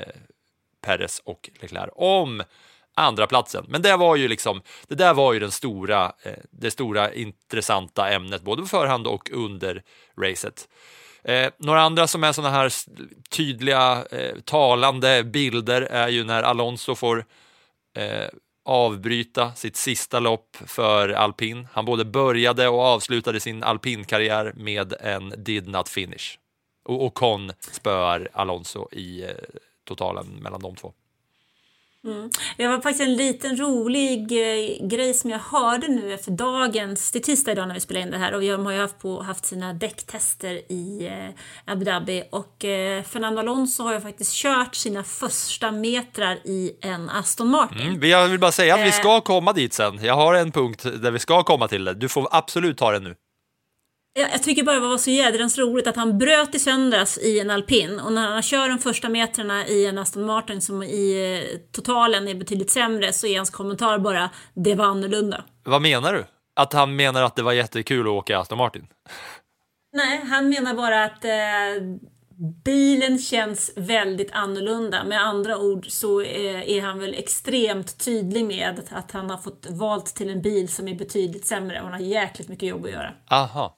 Perez 0.81 1.21
och 1.25 1.49
Leclerc 1.61 1.89
om 1.95 2.43
andra 2.95 3.27
platsen. 3.27 3.65
Men 3.67 3.81
det 3.81 3.97
var 3.97 4.15
ju 4.15 4.27
liksom, 4.27 4.61
det 4.87 4.95
där 4.95 5.13
var 5.13 5.33
ju 5.33 5.39
den 5.39 5.51
stora, 5.51 6.05
eh, 6.23 6.33
det 6.51 6.71
stora 6.71 7.13
intressanta 7.13 8.09
ämnet 8.09 8.41
både 8.41 8.61
på 8.61 8.67
förhand 8.67 9.07
och 9.07 9.29
under 9.33 9.83
racet. 10.21 10.67
Eh, 11.23 11.51
några 11.57 11.81
andra 11.81 12.07
som 12.07 12.23
är 12.23 12.31
sådana 12.31 12.55
här 12.55 12.71
tydliga, 13.29 14.05
eh, 14.11 14.35
talande 14.45 15.23
bilder 15.23 15.81
är 15.81 16.07
ju 16.07 16.23
när 16.23 16.43
Alonso 16.43 16.95
får 16.95 17.25
eh, 17.97 18.27
avbryta 18.65 19.53
sitt 19.53 19.75
sista 19.75 20.19
lopp 20.19 20.57
för 20.65 21.09
alpin. 21.09 21.67
Han 21.71 21.85
både 21.85 22.05
började 22.05 22.67
och 22.67 22.81
avslutade 22.81 23.39
sin 23.39 23.63
alpinkarriär 23.63 24.53
med 24.55 24.93
en 24.99 25.33
did 25.37 25.67
not 25.67 25.89
finish. 25.89 26.39
Och 26.85 27.03
Ocon 27.03 27.51
spöar 27.59 28.29
Alonso 28.33 28.87
i 28.91 29.23
eh, 29.23 29.29
totalen 29.87 30.25
mellan 30.41 30.61
de 30.61 30.75
två. 30.75 30.93
Mm. 32.05 32.29
Det 32.57 32.67
var 32.67 32.75
faktiskt 32.81 33.01
en 33.01 33.15
liten 33.15 33.57
rolig 33.57 34.31
eh, 34.31 34.87
grej 34.87 35.13
som 35.13 35.29
jag 35.29 35.39
hörde 35.39 35.87
nu 35.87 36.13
efter 36.13 36.31
dagens, 36.31 37.11
det 37.11 37.19
är 37.19 37.23
tisdag 37.23 37.51
idag 37.51 37.67
när 37.67 37.75
vi 37.75 37.81
spelar 37.81 38.01
in 38.01 38.11
det 38.11 38.17
här 38.17 38.33
och 38.33 38.41
de 38.41 38.65
har 38.65 38.73
ju 38.73 38.79
haft, 38.79 38.99
på, 38.99 39.21
haft 39.21 39.45
sina 39.45 39.73
däcktester 39.73 40.71
i 40.71 41.07
eh, 41.07 41.73
Abu 41.73 41.85
Dhabi 41.85 42.23
och 42.31 42.65
eh, 42.65 43.03
Fernando 43.03 43.39
Alonso 43.39 43.83
har 43.83 43.93
ju 43.93 44.01
faktiskt 44.01 44.33
kört 44.33 44.75
sina 44.75 45.03
första 45.03 45.71
metrar 45.71 46.35
i 46.35 46.71
en 46.81 47.09
Aston 47.09 47.47
Martin. 47.47 47.81
Mm, 47.81 48.09
jag 48.09 48.27
vill 48.27 48.39
bara 48.39 48.51
säga 48.51 48.75
att 48.75 48.87
vi 48.87 48.91
ska 48.91 49.21
komma 49.21 49.53
dit 49.53 49.73
sen. 49.73 49.99
Jag 50.01 50.15
har 50.15 50.33
en 50.33 50.51
punkt 50.51 50.85
där 51.01 51.11
vi 51.11 51.19
ska 51.19 51.43
komma 51.43 51.67
till 51.67 51.85
det. 51.85 51.93
Du 51.93 52.09
får 52.09 52.27
absolut 52.31 52.77
ta 52.77 52.91
den 52.91 53.03
nu. 53.03 53.15
Jag, 54.17 54.43
tycker 54.43 54.63
bara 54.63 54.79
det 54.79 54.87
var 54.87 54.97
så 54.97 55.11
jädrans 55.11 55.57
roligt 55.57 55.87
att 55.87 55.95
han 55.95 56.17
bröt 56.17 56.55
i 56.55 56.59
söndags 56.59 57.17
i 57.17 57.39
en 57.39 57.49
alpin 57.49 57.99
och 57.99 58.13
när 58.13 58.27
han 58.27 58.41
kör 58.41 58.69
de 58.69 58.79
första 58.79 59.09
metrarna 59.09 59.67
i 59.67 59.85
en 59.85 59.97
Aston 59.97 60.25
Martin 60.25 60.61
som 60.61 60.83
i 60.83 61.39
eh, 61.43 61.59
totalen 61.71 62.27
är 62.27 62.35
betydligt 62.35 62.71
sämre 62.71 63.13
så 63.13 63.27
är 63.27 63.37
hans 63.37 63.49
kommentar 63.49 63.99
bara 63.99 64.29
det 64.53 64.75
var 64.75 64.85
annorlunda. 64.85 65.43
Vad 65.63 65.81
menar 65.81 66.13
du? 66.13 66.25
Att 66.55 66.73
han 66.73 66.95
menar 66.95 67.23
att 67.23 67.35
det 67.35 67.43
var 67.43 67.53
jättekul 67.53 68.07
att 68.07 68.11
åka 68.11 68.39
Aston 68.39 68.57
Martin? 68.57 68.87
Nej, 69.93 70.25
han 70.25 70.49
menar 70.49 70.73
bara 70.73 71.03
att 71.03 71.25
eh, 71.25 71.31
bilen 72.63 73.17
känns 73.19 73.71
väldigt 73.75 74.31
annorlunda. 74.31 75.03
Med 75.03 75.21
andra 75.21 75.57
ord 75.57 75.85
så 75.89 76.21
eh, 76.21 76.69
är 76.69 76.81
han 76.81 76.99
väl 76.99 77.13
extremt 77.13 78.05
tydlig 78.05 78.45
med 78.45 78.79
att 78.91 79.11
han 79.11 79.29
har 79.29 79.37
fått 79.37 79.67
valt 79.69 80.05
till 80.05 80.29
en 80.29 80.41
bil 80.41 80.69
som 80.69 80.87
är 80.87 80.95
betydligt 80.95 81.45
sämre 81.45 81.77
och 81.77 81.83
han 81.83 81.93
har 81.93 82.07
jäkligt 82.07 82.47
mycket 82.47 82.69
jobb 82.69 82.85
att 82.85 82.91
göra. 82.91 83.13
Aha. 83.31 83.77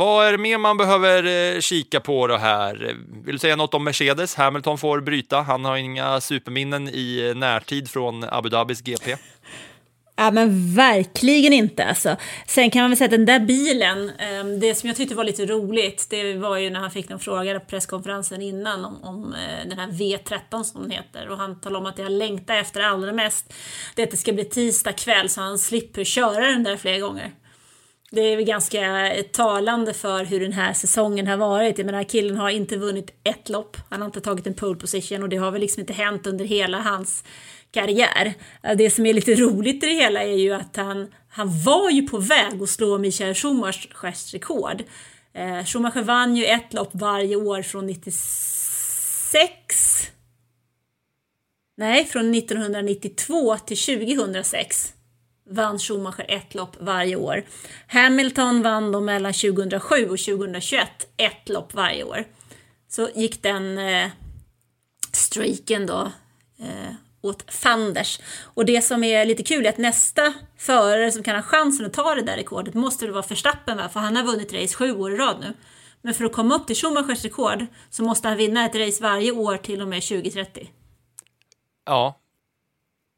Vad 0.00 0.26
är 0.26 0.32
det 0.32 0.38
mer 0.38 0.58
man 0.58 0.76
behöver 0.76 1.54
eh, 1.54 1.60
kika 1.60 2.00
på 2.00 2.26
då 2.26 2.36
här? 2.36 2.96
Vill 3.24 3.34
du 3.34 3.38
säga 3.38 3.56
något 3.56 3.74
om 3.74 3.84
Mercedes? 3.84 4.34
Hamilton 4.34 4.78
får 4.78 5.00
bryta. 5.00 5.40
Han 5.40 5.64
har 5.64 5.76
inga 5.76 6.20
superminnen 6.20 6.88
i 6.88 7.28
eh, 7.28 7.36
närtid 7.36 7.90
från 7.90 8.24
Abu 8.24 8.48
Dhabis 8.48 8.82
GP. 8.82 9.16
Ja 10.16 10.30
men 10.30 10.74
verkligen 10.74 11.52
inte 11.52 11.84
alltså. 11.84 12.16
Sen 12.46 12.70
kan 12.70 12.82
man 12.82 12.90
väl 12.90 12.96
säga 12.96 13.06
att 13.06 13.10
den 13.10 13.26
där 13.26 13.40
bilen, 13.40 14.10
ehm, 14.18 14.60
det 14.60 14.74
som 14.74 14.86
jag 14.86 14.96
tyckte 14.96 15.14
var 15.14 15.24
lite 15.24 15.46
roligt, 15.46 16.06
det 16.10 16.34
var 16.34 16.56
ju 16.56 16.70
när 16.70 16.80
han 16.80 16.90
fick 16.90 17.10
en 17.10 17.18
fråga 17.18 17.60
på 17.60 17.66
presskonferensen 17.66 18.42
innan 18.42 18.84
om, 18.84 19.04
om 19.04 19.34
eh, 19.34 19.68
den 19.68 19.78
här 19.78 19.88
V13 19.88 20.62
som 20.62 20.82
den 20.82 20.90
heter. 20.90 21.28
Och 21.28 21.36
han 21.36 21.60
talade 21.60 21.80
om 21.80 21.86
att 21.86 21.96
det 21.96 22.02
han 22.02 22.18
längtar 22.18 22.56
efter 22.56 22.80
allra 22.80 23.12
mest, 23.12 23.54
det 23.94 24.02
är 24.02 24.06
att 24.06 24.10
det 24.10 24.16
ska 24.16 24.32
bli 24.32 24.44
tisdag 24.44 24.92
kväll 24.92 25.28
så 25.28 25.40
han 25.40 25.58
slipper 25.58 26.04
köra 26.04 26.46
den 26.46 26.62
där 26.62 26.76
flera 26.76 26.98
gånger. 26.98 27.32
Det 28.12 28.20
är 28.20 28.36
väl 28.36 28.44
ganska 28.44 29.12
talande 29.32 29.94
för 29.94 30.24
hur 30.24 30.40
den 30.40 30.52
här 30.52 30.72
säsongen 30.72 31.26
har 31.26 31.36
varit. 31.36 31.78
Jag 31.78 31.86
menar, 31.86 32.02
killen 32.04 32.36
har 32.36 32.50
inte 32.50 32.76
vunnit 32.76 33.10
ett 33.24 33.48
lopp. 33.48 33.76
Han 33.90 34.00
har 34.00 34.06
inte 34.06 34.20
tagit 34.20 34.46
en 34.46 34.54
pole 34.54 34.78
position 34.80 35.22
och 35.22 35.28
det 35.28 35.36
har 35.36 35.50
väl 35.50 35.60
liksom 35.60 35.80
inte 35.80 35.92
hänt 35.92 36.26
under 36.26 36.44
hela 36.44 36.80
hans 36.80 37.24
karriär. 37.70 38.34
Det 38.76 38.90
som 38.90 39.06
är 39.06 39.14
lite 39.14 39.34
roligt 39.34 39.84
i 39.84 39.86
det 39.86 39.92
hela 39.92 40.22
är 40.22 40.36
ju 40.36 40.52
att 40.52 40.76
han, 40.76 41.12
han 41.28 41.62
var 41.62 41.90
ju 41.90 42.08
på 42.08 42.18
väg 42.18 42.62
att 42.62 42.70
slå 42.70 42.98
Michael 42.98 43.34
Schumachers 43.34 44.34
rekord. 44.34 44.82
Eh, 45.32 45.64
Schumacher 45.64 46.02
vann 46.02 46.36
ju 46.36 46.44
ett 46.44 46.72
lopp 46.72 46.90
varje 46.92 47.36
år 47.36 47.62
från 47.62 47.86
96. 47.86 49.52
Nej, 51.76 52.04
från 52.04 52.34
1992 52.34 53.56
till 53.56 53.78
2006 53.78 54.94
vann 55.50 55.78
Schumacher 55.78 56.24
ett 56.28 56.54
lopp 56.54 56.76
varje 56.80 57.16
år. 57.16 57.44
Hamilton 57.86 58.62
vann 58.62 58.92
då 58.92 59.00
mellan 59.00 59.32
2007 59.32 59.94
och 59.94 60.18
2021 60.18 60.88
ett 61.16 61.48
lopp 61.48 61.74
varje 61.74 62.04
år. 62.04 62.24
Så 62.88 63.08
gick 63.14 63.42
den 63.42 63.78
eh, 63.78 64.10
streaken 65.12 65.86
då 65.86 66.12
eh, 66.58 66.94
åt 67.22 67.52
fanders. 67.52 68.20
Och 68.42 68.64
det 68.64 68.82
som 68.82 69.04
är 69.04 69.24
lite 69.24 69.42
kul 69.42 69.66
är 69.66 69.70
att 69.70 69.78
nästa 69.78 70.32
förare 70.58 71.12
som 71.12 71.22
kan 71.22 71.36
ha 71.36 71.42
chansen 71.42 71.86
att 71.86 71.92
ta 71.92 72.14
det 72.14 72.22
där 72.22 72.36
rekordet 72.36 72.74
måste 72.74 73.06
det 73.06 73.12
vara 73.12 73.24
Verstappen 73.28 73.76
va? 73.76 73.88
För 73.88 74.00
han 74.00 74.16
har 74.16 74.24
vunnit 74.24 74.52
race 74.52 74.74
sju 74.74 74.92
år 74.92 75.12
i 75.12 75.16
rad 75.16 75.36
nu. 75.40 75.52
Men 76.02 76.14
för 76.14 76.24
att 76.24 76.32
komma 76.32 76.54
upp 76.54 76.66
till 76.66 76.76
Schumachers 76.76 77.24
rekord 77.24 77.66
så 77.90 78.02
måste 78.02 78.28
han 78.28 78.36
vinna 78.36 78.66
ett 78.66 78.74
race 78.74 79.02
varje 79.02 79.32
år 79.32 79.56
till 79.56 79.82
och 79.82 79.88
med 79.88 80.02
2030. 80.02 80.70
Ja. 81.86 82.19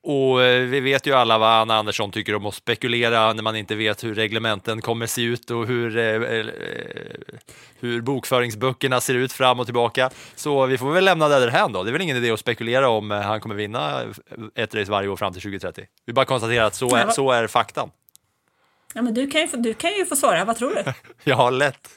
Och 0.05 0.43
eh, 0.43 0.62
vi 0.62 0.81
vet 0.81 1.07
ju 1.07 1.12
alla 1.12 1.38
vad 1.38 1.49
Anna 1.49 1.75
Andersson 1.75 2.11
tycker 2.11 2.35
om 2.35 2.47
att 2.47 2.55
spekulera 2.55 3.33
när 3.33 3.43
man 3.43 3.57
inte 3.57 3.75
vet 3.75 4.05
hur 4.05 4.15
reglementen 4.15 4.81
kommer 4.81 5.07
se 5.07 5.23
ut 5.23 5.51
och 5.51 5.67
hur, 5.67 5.97
eh, 5.97 6.05
eh, 6.05 6.47
hur 7.81 8.01
bokföringsböckerna 8.01 9.01
ser 9.01 9.15
ut 9.15 9.33
fram 9.33 9.61
och 9.61 9.67
tillbaka. 9.67 10.11
Så 10.35 10.67
vi 10.67 10.79
får 10.79 10.93
väl 10.93 11.05
lämna 11.05 11.29
det 11.29 11.41
därhän 11.41 11.73
då. 11.73 11.83
Det 11.83 11.91
är 11.91 11.93
väl 11.93 12.03
ingen 12.03 12.17
idé 12.17 12.31
att 12.31 12.40
spekulera 12.40 12.88
om 12.88 13.13
eh, 13.13 13.21
han 13.21 13.40
kommer 13.40 13.55
vinna 13.55 14.03
ett 14.55 14.75
race 14.75 14.90
varje 14.90 15.09
år 15.09 15.17
fram 15.17 15.33
till 15.33 15.42
2030. 15.42 15.85
Vi 16.07 16.13
bara 16.13 16.25
konstaterar 16.25 16.65
att 16.65 16.75
så 16.75 16.96
är, 16.96 17.09
så 17.09 17.31
är 17.31 17.46
faktan. 17.46 17.90
Ja, 18.94 19.03
men 19.03 19.15
du 19.15 19.31
kan 19.31 19.40
ju 19.40 19.48
få, 19.48 19.57
du 19.57 19.75
kan 19.75 19.90
ju 19.92 20.07
få 20.07 20.17
svara, 20.17 20.44
vad 20.44 20.57
tror 20.57 20.75
du? 20.75 20.92
Ja, 21.25 21.50
lätt. 21.50 21.88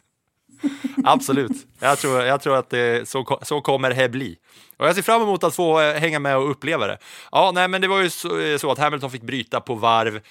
Absolut. 1.04 1.52
Jag 1.80 1.98
tror, 1.98 2.22
jag 2.22 2.42
tror 2.42 2.58
att 2.58 2.70
det, 2.70 3.10
så, 3.10 3.40
så 3.42 3.62
kommer 3.62 3.94
det 3.94 4.10
bli. 4.10 4.38
Och 4.78 4.88
jag 4.88 4.96
ser 4.96 5.02
fram 5.02 5.22
emot 5.22 5.44
att 5.44 5.56
få 5.56 5.82
eh, 5.82 6.00
hänga 6.00 6.20
med 6.20 6.38
och 6.38 6.52
uppleva 6.52 6.88
det. 6.88 6.98
Ja, 7.32 7.52
nej, 7.56 7.68
men 7.68 7.82
det 7.82 7.88
var 7.88 8.02
ju 8.02 8.10
så, 8.10 8.40
eh, 8.40 8.58
så 8.58 8.72
att 8.72 8.78
Hamilton 8.78 9.12
fick 9.12 9.22
bryta 9.22 9.62
på 9.62 9.76
varv 9.76 10.22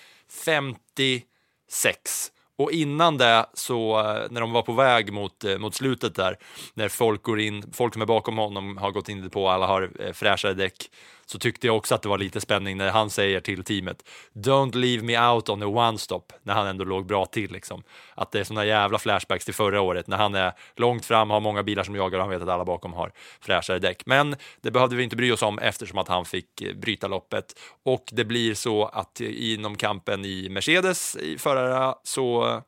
56. 0.45 2.31
Och 2.59 2.73
innan 2.73 3.19
det, 3.19 3.47
så 3.55 4.01
eh, 4.01 4.27
när 4.31 4.41
de 4.41 4.53
var 4.53 4.63
på 4.63 4.73
väg 4.73 5.13
mot, 5.13 5.45
mot 5.59 5.75
slutet 5.75 6.15
där, 6.15 6.39
när 6.75 6.89
folk 6.89 7.23
går 7.23 7.41
in, 7.41 7.73
folk 7.73 7.93
som 7.93 8.03
är 8.03 8.07
bakom 8.07 8.39
honom 8.39 8.77
har 8.77 8.91
gått 8.91 9.09
in 9.09 9.31
på, 9.31 9.49
alla 9.49 9.67
har 9.67 10.13
fräschare 10.13 10.55
däck, 10.55 10.91
så 11.27 11.39
tyckte 11.39 11.67
jag 11.67 11.77
också 11.77 11.95
att 11.95 12.03
det 12.03 12.09
var 12.09 12.19
lite 12.19 12.41
spänning 12.41 12.77
när 12.77 12.91
han 12.91 13.11
säger 13.11 13.41
till 13.41 13.65
teamet 13.65 14.05
Don't 14.33 14.77
leave 14.77 15.03
me 15.03 15.29
out 15.29 15.49
on 15.49 15.63
a 15.63 15.67
one 15.67 15.99
stop 15.99 16.23
när 16.43 16.55
han 16.55 16.67
ändå 16.67 16.85
låg 16.85 17.07
bra 17.07 17.27
till. 17.27 17.53
Liksom. 17.53 17.83
Att 18.15 18.33
det 18.33 18.41
är 18.41 18.45
såna 18.45 18.65
jävla 18.65 18.99
flashbacks 18.99 19.45
till 19.45 19.55
förra 19.55 19.81
året 19.81 20.07
när 20.07 20.17
han 20.17 20.35
är 20.35 20.53
långt 20.77 21.07
fram, 21.07 21.31
har 21.31 21.41
många 21.41 21.63
bilar 21.63 21.85
som 21.85 21.97
jagar 21.97 22.19
och 22.19 22.25
han 22.25 22.31
vet 22.31 22.43
att 22.43 22.49
alla 22.49 22.65
bakom 22.65 22.93
har 22.93 23.13
fräschare 23.41 23.79
däck. 23.79 24.03
Men 24.07 24.37
det 24.61 24.71
behövde 24.71 24.97
vi 24.97 25.03
inte 25.03 25.17
bry 25.17 25.33
oss 25.33 25.43
om 25.43 25.59
eftersom 25.59 25.99
att 25.99 26.09
han 26.09 26.25
fick 26.25 26.63
eh, 26.63 26.75
bryta 26.75 27.09
loppet 27.09 27.55
och 27.85 28.05
det 28.13 28.25
blir 28.25 28.55
så 28.55 28.85
att 28.85 29.21
eh, 29.21 29.53
inom 29.53 29.77
kampen 29.77 30.25
i 30.25 30.49
Mercedes 30.49 31.17
i 31.17 31.39
förra 31.39 31.95
så 32.03 32.61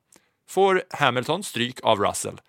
får 0.48 0.82
Hamilton 0.90 1.42
stryk 1.42 1.80
av 1.82 1.98
Russell. 2.00 2.40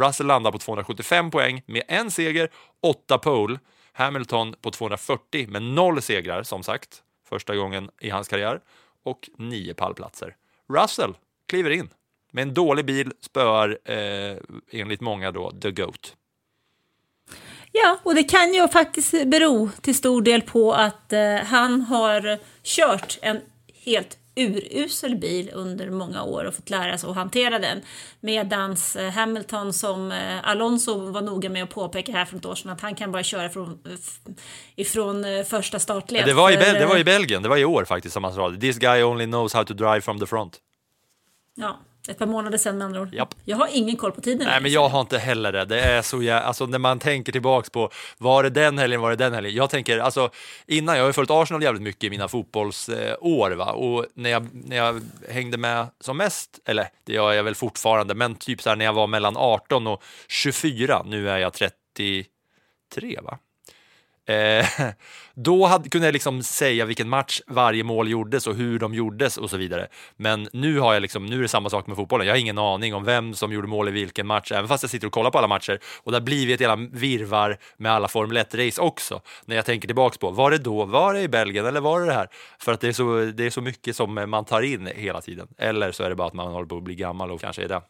Russell 0.00 0.26
landar 0.26 0.52
på 0.52 0.58
275 0.58 1.30
poäng 1.30 1.62
med 1.66 1.82
en 1.88 2.10
seger, 2.10 2.48
åtta 2.82 3.18
pole. 3.18 3.58
Hamilton 3.96 4.54
på 4.60 4.70
240 4.70 5.48
med 5.48 5.62
noll 5.62 6.02
segrar, 6.02 6.42
som 6.42 6.62
sagt, 6.62 7.02
första 7.28 7.56
gången 7.56 7.90
i 8.00 8.10
hans 8.10 8.28
karriär, 8.28 8.60
och 9.02 9.30
nio 9.38 9.74
pallplatser. 9.74 10.36
Russell 10.68 11.14
kliver 11.46 11.70
in 11.70 11.88
med 12.32 12.42
en 12.42 12.54
dålig 12.54 12.84
bil, 12.84 13.12
spöar 13.20 13.78
eh, 13.84 14.36
enligt 14.70 15.00
många 15.00 15.30
då 15.30 15.50
the 15.50 15.70
GOAT. 15.70 16.16
Ja, 17.72 17.98
och 18.02 18.14
det 18.14 18.24
kan 18.24 18.54
ju 18.54 18.68
faktiskt 18.68 19.10
bero 19.26 19.70
till 19.80 19.94
stor 19.94 20.22
del 20.22 20.42
på 20.42 20.72
att 20.72 21.12
eh, 21.12 21.34
han 21.34 21.80
har 21.80 22.38
kört 22.62 23.18
en 23.22 23.40
helt 23.84 24.18
urusel 24.36 25.16
bil 25.16 25.50
under 25.54 25.90
många 25.90 26.22
år 26.22 26.44
och 26.44 26.54
fått 26.54 26.70
lära 26.70 26.98
sig 26.98 27.10
att 27.10 27.16
hantera 27.16 27.58
den. 27.58 27.82
Medans 28.20 28.96
eh, 28.96 29.10
Hamilton 29.10 29.72
som 29.72 30.12
eh, 30.12 30.48
Alonso 30.48 31.10
var 31.10 31.22
noga 31.22 31.48
med 31.48 31.62
att 31.62 31.70
påpeka 31.70 32.12
här 32.12 32.24
för 32.24 32.36
ett 32.36 32.46
år 32.46 32.54
sedan 32.54 32.70
att 32.70 32.80
han 32.80 32.94
kan 32.94 33.12
bara 33.12 33.22
köra 33.22 33.48
från, 33.48 33.78
ifrån 34.76 35.24
eh, 35.24 35.44
första 35.44 35.78
startled. 35.78 36.26
Det 36.26 36.34
var, 36.34 36.50
i 36.50 36.56
Bel 36.56 36.74
det 36.74 36.86
var 36.86 36.98
i 36.98 37.04
Belgien, 37.04 37.42
det 37.42 37.48
var 37.48 37.56
i 37.56 37.64
år 37.64 37.84
faktiskt 37.84 38.12
som 38.12 38.24
han 38.24 38.34
sa 38.34 38.56
This 38.60 38.78
guy 38.78 39.02
only 39.02 39.26
knows 39.26 39.54
how 39.54 39.64
to 39.64 39.74
drive 39.74 40.00
from 40.00 40.20
the 40.20 40.26
front. 40.26 40.60
Ja, 41.54 41.78
ett 42.08 42.18
par 42.18 42.26
månader 42.26 42.58
sedan 42.58 42.78
med 42.78 42.84
andra 42.84 43.00
ord. 43.00 43.14
Japp. 43.14 43.34
Jag 43.44 43.56
har 43.56 43.68
ingen 43.72 43.96
koll 43.96 44.12
på 44.12 44.20
tiden. 44.20 44.46
Nej, 44.46 44.60
men 44.60 44.72
jag 44.72 44.88
har 44.88 45.00
inte 45.00 45.18
heller 45.18 45.52
det. 45.52 45.64
Det 45.64 45.80
är 45.80 46.02
så 46.02 46.22
jä... 46.22 46.40
alltså 46.40 46.66
när 46.66 46.78
man 46.78 46.98
tänker 46.98 47.32
tillbaks 47.32 47.70
på 47.70 47.90
var 48.18 48.42
det 48.42 48.50
den 48.50 48.78
helgen, 48.78 49.00
var 49.00 49.10
det 49.10 49.16
den 49.16 49.32
helgen? 49.32 49.54
Jag 49.54 49.70
tänker 49.70 49.98
alltså 49.98 50.30
innan, 50.66 50.96
jag 50.96 51.02
har 51.02 51.08
ju 51.08 51.12
följt 51.12 51.30
Arsenal 51.30 51.62
jävligt 51.62 51.82
mycket 51.82 52.04
i 52.04 52.10
mina 52.10 52.28
fotbollsår 52.28 53.50
va 53.50 53.72
och 53.72 54.06
när 54.14 54.30
jag, 54.30 54.48
när 54.52 54.76
jag 54.76 55.00
hängde 55.28 55.56
med 55.58 55.86
som 56.00 56.16
mest, 56.16 56.60
eller 56.64 56.88
det 57.04 57.12
gör 57.12 57.32
jag 57.32 57.44
väl 57.44 57.54
fortfarande, 57.54 58.14
men 58.14 58.34
typ 58.34 58.62
så 58.62 58.68
här 58.68 58.76
när 58.76 58.84
jag 58.84 58.92
var 58.92 59.06
mellan 59.06 59.36
18 59.36 59.86
och 59.86 60.02
24, 60.28 61.02
nu 61.06 61.30
är 61.30 61.38
jag 61.38 61.52
33 61.52 62.24
va? 63.22 63.38
Eh, 64.26 64.66
då 65.34 65.66
hade, 65.66 65.88
kunde 65.88 66.06
jag 66.06 66.12
liksom 66.12 66.42
säga 66.42 66.84
vilken 66.84 67.08
match 67.08 67.40
varje 67.46 67.84
mål 67.84 68.08
gjordes 68.08 68.46
och 68.46 68.54
hur 68.54 68.78
de 68.78 68.94
gjordes 68.94 69.36
och 69.36 69.50
så 69.50 69.56
vidare. 69.56 69.88
Men 70.16 70.48
nu, 70.52 70.78
har 70.78 70.94
jag 70.94 71.00
liksom, 71.00 71.26
nu 71.26 71.38
är 71.38 71.42
det 71.42 71.48
samma 71.48 71.70
sak 71.70 71.86
med 71.86 71.96
fotbollen. 71.96 72.26
Jag 72.26 72.34
har 72.34 72.38
ingen 72.38 72.58
aning 72.58 72.94
om 72.94 73.04
vem 73.04 73.34
som 73.34 73.52
gjorde 73.52 73.68
mål 73.68 73.88
i 73.88 73.90
vilken 73.90 74.26
match, 74.26 74.52
även 74.52 74.68
fast 74.68 74.82
jag 74.82 74.90
sitter 74.90 75.06
och 75.06 75.12
kollar 75.12 75.30
på 75.30 75.38
alla 75.38 75.48
matcher. 75.48 75.80
Och 76.02 76.12
det 76.12 76.18
har 76.18 76.22
blivit 76.22 76.54
ett 76.54 76.60
jävla 76.60 76.88
virvar 76.92 77.58
med 77.76 77.92
alla 77.92 78.08
Formel 78.08 78.36
1-race 78.36 78.80
också. 78.80 79.20
När 79.44 79.56
jag 79.56 79.64
tänker 79.64 79.88
tillbaks 79.88 80.18
på, 80.18 80.30
var 80.30 80.50
det 80.50 80.58
då, 80.58 80.84
var 80.84 81.14
det 81.14 81.20
i 81.20 81.28
Belgien 81.28 81.66
eller 81.66 81.80
var 81.80 82.00
det 82.00 82.06
det 82.06 82.12
här? 82.12 82.28
För 82.58 82.72
att 82.72 82.80
det 82.80 82.88
är, 82.88 82.92
så, 82.92 83.32
det 83.34 83.46
är 83.46 83.50
så 83.50 83.60
mycket 83.60 83.96
som 83.96 84.30
man 84.30 84.44
tar 84.44 84.62
in 84.62 84.86
hela 84.86 85.20
tiden. 85.20 85.48
Eller 85.58 85.92
så 85.92 86.02
är 86.02 86.08
det 86.08 86.16
bara 86.16 86.28
att 86.28 86.34
man 86.34 86.52
håller 86.52 86.66
på 86.66 86.76
att 86.76 86.82
bli 86.82 86.94
gammal 86.94 87.30
och 87.30 87.40
kanske 87.40 87.64
är 87.64 87.68
det. 87.68 87.80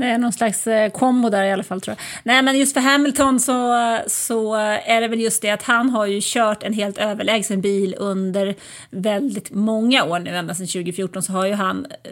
Det 0.00 0.06
är 0.06 0.18
någon 0.18 0.32
slags 0.32 0.66
eh, 0.66 0.90
kombo 0.90 1.28
där 1.28 1.44
i 1.44 1.52
alla 1.52 1.62
fall 1.62 1.80
tror 1.80 1.96
jag. 1.98 2.04
Nej 2.24 2.42
men 2.42 2.58
just 2.58 2.74
för 2.74 2.80
Hamilton 2.80 3.40
så, 3.40 3.98
så 4.06 4.54
är 4.54 5.00
det 5.00 5.08
väl 5.08 5.20
just 5.20 5.42
det 5.42 5.50
att 5.50 5.62
han 5.62 5.90
har 5.90 6.06
ju 6.06 6.20
kört 6.22 6.62
en 6.62 6.72
helt 6.72 6.98
överlägsen 6.98 7.60
bil 7.60 7.94
under 7.98 8.54
väldigt 8.90 9.50
många 9.50 10.04
år 10.04 10.18
nu, 10.18 10.36
ända 10.36 10.54
sedan 10.54 10.66
2014 10.66 11.22
så 11.22 11.32
har 11.32 11.46
ju 11.46 11.52
han 11.52 11.86
eh, 12.04 12.10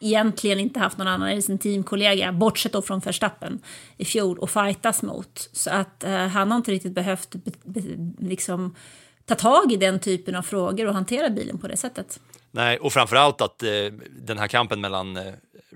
egentligen 0.00 0.60
inte 0.60 0.80
haft 0.80 0.98
någon 0.98 1.08
annan 1.08 1.30
i 1.30 1.42
sin 1.42 1.58
teamkollega, 1.58 2.32
bortsett 2.32 2.72
då 2.72 2.82
från 2.82 3.00
Verstappen 3.00 3.60
i 3.96 4.04
fjol, 4.04 4.38
och 4.38 4.50
fightas 4.50 5.02
mot. 5.02 5.48
Så 5.52 5.70
att 5.70 6.04
eh, 6.04 6.26
han 6.26 6.50
har 6.50 6.58
inte 6.58 6.70
riktigt 6.70 6.92
behövt 6.92 7.30
be, 7.30 7.50
be, 7.64 7.80
liksom 8.18 8.74
ta 9.24 9.34
tag 9.34 9.72
i 9.72 9.76
den 9.76 10.00
typen 10.00 10.34
av 10.36 10.42
frågor 10.42 10.86
och 10.86 10.94
hantera 10.94 11.30
bilen 11.30 11.58
på 11.58 11.68
det 11.68 11.76
sättet. 11.76 12.20
Nej, 12.50 12.78
och 12.78 12.92
framförallt 12.92 13.40
att 13.40 13.62
eh, 13.62 13.68
den 14.10 14.38
här 14.38 14.48
kampen 14.48 14.80
mellan 14.80 15.16
eh, 15.16 15.34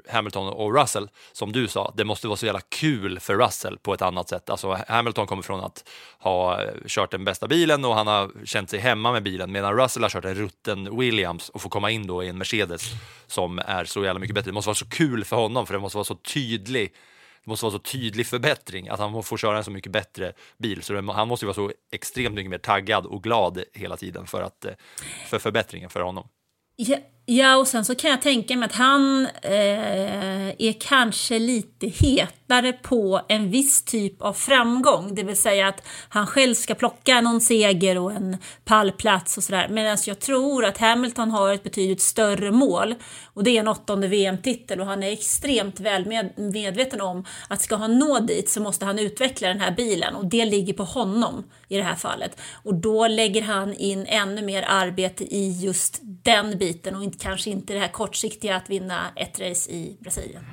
Hamilton 0.08 0.48
och 0.48 0.74
Russell, 0.74 1.08
som 1.32 1.52
du 1.52 1.68
sa, 1.68 1.94
det 1.96 2.04
måste 2.04 2.26
vara 2.28 2.36
så 2.36 2.46
jävla 2.46 2.60
kul 2.60 3.20
för 3.20 3.34
Russell 3.34 3.78
på 3.78 3.94
ett 3.94 4.02
annat 4.02 4.28
sätt. 4.28 4.50
Alltså 4.50 4.78
Hamilton 4.88 5.26
kommer 5.26 5.42
från 5.42 5.60
att 5.60 5.88
ha 6.18 6.62
eh, 6.62 6.70
kört 6.86 7.10
den 7.10 7.24
bästa 7.24 7.48
bilen 7.48 7.84
och 7.84 7.94
han 7.94 8.06
har 8.06 8.30
känt 8.44 8.70
sig 8.70 8.78
hemma 8.78 9.12
med 9.12 9.22
bilen 9.22 9.52
medan 9.52 9.76
Russell 9.76 10.02
har 10.02 10.10
kört 10.10 10.24
en 10.24 10.34
rutten 10.34 10.98
Williams 10.98 11.48
och 11.48 11.62
får 11.62 11.70
komma 11.70 11.90
in 11.90 12.06
då 12.06 12.24
i 12.24 12.28
en 12.28 12.38
Mercedes 12.38 12.82
som 13.26 13.58
är 13.58 13.84
så 13.84 14.04
jävla 14.04 14.20
mycket 14.20 14.34
bättre. 14.34 14.50
Det 14.50 14.54
måste 14.54 14.68
vara 14.68 14.74
så 14.74 14.88
kul 14.88 15.24
för 15.24 15.36
honom 15.36 15.66
för 15.66 15.74
det 15.74 15.80
måste 15.80 15.96
vara 15.96 16.04
så 16.04 16.14
tydlig 16.14 16.94
det 17.44 17.50
måste 17.50 17.64
vara 17.64 17.72
så 17.72 17.78
tydlig 17.78 18.26
förbättring 18.26 18.88
att 18.88 18.98
han 18.98 19.22
får 19.22 19.36
köra 19.36 19.58
en 19.58 19.64
så 19.64 19.70
mycket 19.70 19.92
bättre 19.92 20.32
bil. 20.58 20.82
Så 20.82 20.92
det, 20.92 21.12
han 21.12 21.28
måste 21.28 21.46
vara 21.46 21.54
så 21.54 21.72
extremt 21.92 22.34
mycket 22.34 22.50
mer 22.50 22.58
taggad 22.58 23.06
och 23.06 23.22
glad 23.22 23.62
hela 23.72 23.96
tiden 23.96 24.26
för, 24.26 24.42
att, 24.42 24.64
eh, 24.64 24.72
för 25.26 25.38
förbättringen 25.38 25.90
för 25.90 26.00
honom. 26.00 26.28
Ja, 26.76 26.96
ja, 27.28 27.56
och 27.56 27.68
sen 27.68 27.84
så 27.84 27.94
kan 27.94 28.10
jag 28.10 28.22
tänka 28.22 28.56
mig 28.56 28.66
att 28.66 28.74
han 28.74 29.26
eh, 29.42 30.48
är 30.58 30.80
kanske 30.80 31.38
lite 31.38 31.86
hetare 31.86 32.72
på 32.72 33.20
en 33.28 33.50
viss 33.50 33.82
typ 33.82 34.22
av 34.22 34.32
framgång. 34.32 35.14
Det 35.14 35.22
vill 35.22 35.36
säga 35.36 35.68
att 35.68 35.82
han 36.08 36.26
själv 36.26 36.54
ska 36.54 36.74
plocka 36.74 37.20
någon 37.20 37.40
seger 37.40 37.98
och 37.98 38.12
en 38.12 38.36
pallplats 38.64 39.36
och 39.36 39.44
sådär. 39.44 39.68
Medan 39.68 39.98
jag 40.06 40.18
tror 40.18 40.64
att 40.64 40.78
Hamilton 40.78 41.30
har 41.30 41.52
ett 41.52 41.62
betydligt 41.62 42.02
större 42.02 42.50
mål. 42.50 42.94
Och 43.24 43.44
det 43.44 43.50
är 43.50 43.60
en 43.60 43.68
åttonde 43.68 44.08
VM-titel 44.08 44.80
och 44.80 44.86
han 44.86 45.02
är 45.02 45.12
extremt 45.12 45.80
väl 45.80 46.06
med, 46.06 46.32
medveten 46.36 47.00
om 47.00 47.24
att 47.48 47.62
ska 47.62 47.76
han 47.76 47.98
nå 47.98 48.20
dit 48.20 48.48
så 48.48 48.60
måste 48.60 48.84
han 48.84 48.98
utveckla 48.98 49.48
den 49.48 49.60
här 49.60 49.70
bilen. 49.70 50.14
Och 50.14 50.26
det 50.26 50.44
ligger 50.44 50.72
på 50.72 50.84
honom 50.84 51.44
i 51.68 51.76
det 51.76 51.82
här 51.82 51.94
fallet. 51.94 52.40
Och 52.62 52.74
då 52.74 53.06
lägger 53.06 53.42
han 53.42 53.74
in 53.74 54.06
ännu 54.06 54.42
mer 54.42 54.64
arbete 54.68 55.24
i 55.24 55.50
just 55.50 55.98
den 56.02 56.58
biten 56.58 56.96
och 56.96 57.02
inte, 57.02 57.17
kanske 57.20 57.50
inte 57.50 57.74
det 57.74 57.80
här 57.80 57.88
kortsiktiga 57.88 58.56
att 58.56 58.70
vinna 58.70 59.12
ett 59.16 59.40
race 59.40 59.70
i 59.70 59.96
Brasilien. 60.00 60.44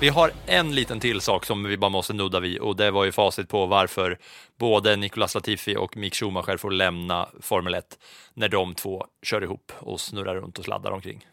Vi 0.00 0.08
har 0.08 0.32
en 0.46 0.74
liten 0.74 1.00
till 1.00 1.20
sak 1.20 1.46
som 1.46 1.64
vi 1.64 1.76
bara 1.76 1.88
måste 1.88 2.12
nudda 2.12 2.40
vid 2.40 2.58
och 2.58 2.76
det 2.76 2.90
var 2.90 3.04
ju 3.04 3.12
facit 3.12 3.48
på 3.48 3.66
varför 3.66 4.18
både 4.58 4.96
Nicolas 4.96 5.34
Latifi 5.34 5.76
och 5.76 5.96
Mick 5.96 6.14
Schumacher 6.14 6.56
får 6.56 6.70
lämna 6.70 7.28
Formel 7.40 7.74
1 7.74 7.98
när 8.34 8.48
de 8.48 8.74
två 8.74 9.06
kör 9.22 9.42
ihop 9.42 9.72
och 9.78 10.00
snurrar 10.00 10.34
runt 10.34 10.58
och 10.58 10.64
sladdar 10.64 10.90
omkring. 10.90 11.26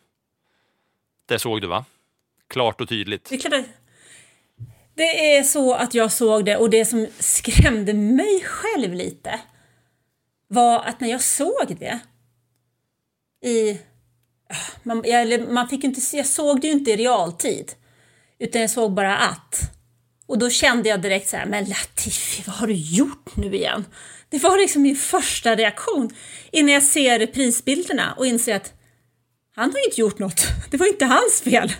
Det 1.25 1.39
såg 1.39 1.61
du 1.61 1.67
va? 1.67 1.85
Klart 2.47 2.81
och 2.81 2.89
tydligt. 2.89 3.29
Det 3.29 3.35
är, 3.35 3.39
klart 3.39 3.65
det 4.95 5.35
är 5.37 5.43
så 5.43 5.73
att 5.73 5.93
jag 5.93 6.11
såg 6.11 6.45
det 6.45 6.57
och 6.57 6.69
det 6.69 6.85
som 6.85 7.07
skrämde 7.19 7.93
mig 7.93 8.43
själv 8.43 8.93
lite 8.93 9.39
var 10.53 10.83
att 10.83 10.99
när 10.99 11.09
jag 11.09 11.21
såg 11.21 11.77
det 11.79 11.99
i... 13.45 13.79
Ah, 14.49 14.79
man, 14.83 15.03
jag, 15.05 15.51
man 15.51 15.69
fick 15.69 15.83
inte, 15.83 16.17
jag 16.17 16.25
såg 16.25 16.61
det 16.61 16.67
ju 16.67 16.73
inte 16.73 16.91
i 16.91 16.97
realtid, 16.97 17.73
utan 18.39 18.61
jag 18.61 18.69
såg 18.69 18.93
bara 18.93 19.17
att. 19.17 19.59
Och 20.25 20.37
då 20.37 20.49
kände 20.49 20.89
jag 20.89 21.01
direkt 21.01 21.29
så 21.29 21.37
här, 21.37 21.45
men 21.45 21.65
Latifi, 21.65 22.43
vad 22.47 22.55
har 22.55 22.67
du 22.67 22.73
gjort 22.73 23.35
nu 23.35 23.55
igen? 23.55 23.85
Det 24.29 24.39
var 24.39 24.57
liksom 24.57 24.81
min 24.81 24.95
första 24.95 25.55
reaktion 25.55 26.15
innan 26.51 26.73
jag 26.73 26.83
ser 26.83 27.19
reprisbilderna 27.19 28.13
och 28.17 28.25
inser 28.25 28.55
att 28.55 28.73
han 29.55 29.71
har 29.71 29.85
inte 29.85 30.01
gjort 30.01 30.19
något. 30.19 30.41
Det 30.71 30.77
var 30.77 30.87
inte 30.87 31.05
hans 31.05 31.41
fel. 31.43 31.73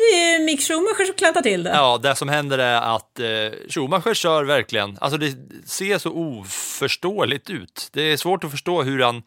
Det 0.00 0.34
är 0.34 0.44
Mick 0.44 0.60
Schumacher 0.60 1.04
som 1.04 1.14
klantar 1.14 1.42
till 1.42 1.62
det. 1.62 1.70
Ja, 1.70 1.98
det 1.98 2.14
som 2.14 2.28
händer 2.28 2.58
är 2.58 2.96
att 2.96 3.20
eh, 3.20 3.68
Schumacher 3.68 4.14
kör 4.14 4.44
verkligen, 4.44 4.98
alltså 5.00 5.18
det 5.18 5.36
ser 5.64 5.98
så 5.98 6.10
oförståeligt 6.10 7.50
ut. 7.50 7.88
Det 7.92 8.02
är 8.02 8.16
svårt 8.16 8.44
att 8.44 8.50
förstå 8.50 8.82
hur 8.82 9.02
han 9.02 9.22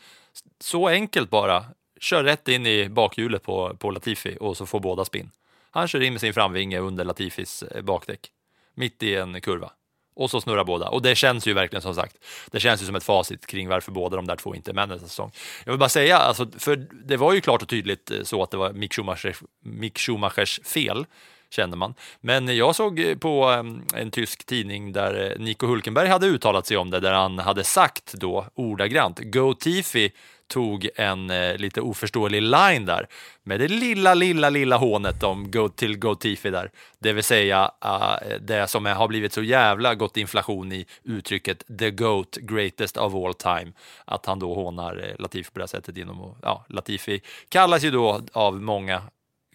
så 0.60 0.88
enkelt 0.88 1.30
bara 1.30 1.66
kör 2.00 2.24
rätt 2.24 2.48
in 2.48 2.66
i 2.66 2.90
bakhjulet 2.90 3.44
på, 3.44 3.76
på 3.80 3.92
Latifi 3.92 4.38
och 4.40 4.58
så 4.58 4.66
får 4.66 4.80
båda 4.80 5.06
spinn. 5.06 5.32
Han 5.72 5.88
kör 5.88 6.02
in 6.02 6.14
med 6.14 6.22
sin 6.22 6.34
framvinge 6.34 6.80
under 6.80 7.06
Latifis 7.06 7.64
eh, 7.64 7.82
bakdäck, 7.82 8.30
mitt 8.76 9.04
i 9.04 9.16
en 9.16 9.42
kurva. 9.42 9.72
Och 10.16 10.32
så 10.32 10.42
snurrar 10.42 10.64
båda. 10.64 10.90
Och 10.90 11.02
det 11.02 11.16
känns 11.16 11.48
ju 11.48 11.54
verkligen 11.54 11.82
som 11.82 11.96
sagt, 11.96 12.16
det 12.52 12.60
känns 12.60 12.82
ju 12.82 12.86
som 12.86 12.96
ett 12.96 13.04
facit 13.04 13.46
kring 13.46 13.70
varför 13.70 13.92
båda 13.92 14.16
de 14.16 14.28
där 14.28 14.36
två 14.36 14.56
inte 14.56 14.72
är 14.72 14.74
med 14.74 14.90
nästa 14.90 15.08
säsong. 15.08 15.32
Jag 15.66 15.72
vill 15.72 15.80
bara 15.80 15.90
säga, 15.90 16.18
alltså, 16.18 16.48
för 16.58 16.76
det 17.06 17.18
var 17.18 17.34
ju 17.34 17.42
klart 17.42 17.62
och 17.62 17.70
tydligt 17.70 18.12
eh, 18.12 18.24
så 18.24 18.44
att 18.44 18.52
det 18.52 18.58
var 18.58 18.74
Mick 18.74 18.94
Schumachers, 18.94 19.42
Mick 19.64 20.00
Schumachers 20.00 20.60
fel 20.64 21.06
kände 21.54 21.78
man. 21.78 21.94
Men 22.22 22.58
jag 22.58 22.76
såg 22.76 23.00
eh, 23.00 23.18
på 23.18 23.44
ehm, 23.44 23.82
en 23.96 24.12
tysk 24.12 24.46
tidning 24.46 24.92
där 24.92 25.32
eh, 25.32 25.44
Nico 25.44 25.68
Hulkenberg 25.68 26.08
hade 26.08 26.28
uttalat 26.28 26.68
sig 26.68 26.78
om 26.78 26.90
det, 26.90 27.00
där 27.00 27.14
han 27.14 27.40
hade 27.40 27.64
sagt 27.64 28.14
då 28.14 28.46
ordagrant 28.56 29.20
Go 29.20 29.54
Tifi 29.54 30.12
tog 30.54 30.90
en 30.96 31.30
eh, 31.30 31.58
lite 31.58 31.82
oförståelig 31.82 32.42
line 32.42 32.86
där 32.86 33.08
med 33.44 33.60
det 33.60 33.68
lilla, 33.68 34.14
lilla, 34.14 34.50
lilla 34.50 34.78
hånet 34.78 35.24
om 35.24 35.52
go 35.52 35.70
till 35.70 36.00
Gotifi 36.00 36.50
där. 36.50 36.72
Det 37.00 37.14
vill 37.14 37.24
säga 37.24 37.72
uh, 37.86 38.38
det 38.42 38.68
som 38.68 38.86
har 38.86 39.08
blivit 39.08 39.34
så 39.34 39.44
jävla 39.44 39.96
gott 39.96 40.18
inflation 40.18 40.72
i 40.72 40.86
uttrycket 41.04 41.64
the 41.80 41.92
GOAT, 41.92 42.36
greatest 42.36 42.98
of 42.98 43.14
all 43.14 43.34
time. 43.34 43.72
Att 44.06 44.26
han 44.26 44.40
då 44.40 44.54
hånar 44.54 45.10
eh, 45.10 45.22
Latifi 45.22 45.52
på 45.52 45.60
det 45.60 45.64
här 45.64 45.68
sättet 45.68 45.98
genom 45.98 46.22
att, 46.22 46.38
ja, 46.42 46.66
Latifi 46.70 47.22
kallas 47.50 47.84
ju 47.84 47.92
då 47.92 48.22
av 48.34 48.62
många 48.62 49.02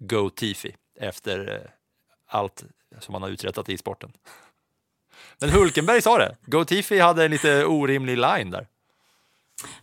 Gotifi 0.01 0.75
efter 1.01 1.55
eh, 1.55 1.71
allt 2.27 2.65
som 3.01 3.15
han 3.15 3.23
har 3.23 3.31
uträttat 3.31 3.69
i 3.69 3.79
sporten. 3.79 4.13
Men 5.41 5.51
Hulkenberg 5.51 6.03
sa 6.03 6.19
det. 6.19 6.37
Gotifi 6.47 6.99
hade 6.99 7.25
en 7.25 7.31
lite 7.31 7.65
orimlig 7.65 8.19
line 8.19 8.51
där. 8.51 8.67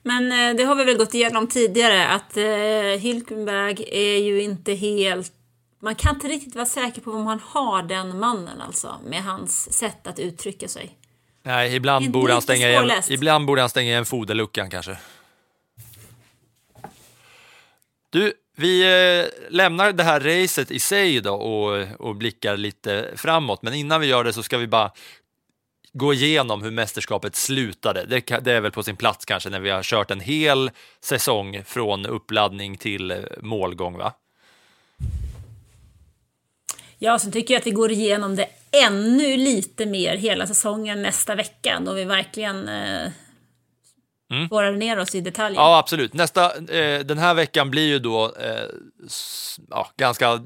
Men 0.02 0.32
eh, 0.32 0.56
det 0.56 0.64
har 0.64 0.76
vi 0.76 0.84
väl 0.84 0.98
gått 0.98 1.14
igenom 1.14 1.48
tidigare 1.48 2.08
att 2.08 2.38
eh, 2.38 2.44
Hülkenberg 2.44 3.84
är 3.92 4.18
ju 4.18 4.42
inte 4.42 4.74
helt... 4.74 5.32
Man 5.80 5.96
kan 5.96 6.16
inte 6.16 6.28
riktigt 6.28 6.56
vara 6.56 6.66
säker 6.66 7.02
på 7.02 7.12
om 7.12 7.24
man 7.24 7.40
har 7.40 7.84
den 7.84 8.20
mannen 8.20 8.62
alltså, 8.62 8.96
med 9.06 9.24
hans 9.24 9.74
sätt 9.74 10.08
att 10.08 10.20
uttrycka 10.20 10.68
sig. 10.68 10.98
Nej, 11.44 11.76
ibland, 11.76 12.12
borde 12.12 12.34
han, 12.34 12.42
stänga 12.42 12.70
igen, 12.70 12.92
ibland 13.10 13.46
borde 13.46 13.62
han 13.62 13.70
stänga 13.70 13.92
igen 13.92 14.06
foderluckan 14.06 14.70
kanske. 14.70 14.98
Du, 18.10 18.34
vi 18.56 18.82
eh, 18.82 19.26
lämnar 19.50 19.92
det 19.92 20.04
här 20.04 20.20
racet 20.20 20.72
i 20.72 20.80
sig 20.80 21.22
då 21.22 21.34
och, 21.34 21.88
och 22.00 22.16
blickar 22.16 22.58
lite 22.58 23.12
framåt, 23.16 23.62
men 23.62 23.74
innan 23.74 24.02
vi 24.02 24.08
gör 24.08 24.24
det 24.24 24.34
så 24.34 24.44
ska 24.44 24.58
vi 24.58 24.68
bara 24.68 24.92
gå 25.98 26.14
igenom 26.14 26.64
hur 26.64 26.72
mästerskapet 26.72 27.36
slutade. 27.36 28.06
Det, 28.06 28.20
det, 28.42 28.54
är 28.54 28.62
väl 28.62 28.72
på 28.72 28.84
sin 28.84 28.96
plats 28.96 29.26
kanske 29.26 29.50
när 29.50 29.60
vi 29.60 29.70
har 29.70 29.84
kört 29.84 30.12
en 30.12 30.20
hel 30.20 30.72
säsong 31.02 31.62
från 31.66 32.06
uppladdning 32.06 32.78
till 32.78 33.12
eh, 33.12 33.18
målgång, 33.42 33.98
va? 33.98 34.14
Ja, 36.98 37.20
så 37.20 37.32
tycker 37.32 37.54
jag 37.54 37.62
att 37.62 37.68
vi 37.68 37.72
går 37.72 37.92
igenom 37.92 38.36
det 38.36 38.48
ännu 38.72 39.38
lite 39.38 39.86
mer 39.86 40.18
hela 40.18 40.48
säsongen 40.48 41.02
nästa 41.02 41.36
vecka 41.36 41.82
då 41.86 41.94
vi 41.94 42.04
verkligen 42.04 42.70
eh, 42.70 43.12
mm. 44.32 44.48
borrar 44.48 44.72
ner 44.72 45.00
oss 45.00 45.16
i 45.16 45.22
detaljer. 45.22 45.62
Ja, 45.62 45.78
absolut. 45.78 46.14
Nästa, 46.14 46.56
eh, 46.56 47.00
den 47.00 47.18
här 47.18 47.34
veckan 47.34 47.72
blir 47.72 47.88
ju 47.88 48.00
då 48.00 48.26
eh, 48.26 48.66
ja, 49.70 49.88
ganska 49.98 50.42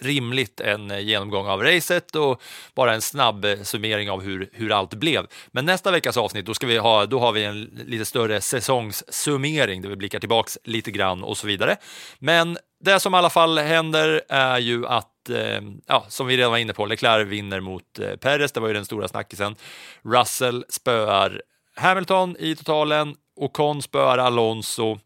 rimligt 0.00 0.60
en 0.60 0.90
eh, 0.90 1.00
genomgång 1.00 1.46
av 1.46 1.62
racet 1.62 2.16
och 2.16 2.42
bara 2.74 2.94
en 2.94 3.02
snabb 3.02 3.44
eh, 3.44 3.62
summering 3.62 4.10
av 4.10 4.22
hur, 4.22 4.48
hur 4.52 4.72
allt 4.72 4.94
blev. 4.94 5.26
Men 5.46 5.66
nästa 5.66 5.90
veckas 5.90 6.16
avsnitt, 6.16 6.46
då, 6.46 6.54
ska 6.54 6.66
vi 6.66 6.78
ha, 6.78 7.06
då 7.06 7.20
har 7.20 7.32
vi 7.32 7.44
en 7.44 7.62
lite 7.86 8.04
större 8.04 8.40
säsongssummering 8.40 9.82
där 9.82 9.88
vi 9.88 9.96
blickar 9.96 10.20
tillbaks 10.20 10.58
lite 10.64 10.90
grann 10.90 11.24
och 11.24 11.36
så 11.36 11.46
vidare. 11.46 11.76
Men 12.18 12.58
det 12.84 13.00
som 13.00 13.14
i 13.14 13.18
alla 13.18 13.30
fall 13.30 13.58
händer 13.58 14.22
är 14.28 14.58
ju 14.58 14.86
att 14.86 15.30
eh, 15.30 15.60
ja, 15.86 16.04
som 16.08 16.26
vi 16.26 16.36
redan 16.36 16.50
var 16.50 16.58
inne 16.58 16.72
på, 16.72 16.86
Leclerc 16.86 17.28
vinner 17.28 17.60
mot 17.60 17.98
eh, 17.98 18.16
Perez, 18.16 18.52
det 18.52 18.60
var 18.60 18.68
ju 18.68 18.74
den 18.74 18.84
stora 18.84 19.08
snackisen. 19.08 19.56
Russell 20.02 20.64
spöar 20.68 21.42
Hamilton 21.74 22.36
i 22.38 22.56
totalen, 22.56 23.14
Ocon 23.36 23.82
spöar 23.82 24.18
Alonso. 24.18 24.98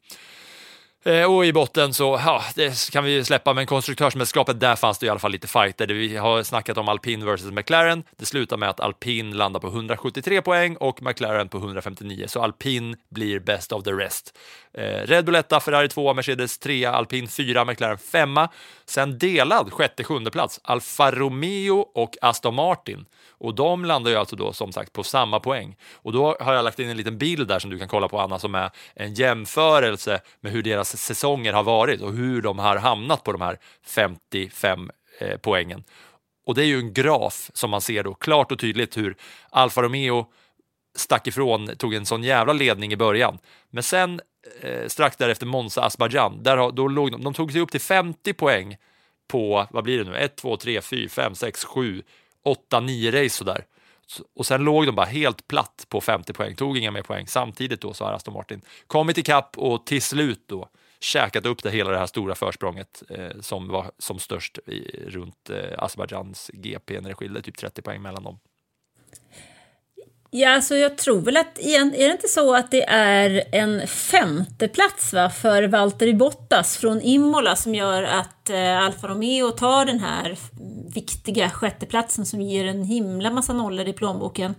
Eh, 1.04 1.34
och 1.34 1.46
i 1.46 1.52
botten 1.52 1.94
så, 1.94 2.20
ja, 2.24 2.42
det 2.54 2.90
kan 2.90 3.04
vi 3.04 3.24
släppa, 3.24 3.54
men 3.54 3.66
konstruktörsmästerskapet, 3.66 4.60
där 4.60 4.76
fanns 4.76 4.98
det 4.98 5.06
i 5.06 5.08
alla 5.08 5.18
fall 5.18 5.32
lite 5.32 5.46
fighter. 5.46 5.86
Vi 5.86 6.16
har 6.16 6.42
snackat 6.42 6.78
om 6.78 6.88
alpin 6.88 7.24
versus 7.24 7.52
McLaren. 7.52 8.04
Det 8.16 8.26
slutar 8.26 8.56
med 8.56 8.68
att 8.68 8.80
alpin 8.80 9.30
landar 9.36 9.60
på 9.60 9.66
173 9.66 10.42
poäng 10.42 10.76
och 10.76 11.02
McLaren 11.02 11.48
på 11.48 11.58
159, 11.58 12.24
så 12.28 12.42
alpin 12.42 12.96
blir 13.10 13.38
best 13.38 13.72
of 13.72 13.84
the 13.84 13.92
rest. 13.92 14.38
Eh, 14.74 15.06
Red 15.06 15.24
Bull 15.24 15.34
1, 15.34 15.62
Ferrari 15.62 15.88
2, 15.88 16.14
Mercedes 16.14 16.58
3, 16.58 16.84
alpin 16.84 17.28
4, 17.28 17.64
McLaren 17.64 17.98
5. 17.98 18.36
Sen 18.86 19.18
delad 19.18 19.72
sjätte, 19.72 20.04
sjunde 20.04 20.30
plats, 20.30 20.60
Alfa 20.64 21.10
Romeo 21.10 21.78
och 21.94 22.16
Aston 22.20 22.54
Martin. 22.54 23.06
Och 23.38 23.54
de 23.54 23.84
landar 23.84 24.10
ju 24.10 24.16
alltså 24.16 24.36
då 24.36 24.52
som 24.52 24.72
sagt 24.72 24.92
på 24.92 25.02
samma 25.02 25.40
poäng. 25.40 25.76
Och 25.94 26.12
då 26.12 26.36
har 26.40 26.54
jag 26.54 26.64
lagt 26.64 26.78
in 26.78 26.88
en 26.88 26.96
liten 26.96 27.18
bild 27.18 27.48
där 27.48 27.58
som 27.58 27.70
du 27.70 27.78
kan 27.78 27.88
kolla 27.88 28.08
på 28.08 28.20
Anna 28.20 28.38
som 28.38 28.54
är 28.54 28.70
en 28.94 29.14
jämförelse 29.14 30.20
med 30.40 30.52
hur 30.52 30.62
deras 30.62 30.96
säsonger 30.96 31.52
har 31.52 31.62
varit 31.62 32.00
och 32.00 32.12
hur 32.12 32.42
de 32.42 32.58
har 32.58 32.76
hamnat 32.76 33.24
på 33.24 33.32
de 33.32 33.40
här 33.40 33.58
55 33.86 34.90
eh, 35.20 35.36
poängen. 35.42 35.84
Och 36.46 36.54
det 36.54 36.62
är 36.62 36.66
ju 36.66 36.78
en 36.78 36.92
graf 36.92 37.50
som 37.54 37.70
man 37.70 37.80
ser 37.80 38.04
då 38.04 38.14
klart 38.14 38.52
och 38.52 38.58
tydligt 38.58 38.96
hur 38.96 39.16
Alfa 39.50 39.82
Romeo 39.82 40.26
stack 40.96 41.26
ifrån, 41.26 41.76
tog 41.76 41.94
en 41.94 42.06
sån 42.06 42.22
jävla 42.22 42.52
ledning 42.52 42.92
i 42.92 42.96
början. 42.96 43.38
Men 43.70 43.82
sen 43.82 44.20
eh, 44.60 44.86
strax 44.86 45.16
därefter 45.16 45.46
Monza 45.46 45.82
Azerbaijan, 45.82 46.42
där 46.42 46.72
då 46.72 46.88
låg 46.88 47.12
de, 47.12 47.24
de 47.24 47.34
tog 47.34 47.52
sig 47.52 47.60
upp 47.60 47.70
till 47.70 47.80
50 47.80 48.32
poäng 48.32 48.76
på, 49.28 49.66
vad 49.70 49.84
blir 49.84 49.98
det 49.98 50.10
nu, 50.10 50.16
1, 50.16 50.36
2, 50.36 50.56
3, 50.56 50.80
4, 50.80 51.08
5, 51.08 51.34
6, 51.34 51.64
7, 51.64 52.02
8, 52.48 52.80
9 52.80 53.10
race 53.10 53.36
sådär. 53.36 53.64
Och 54.34 54.46
sen 54.46 54.64
låg 54.64 54.86
de 54.86 54.94
bara 54.94 55.06
helt 55.06 55.48
platt 55.48 55.86
på 55.88 56.00
50 56.00 56.32
poäng, 56.32 56.56
tog 56.56 56.78
inga 56.78 56.90
mer 56.90 57.02
poäng. 57.02 57.26
Samtidigt 57.26 57.80
då 57.80 57.94
så 57.94 58.04
har 58.04 58.12
Aston 58.12 58.34
Martin 58.34 58.62
kommit 58.86 59.18
ikapp 59.18 59.58
och 59.58 59.86
till 59.86 60.02
slut 60.02 60.42
då 60.46 60.68
käkat 61.00 61.46
upp 61.46 61.62
det 61.62 61.70
hela 61.70 61.90
det 61.90 61.98
här 61.98 62.06
stora 62.06 62.34
försprånget 62.34 63.02
eh, 63.08 63.40
som 63.40 63.68
var 63.68 63.90
som 63.98 64.18
störst 64.18 64.58
i, 64.66 65.04
runt 65.06 65.50
eh, 65.50 65.78
Azerbajdzjans 65.78 66.50
GP 66.54 67.00
när 67.00 67.08
det 67.08 67.14
skilde 67.14 67.42
typ 67.42 67.58
30 67.58 67.82
poäng 67.82 68.02
mellan 68.02 68.22
dem. 68.22 68.38
Ja, 70.30 70.54
alltså 70.54 70.76
jag 70.76 70.98
tror 70.98 71.20
väl 71.20 71.36
att, 71.36 71.58
är 71.58 71.90
det 71.90 72.12
inte 72.12 72.28
så 72.28 72.54
att 72.54 72.70
det 72.70 72.84
är 72.88 73.44
en 73.52 73.86
femteplats 73.86 75.12
va, 75.12 75.30
för 75.30 75.62
Valtteri 75.62 76.14
Bottas 76.14 76.76
från 76.76 77.02
Imola 77.02 77.56
som 77.56 77.74
gör 77.74 78.02
att 78.02 78.50
eh, 78.50 78.84
Alfa 78.84 79.08
Romeo 79.08 79.50
tar 79.50 79.84
den 79.84 80.00
här 80.00 80.36
viktiga 80.94 81.50
sjätteplatsen 81.50 82.26
som 82.26 82.40
ger 82.40 82.64
en 82.64 82.84
himla 82.84 83.30
massa 83.30 83.52
nollor 83.52 83.88
i 83.88 83.92
plånboken 83.92 84.54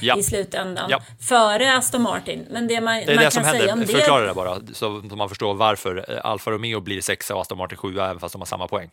ja. 0.00 0.18
i 0.18 0.22
slutändan. 0.22 0.90
Ja. 0.90 1.02
Före 1.20 1.76
Aston 1.76 2.02
Martin. 2.02 2.46
Men 2.50 2.68
det 2.68 2.80
man, 2.80 2.94
det 2.94 3.12
är 3.12 3.14
man 3.14 3.24
det 3.24 3.30
som 3.30 3.44
händer. 3.44 3.76
Det... 3.76 3.86
Förklara 3.86 4.26
det 4.26 4.34
bara, 4.34 4.60
så 4.72 4.90
man 4.90 5.28
förstår 5.28 5.54
varför 5.54 6.04
eh, 6.08 6.26
Alfa 6.26 6.50
Romeo 6.50 6.80
blir 6.80 7.00
sexa 7.00 7.34
och 7.34 7.40
Aston 7.40 7.58
Martin 7.58 7.78
sjua 7.78 8.04
även 8.04 8.20
fast 8.20 8.32
de 8.32 8.40
har 8.40 8.46
samma 8.46 8.68
poäng. 8.68 8.90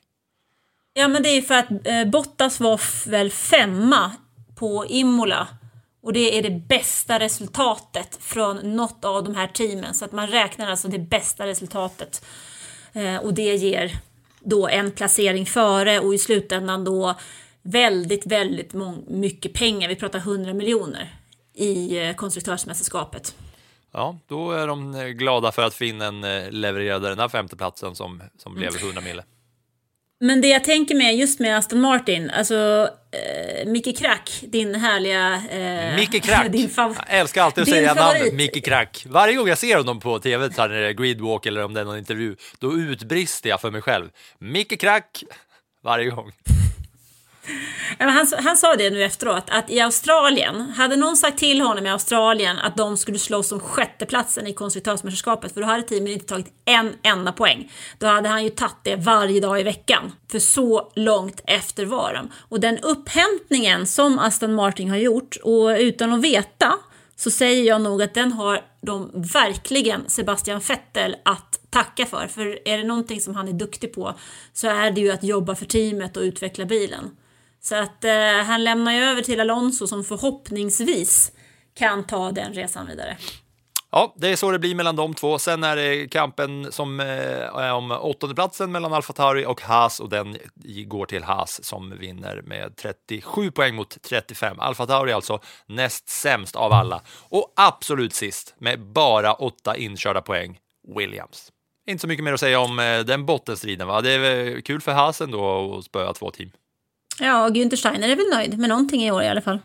Ja, 0.94 1.08
men 1.08 1.24
det 1.24 1.30
är 1.30 1.42
för 1.42 1.56
att 1.56 1.70
eh, 1.70 2.06
Bottas 2.06 2.60
var 2.60 3.10
väl 3.10 3.32
femma 3.32 4.12
på 4.56 4.86
Imola 4.90 5.48
och 6.02 6.14
det 6.14 6.38
är 6.38 6.44
det 6.44 6.50
bästa 6.50 7.20
resultatet 7.20 8.18
från 8.22 8.76
något 8.76 9.06
av 9.06 9.24
de 9.24 9.36
här 9.36 9.48
teamen. 9.48 9.94
Så 9.94 10.06
att 10.06 10.12
man 10.12 10.28
räknar 10.28 10.70
alltså 10.70 10.88
det 10.88 11.00
bästa 11.00 11.48
resultatet. 11.48 12.26
Eh, 12.94 13.18
och 13.18 13.34
det 13.34 13.56
ger 13.56 13.92
då 14.40 14.68
en 14.68 14.92
placering 14.92 15.46
före 15.46 16.00
och 16.00 16.14
i 16.14 16.18
slutändan 16.18 16.84
då 16.84 17.16
väldigt, 17.62 18.26
väldigt 18.26 18.74
mycket 19.08 19.54
pengar. 19.54 19.90
Vi 19.90 19.96
pratar 19.96 20.20
100 20.20 20.54
miljoner 20.54 21.16
i 21.54 21.98
eh, 21.98 22.16
konstruktörsmästerskapet. 22.16 23.36
Ja, 23.92 24.20
då 24.28 24.52
är 24.52 24.68
de 24.68 24.96
eh, 24.96 25.08
glada 25.08 25.52
för 25.52 25.64
att 25.64 25.74
finnen 25.74 26.24
eh, 26.24 26.52
levererade 26.52 27.10
den 27.10 27.20
här 27.20 27.30
femteplatsen 27.30 27.96
som, 27.96 28.24
som 28.38 28.56
blev 28.56 28.76
100 28.76 29.02
mille. 29.02 29.24
Men 30.22 30.42
det 30.42 30.48
jag 30.48 30.64
tänker 30.64 30.96
med 30.96 31.16
just 31.16 31.40
med 31.40 31.58
Aston 31.58 31.82
Martin, 31.82 32.30
alltså 32.30 32.90
eh, 33.12 33.68
Micke 33.68 33.98
Krack, 33.98 34.44
din 34.48 34.76
härliga... 34.76 35.36
Eh, 35.36 35.96
Micke 35.96 36.24
Krack! 36.24 36.48
Din 36.52 36.70
jag 36.76 36.96
älskar 37.08 37.44
alltid 37.44 37.62
att 37.62 37.70
säga 37.70 37.96
favorit. 37.96 38.20
namnet 38.22 38.34
Micke 38.34 38.66
Krack. 38.66 39.06
Varje 39.10 39.36
gång 39.36 39.48
jag 39.48 39.58
ser 39.58 39.78
honom 39.78 40.00
på 40.00 40.20
tv, 40.20 40.54
så 40.54 40.62
här, 40.62 40.70
när 40.70 40.82
det 40.82 40.88
är 40.88 40.94
gridwalk 40.94 41.46
eller 41.46 41.64
om 41.64 41.74
det 41.74 41.82
är 41.82 41.86
någon 41.86 41.98
intervju, 41.98 42.36
då 42.60 42.74
utbrister 42.74 43.50
jag 43.50 43.62
för 43.62 43.72
mig 43.72 43.82
själv. 43.82 44.10
Micke 44.40 44.80
Krack! 44.82 45.24
Varje 45.84 46.10
gång. 46.10 46.32
Han, 48.00 48.28
han 48.44 48.58
sa 48.58 48.76
det 48.76 48.90
nu 48.90 49.04
efteråt, 49.04 49.44
att 49.48 49.70
i 49.70 49.80
Australien, 49.80 50.62
hade 50.62 50.96
någon 50.96 51.18
sagt 51.18 51.38
till 51.38 51.62
honom 51.62 51.86
i 51.86 51.90
Australien 51.90 52.60
att 52.60 52.78
de 52.78 52.98
skulle 52.98 53.20
slåss 53.20 53.52
om 53.52 53.60
sjätteplatsen 53.60 54.48
i 54.48 54.54
konstruktörsmästerskapet, 54.54 55.54
för 55.54 55.62
då 55.62 55.68
hade 55.68 55.84
teamen 55.84 56.08
inte 56.08 56.26
tagit 56.26 56.54
en 56.66 56.94
enda 57.04 57.32
poäng. 57.32 57.72
Då 57.98 58.08
hade 58.08 58.30
han 58.30 58.44
ju 58.44 58.50
tagit 58.50 58.76
det 58.84 58.96
varje 58.96 59.40
dag 59.40 59.60
i 59.60 59.64
veckan, 59.64 60.12
för 60.32 60.40
så 60.40 60.92
långt 60.96 61.42
efter 61.46 61.86
var 61.86 62.14
de. 62.14 62.30
Och 62.50 62.60
den 62.60 62.78
upphämtningen 62.78 63.86
som 63.88 64.20
Aston 64.20 64.54
Martin 64.54 64.90
har 64.90 64.98
gjort, 64.98 65.38
och 65.44 65.70
utan 65.70 66.14
att 66.14 66.22
veta, 66.22 66.74
så 67.16 67.32
säger 67.32 67.64
jag 67.64 67.82
nog 67.82 68.02
att 68.02 68.14
den 68.14 68.32
har 68.32 68.62
de 68.82 69.12
verkligen 69.34 70.10
Sebastian 70.10 70.60
Vettel 70.60 71.16
att 71.26 71.60
tacka 71.70 72.06
för. 72.06 72.28
För 72.28 72.68
är 72.68 72.78
det 72.78 72.84
någonting 72.84 73.22
som 73.22 73.36
han 73.36 73.48
är 73.48 73.54
duktig 73.54 73.94
på 73.94 74.16
så 74.54 74.68
är 74.68 74.92
det 74.92 75.02
ju 75.02 75.12
att 75.12 75.24
jobba 75.24 75.56
för 75.56 75.66
teamet 75.66 76.18
och 76.18 76.22
utveckla 76.22 76.66
bilen. 76.66 77.12
Så 77.62 77.76
att 77.76 78.04
eh, 78.04 78.44
han 78.46 78.64
lämnar 78.64 78.92
ju 78.94 79.00
över 79.00 79.22
till 79.22 79.40
Alonso 79.40 79.88
som 79.88 80.04
förhoppningsvis 80.04 81.32
kan 81.74 82.08
ta 82.08 82.32
den 82.32 82.54
resan 82.54 82.88
vidare. 82.88 83.18
Ja, 83.92 84.14
det 84.18 84.28
är 84.28 84.36
så 84.36 84.52
det 84.52 84.60
blir 84.60 84.76
mellan 84.76 84.96
de 84.96 85.14
två. 85.14 85.40
Sen 85.40 85.64
är 85.64 85.76
det 85.76 86.08
kampen 86.08 86.72
som 86.72 87.00
eh, 87.00 87.08
är 87.56 87.74
om 87.74 87.92
åttondeplatsen 87.92 88.72
mellan 88.72 88.94
Alfa 88.94 89.14
Tauri 89.14 89.46
och 89.46 89.62
Haas 89.62 90.00
och 90.00 90.10
den 90.10 90.38
går 90.86 91.06
till 91.06 91.24
Haas 91.24 91.64
som 91.64 91.98
vinner 91.98 92.42
med 92.42 92.76
37 92.76 93.52
poäng 93.52 93.76
mot 93.76 94.02
35. 94.02 94.60
Alfa 94.60 94.86
Tauri 94.86 95.12
alltså 95.12 95.40
näst 95.66 96.10
sämst 96.10 96.56
av 96.56 96.74
alla 96.74 97.02
och 97.30 97.54
absolut 97.56 98.14
sist 98.14 98.56
med 98.58 98.80
bara 98.80 99.34
åtta 99.34 99.78
inkörda 99.78 100.22
poäng. 100.22 100.60
Williams. 100.98 101.52
Inte 101.88 102.02
så 102.02 102.08
mycket 102.08 102.24
mer 102.24 102.34
att 102.34 102.40
säga 102.40 102.60
om 102.60 102.80
eh, 102.80 103.00
den 103.00 103.26
bottenstriden. 103.26 103.88
Va? 103.88 104.02
Det 104.02 104.12
är 104.12 104.62
kul 104.62 104.82
för 104.82 104.92
Haas 104.92 105.22
ändå 105.22 105.76
att 105.78 105.86
spöa 105.86 106.14
två 106.14 106.32
team. 106.32 106.52
Ja, 107.20 107.50
Günther 107.50 107.76
Steiner 107.76 108.10
är 108.10 108.16
väl 108.16 108.30
nöjd 108.30 108.60
med 108.60 108.70
någonting 108.70 109.04
i 109.04 109.12
år 109.12 109.24
i 109.24 109.28
alla 109.28 109.42
fall. 109.42 109.60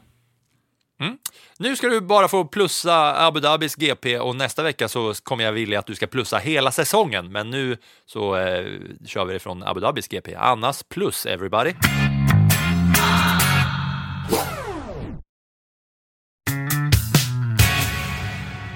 Mm. 1.00 1.18
Nu 1.59 1.76
ska 1.76 1.88
du 1.88 2.00
bara 2.00 2.28
få 2.28 2.44
plussa 2.44 3.26
Abu 3.26 3.40
Dhabis 3.40 3.76
GP 3.76 4.18
och 4.18 4.36
nästa 4.36 4.62
vecka 4.62 4.88
så 4.88 5.14
kommer 5.22 5.44
jag 5.44 5.52
vilja 5.52 5.78
att 5.78 5.86
du 5.86 5.94
ska 5.94 6.07
plussa 6.07 6.38
hela 6.38 6.70
säsongen. 6.70 7.32
Men 7.32 7.50
nu 7.50 7.76
så 8.07 8.36
eh, 8.36 8.64
kör 9.07 9.24
vi 9.24 9.32
det 9.32 9.38
från 9.38 9.62
Abu 9.62 9.80
Dhabis 9.80 10.09
GP. 10.09 10.34
Annas 10.34 10.82
plus 10.82 11.26
everybody. 11.26 11.74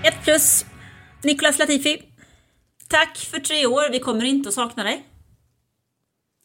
Ett 0.04 0.24
plus. 0.24 0.66
Nicolas 1.22 1.58
Latifi. 1.58 2.02
Tack 2.88 3.16
för 3.16 3.38
tre 3.38 3.66
år. 3.66 3.90
Vi 3.92 3.98
kommer 3.98 4.24
inte 4.24 4.48
att 4.48 4.54
sakna 4.54 4.84
dig. 4.84 5.04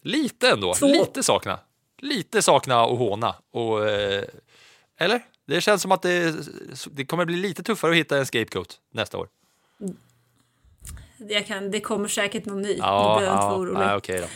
Lite 0.03 0.49
ändå. 0.49 0.73
Två. 0.73 0.87
Lite 0.87 1.23
sakna. 1.23 1.59
Lite 2.03 2.41
sakna 2.41 2.85
och 2.85 2.97
håna. 2.97 3.35
Och, 3.51 3.89
eh, 3.89 4.23
eller? 4.99 5.21
Det 5.47 5.61
känns 5.61 5.81
som 5.81 5.91
att 5.91 6.01
det, 6.01 6.35
det 6.91 7.05
kommer 7.05 7.25
bli 7.25 7.35
lite 7.35 7.63
tuffare 7.63 7.91
att 7.91 7.97
hitta 7.97 8.17
en 8.17 8.25
scapegoat 8.25 8.77
nästa 8.93 9.17
år. 9.17 9.27
Det, 11.17 11.41
kan, 11.41 11.71
det 11.71 11.79
kommer 11.79 12.07
säkert 12.07 12.45
någon 12.45 12.61
ny. 12.61 12.75
Ja, 12.79 13.15
nu 13.17 13.21
behöver 13.21 13.25
jag 13.25 13.35
inte 13.35 13.45
vara 13.45 13.57
orolig. 13.57 13.97
okej 13.97 14.19
då. 14.19 14.27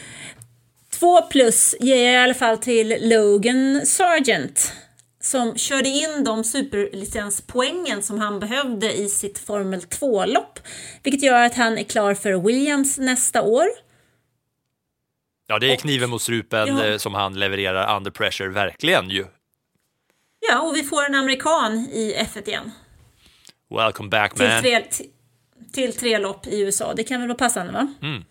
Två 0.99 1.21
plus 1.21 1.75
ger 1.79 2.05
jag 2.05 2.13
i 2.13 2.17
alla 2.17 2.33
fall 2.33 2.57
till 2.57 3.09
Logan 3.09 3.85
Sargent 3.85 4.73
som 5.21 5.55
körde 5.55 5.89
in 5.89 6.23
de 6.23 6.43
superlicenspoängen 6.43 8.03
som 8.03 8.19
han 8.19 8.39
behövde 8.39 8.93
i 8.93 9.09
sitt 9.09 9.39
Formel 9.39 9.79
2-lopp. 9.79 10.59
Vilket 11.03 11.23
gör 11.23 11.45
att 11.45 11.55
han 11.55 11.77
är 11.77 11.83
klar 11.83 12.13
för 12.13 12.33
Williams 12.33 12.97
nästa 12.97 13.41
år. 13.41 13.67
Ja, 15.47 15.59
det 15.59 15.71
är 15.73 15.75
kniven 15.75 16.09
mot 16.09 16.21
strupen 16.21 16.67
Ja. 16.67 16.85
eh, 16.85 16.97
som 16.97 17.13
han 17.13 17.39
levererar 17.39 17.95
under 17.97 18.11
pressure, 18.11 18.49
verkligen 18.49 19.09
ju. 19.09 19.25
Ja, 20.49 20.61
och 20.61 20.75
vi 20.75 20.83
får 20.83 21.05
en 21.05 21.15
amerikan 21.15 21.77
i 21.77 22.15
F1 22.19 22.47
igen. 22.47 22.71
Welcome 23.69 24.09
back 24.09 24.33
Till 24.35 24.47
man. 24.47 24.61
tre, 24.61 24.81
till, 24.81 25.05
till 25.73 25.93
tre 25.93 26.17
lopp 26.17 26.47
i 26.47 26.61
USA. 26.61 26.93
Det 26.93 27.03
kan 27.03 27.19
väl 27.19 27.27
vara 27.27 27.37
passande 27.37 27.73
va? 27.73 27.87
Mm. 28.01 28.23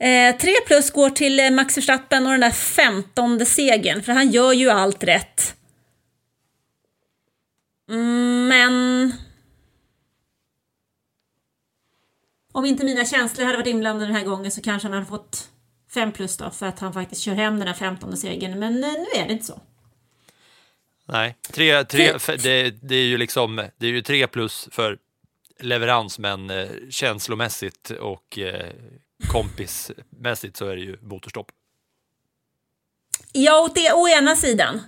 Eh, 0.00 0.38
tre 0.40 0.52
plus 0.66 0.90
går 0.90 1.10
till 1.10 1.40
eh, 1.40 1.50
Max 1.50 1.76
Verstappen 1.76 2.26
och 2.26 2.30
den 2.32 2.40
där 2.40 2.50
femtonde 2.50 3.46
segern, 3.46 4.02
för 4.02 4.12
han 4.12 4.30
gör 4.30 4.52
ju 4.52 4.70
allt 4.70 5.04
rätt. 5.04 5.54
Mm, 7.90 8.48
men... 8.48 9.12
Om 12.52 12.64
inte 12.64 12.84
mina 12.84 13.04
känslor 13.04 13.44
hade 13.44 13.56
varit 13.58 13.66
inblandade 13.66 14.06
den 14.06 14.14
här 14.14 14.24
gången 14.24 14.50
så 14.50 14.62
kanske 14.62 14.88
han 14.88 14.92
hade 14.92 15.06
fått 15.06 15.48
fem 15.94 16.12
plus 16.12 16.36
då, 16.36 16.50
för 16.50 16.66
att 16.66 16.78
han 16.78 16.92
faktiskt 16.92 17.22
kör 17.22 17.34
hem 17.34 17.58
den 17.58 17.66
där 17.66 17.74
femtonde 17.74 18.16
segern. 18.16 18.58
Men 18.58 18.84
eh, 18.84 18.92
nu 18.92 19.20
är 19.20 19.26
det 19.26 19.32
inte 19.32 19.44
så. 19.44 19.60
Nej, 21.06 21.36
tre, 21.50 21.84
tre, 21.84 22.18
det, 22.42 22.70
det 22.70 22.94
är 22.94 23.06
ju 23.06 23.18
liksom, 23.18 23.56
det 23.76 23.86
är 23.86 23.90
ju 23.90 24.02
tre 24.02 24.26
plus 24.26 24.68
för 24.70 24.98
leverans, 25.60 26.18
men 26.18 26.50
eh, 26.50 26.68
känslomässigt 26.90 27.90
och 27.90 28.38
eh, 28.38 28.72
kompismässigt 29.28 30.56
så 30.56 30.66
är 30.66 30.76
det 30.76 30.82
ju 30.82 30.96
motorstopp. 31.02 31.50
Ja, 33.32 33.60
åt 33.60 33.74
det, 33.74 33.92
å 33.92 34.08
ena 34.08 34.36
sidan. 34.36 34.80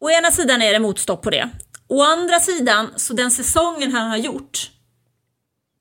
Å 0.00 0.10
ena 0.10 0.30
sidan 0.30 0.62
är 0.62 0.72
det 0.72 0.78
motstopp 0.78 1.22
på 1.22 1.30
det. 1.30 1.50
Å 1.86 2.02
andra 2.02 2.40
sidan, 2.40 2.92
så 2.96 3.14
den 3.14 3.30
säsongen 3.30 3.92
han 3.92 4.10
har 4.10 4.16
gjort 4.16 4.70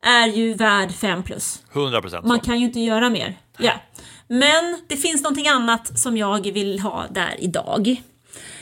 är 0.06 0.28
ju 0.28 0.54
värd 0.54 0.92
5 0.92 1.24
plus. 1.24 1.62
100 1.74 2.02
procent. 2.02 2.26
Man 2.26 2.40
kan 2.40 2.60
ju 2.60 2.66
inte 2.66 2.80
göra 2.80 3.10
mer. 3.10 3.38
Ja. 3.58 3.74
Men 4.28 4.82
det 4.88 4.98
finns 4.98 5.24
någonting 5.24 5.48
annat 5.48 6.00
som 6.00 6.18
jag 6.18 6.52
vill 6.52 6.80
ha 6.80 7.06
där 7.12 7.36
idag. 7.40 8.02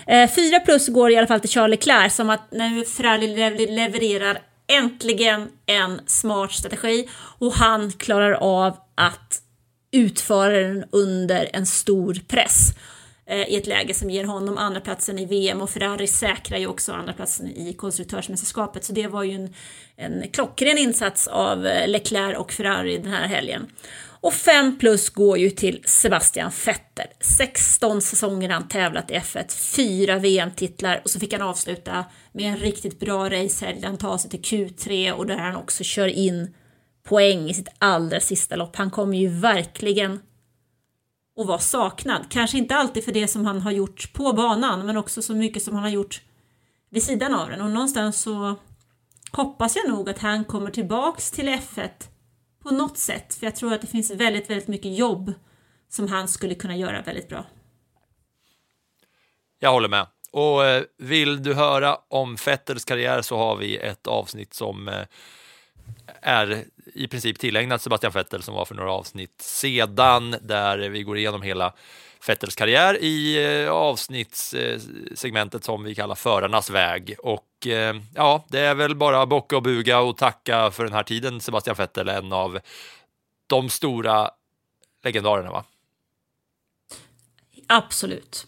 Eh, 0.08 0.30
4 0.32 0.60
plus 0.60 0.88
går 0.88 1.12
i 1.12 1.18
alla 1.18 1.28
fall 1.28 1.40
till 1.40 1.50
Charles 1.50 1.72
Leclerc 1.80 2.14
som 2.16 2.30
att 2.30 2.52
nu 2.52 2.86
Ferrari 2.86 3.28
lev- 3.36 3.72
levererar 3.76 4.40
äntligen 4.68 5.48
en 5.66 6.02
smart 6.06 6.52
strategi 6.52 7.10
och 7.40 7.54
han 7.54 7.92
klarar 7.92 8.32
av 8.32 8.78
att 8.96 9.42
utföra 9.92 10.60
den 10.60 10.84
under 10.92 11.50
en 11.54 11.66
stor 11.66 12.18
press 12.28 12.70
eh, 12.72 12.76
Eh, 13.30 13.50
i 13.50 13.56
ett 13.56 13.68
läge 13.68 13.94
som 13.94 14.10
ger 14.10 14.24
honom 14.24 14.58
andra 14.58 14.82
platsen 14.82 15.20
i 15.20 15.26
VM 15.26 15.62
och 15.62 15.70
Ferrari 15.70 16.08
säkrar 16.08 16.58
ju 16.58 16.68
också 16.68 16.94
andra 16.94 17.14
platsen 17.14 17.48
i 17.48 17.74
konstruktörsmästerskapet 17.74 18.84
så 18.84 18.94
det 18.94 19.08
var 19.08 19.24
ju 19.24 19.32
en, 19.32 19.54
en 19.96 20.30
klockren 20.32 20.78
insats 20.78 21.28
av 21.28 21.68
eh, 21.68 21.88
Leclerc 21.88 22.38
och 22.38 22.52
Ferrari 22.52 22.98
den 22.98 23.12
här 23.12 23.28
helgen. 23.28 23.68
Och 24.22 24.34
5 24.34 24.78
plus 24.80 25.10
går 25.10 25.38
ju 25.38 25.50
till 25.50 25.84
Sebastian 25.86 26.52
Vettel. 26.66 27.08
16 27.20 28.02
säsonger 28.02 28.50
han 28.50 28.68
tävlat 28.68 29.12
i 29.12 29.14
F1, 29.14 29.54
4 29.76 30.20
VM-titlar 30.20 31.02
och 31.04 31.10
så 31.10 31.20
fick 31.20 31.34
han 31.34 31.42
avsluta 31.42 32.06
med 32.32 32.52
en 32.52 32.58
riktigt 32.58 33.00
bra 33.00 33.30
racehelg 33.30 33.80
där 33.82 33.88
han 33.88 33.98
tar 33.98 34.18
sig 34.18 34.30
till 34.30 34.42
Q3 34.42 35.12
och 35.12 35.26
där 35.26 35.38
han 35.38 35.56
också 35.56 35.84
kör 35.84 36.08
in 36.08 36.54
poäng 37.04 37.50
i 37.50 37.54
sitt 37.54 37.70
allra 37.80 38.20
sista 38.20 38.56
lopp. 38.56 38.76
Han 38.76 38.92
kommer 38.92 39.18
ju 39.18 39.28
verkligen 39.28 40.20
och 41.38 41.48
vara 41.48 41.60
saknad. 41.60 42.26
Kanske 42.30 42.58
inte 42.58 42.76
alltid 42.76 43.04
för 43.04 43.12
det 43.12 43.28
som 43.28 43.46
han 43.46 43.62
har 43.62 43.72
gjort 43.72 44.14
på 44.14 44.34
banan, 44.34 44.86
men 44.86 44.98
också 44.98 45.22
så 45.22 45.36
mycket 45.36 45.64
som 45.64 45.74
han 45.74 45.84
har 45.84 45.90
gjort 45.90 46.22
vid 46.90 47.04
sidan 47.04 47.34
av 47.34 47.50
den. 47.50 47.62
Och 47.62 47.72
någonstans 47.72 48.22
så 48.22 48.56
hoppas 49.32 49.76
jag 49.76 49.90
nog 49.90 50.10
att 50.10 50.20
han 50.20 50.46
kommer 50.46 50.72
tillbaks 50.72 51.32
till 51.32 51.50
F1 51.50 51.90
på 52.64 52.72
något 52.72 52.98
sätt. 52.98 53.36
För 53.36 53.46
jag 53.46 53.56
tror 53.56 53.74
att 53.74 53.82
det 53.82 53.88
finns 53.88 54.12
väldigt, 54.12 54.50
väldigt 54.50 54.68
mycket 54.68 54.98
jobb 54.98 55.34
som 55.90 56.08
han 56.08 56.28
skulle 56.28 56.56
kunna 56.56 56.78
göra 56.78 57.02
väldigt 57.02 57.30
bra. 57.30 57.46
Jag 59.60 59.72
håller 59.72 59.90
med. 59.90 60.08
Och 60.32 60.66
eh, 60.66 60.84
vill 60.98 61.44
du 61.44 61.54
höra 61.54 61.98
om 62.08 62.38
Fetters 62.38 62.86
karriär 62.86 63.22
så 63.22 63.38
har 63.38 63.56
vi 63.56 63.78
ett 63.78 64.08
avsnitt 64.08 64.54
som 64.54 64.88
eh, 64.88 65.06
är 66.22 66.66
i 66.94 67.08
princip 67.08 67.40
tillägnat 67.40 67.82
Sebastian 67.82 68.14
Vettel 68.14 68.44
som 68.44 68.56
var 68.56 68.66
för 68.66 68.76
några 68.76 68.92
avsnitt 68.92 69.42
sedan 69.42 70.36
där 70.42 70.78
vi 70.78 71.04
går 71.04 71.18
igenom 71.18 71.42
hela 71.42 71.74
Vettels 72.28 72.56
karriär 72.56 72.98
i 73.04 73.46
eh, 73.46 73.72
avsnittssegmentet 73.72 75.64
som 75.64 75.84
vi 75.84 75.96
kallar 75.96 76.16
Förarnas 76.16 76.70
väg. 76.70 77.16
Och 77.20 77.68
eh, 77.68 77.96
ja, 78.16 78.46
det 78.50 78.60
är 78.60 78.76
väl 78.76 78.96
bara 78.96 79.26
bocka 79.26 79.56
och 79.56 79.64
buga 79.64 80.00
och 80.00 80.18
tacka 80.18 80.72
för 80.72 80.84
den 80.84 80.94
här 80.94 81.04
tiden 81.04 81.42
Sebastian 81.42 81.76
Vettel, 81.76 82.10
en 82.10 82.34
av 82.34 82.60
de 83.48 83.70
stora 83.70 84.30
legendarerna 85.04 85.52
va? 85.52 85.64
Absolut. 87.68 88.48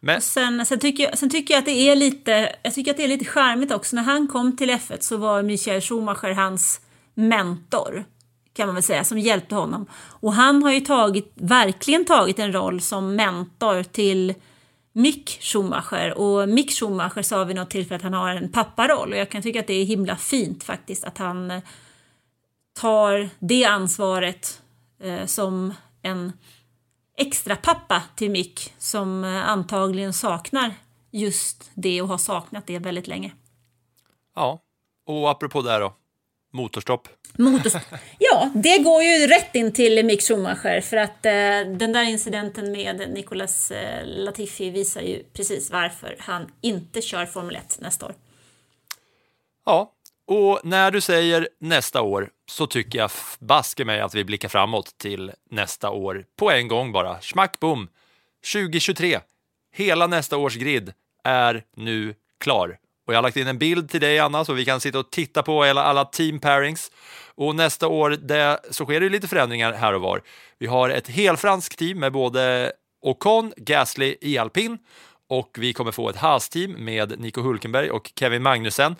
Men, 0.00 0.22
sen, 0.22 0.66
sen, 0.66 0.78
tycker 0.78 1.04
jag, 1.04 1.18
sen 1.18 1.30
tycker 1.30 1.54
jag 1.54 1.58
att 1.58 1.64
det 1.66 1.88
är 1.90 1.96
lite, 1.96 2.56
jag 2.62 2.74
tycker 2.74 2.90
att 2.90 2.96
det 2.96 3.04
är 3.04 3.08
lite 3.08 3.24
charmigt 3.24 3.72
också. 3.72 3.96
När 3.96 4.02
han 4.02 4.28
kom 4.28 4.56
till 4.56 4.70
F1 4.70 5.00
så 5.00 5.16
var 5.16 5.42
Michael 5.42 5.80
Schumacher 5.80 6.30
hans 6.30 6.80
mentor, 7.14 8.04
kan 8.52 8.66
man 8.66 8.74
väl 8.74 8.84
säga, 8.84 9.04
som 9.04 9.18
hjälpte 9.18 9.54
honom. 9.54 9.86
Och 9.94 10.32
han 10.32 10.62
har 10.62 10.72
ju 10.72 10.80
tagit, 10.80 11.32
verkligen 11.34 12.04
tagit 12.04 12.38
en 12.38 12.52
roll 12.52 12.80
som 12.80 13.16
mentor 13.16 13.82
till 13.82 14.34
Mick 14.92 15.38
Schumacher. 15.42 16.18
Och 16.18 16.48
Mick 16.48 16.70
Schumacher 16.72 17.22
sa 17.22 17.44
vid 17.44 17.56
något 17.56 17.70
tillfälle 17.70 17.96
att 17.96 18.02
han 18.02 18.14
har 18.14 18.34
en 18.34 18.52
papparoll. 18.52 19.12
Och 19.12 19.18
jag 19.18 19.30
kan 19.30 19.42
tycka 19.42 19.60
att 19.60 19.66
det 19.66 19.74
är 19.74 19.84
himla 19.84 20.16
fint 20.16 20.64
faktiskt 20.64 21.04
att 21.04 21.18
han 21.18 21.50
eh, 21.50 21.62
tar 22.80 23.28
det 23.38 23.64
ansvaret 23.64 24.62
eh, 25.00 25.26
som 25.26 25.74
en 26.02 26.32
extra 27.16 27.56
pappa 27.56 28.02
till 28.16 28.30
Mick 28.30 28.74
som 28.78 29.24
eh, 29.24 29.48
antagligen 29.48 30.12
saknar 30.12 30.74
just 31.10 31.70
det 31.74 32.02
och 32.02 32.08
har 32.08 32.18
saknat 32.18 32.66
det 32.66 32.78
väldigt 32.78 33.06
länge. 33.06 33.32
ja, 34.34 34.60
och 35.06 35.30
apropå 35.30 35.62
det 35.62 35.78
då, 35.78 35.92
motorstopp. 36.50 37.08
Motors 37.38 37.72
ja, 38.18 38.50
det 38.54 38.78
går 38.78 39.02
ju 39.02 39.26
rätt 39.26 39.54
in 39.54 39.72
till 39.72 40.04
Mick 40.04 40.22
Schumacher 40.22 40.80
för 40.80 40.96
att 40.96 41.26
eh, 41.26 41.32
den 41.76 41.92
där 41.92 42.02
incidenten 42.02 42.72
med 42.72 43.10
Nicolas 43.10 43.70
eh, 43.70 44.06
Latifi 44.06 44.70
visar 44.70 45.00
ju 45.00 45.22
precis 45.32 45.70
varför 45.70 46.16
han 46.18 46.52
inte 46.60 47.02
kör 47.02 47.26
Formel 47.26 47.56
1 47.56 47.78
nästa 47.80 48.06
år. 48.06 48.14
Ja, 49.66 49.92
och 50.26 50.60
när 50.64 50.90
du 50.90 51.00
säger 51.00 51.48
nästa 51.58 52.02
år 52.02 52.30
så 52.50 52.66
tycker 52.66 52.98
jag 52.98 53.10
baske 53.38 53.84
mig 53.84 54.00
att 54.00 54.14
vi 54.14 54.24
blickar 54.24 54.48
framåt 54.48 54.98
till 54.98 55.32
nästa 55.50 55.90
år 55.90 56.24
på 56.36 56.50
en 56.50 56.68
gång 56.68 56.92
bara. 56.92 57.20
Schmack 57.20 57.60
bom! 57.60 57.88
2023. 58.52 59.20
Hela 59.72 60.06
nästa 60.06 60.36
års 60.36 60.56
grid 60.56 60.92
är 61.24 61.64
nu 61.76 62.14
klar. 62.38 62.78
Och 63.10 63.14
jag 63.14 63.18
har 63.18 63.22
lagt 63.22 63.36
in 63.36 63.46
en 63.46 63.58
bild 63.58 63.90
till 63.90 64.00
dig 64.00 64.18
Anna 64.18 64.44
så 64.44 64.52
vi 64.52 64.64
kan 64.64 64.80
sitta 64.80 64.98
och 64.98 65.10
titta 65.10 65.42
på 65.42 65.62
alla, 65.64 65.82
alla 65.82 66.04
team 66.04 66.40
pairings. 66.40 66.90
Och 67.34 67.54
nästa 67.54 67.88
år 67.88 68.10
det, 68.10 68.60
så 68.70 68.84
sker 68.84 69.00
det 69.00 69.08
lite 69.08 69.28
förändringar 69.28 69.72
här 69.72 69.92
och 69.92 70.00
var. 70.00 70.22
Vi 70.58 70.66
har 70.66 70.90
ett 70.90 71.08
helfranskt 71.08 71.78
team 71.78 71.98
med 71.98 72.12
både 72.12 72.72
Ocon, 73.02 73.52
Gasly 73.56 74.16
i 74.20 74.38
alpin 74.38 74.78
och 75.28 75.56
vi 75.60 75.72
kommer 75.72 75.92
få 75.92 76.08
ett 76.08 76.16
Haas-team 76.16 76.72
med 76.84 77.20
Nico 77.20 77.40
Hulkenberg 77.42 77.90
och 77.90 78.12
Kevin 78.16 78.42
Magnussen. 78.42 78.96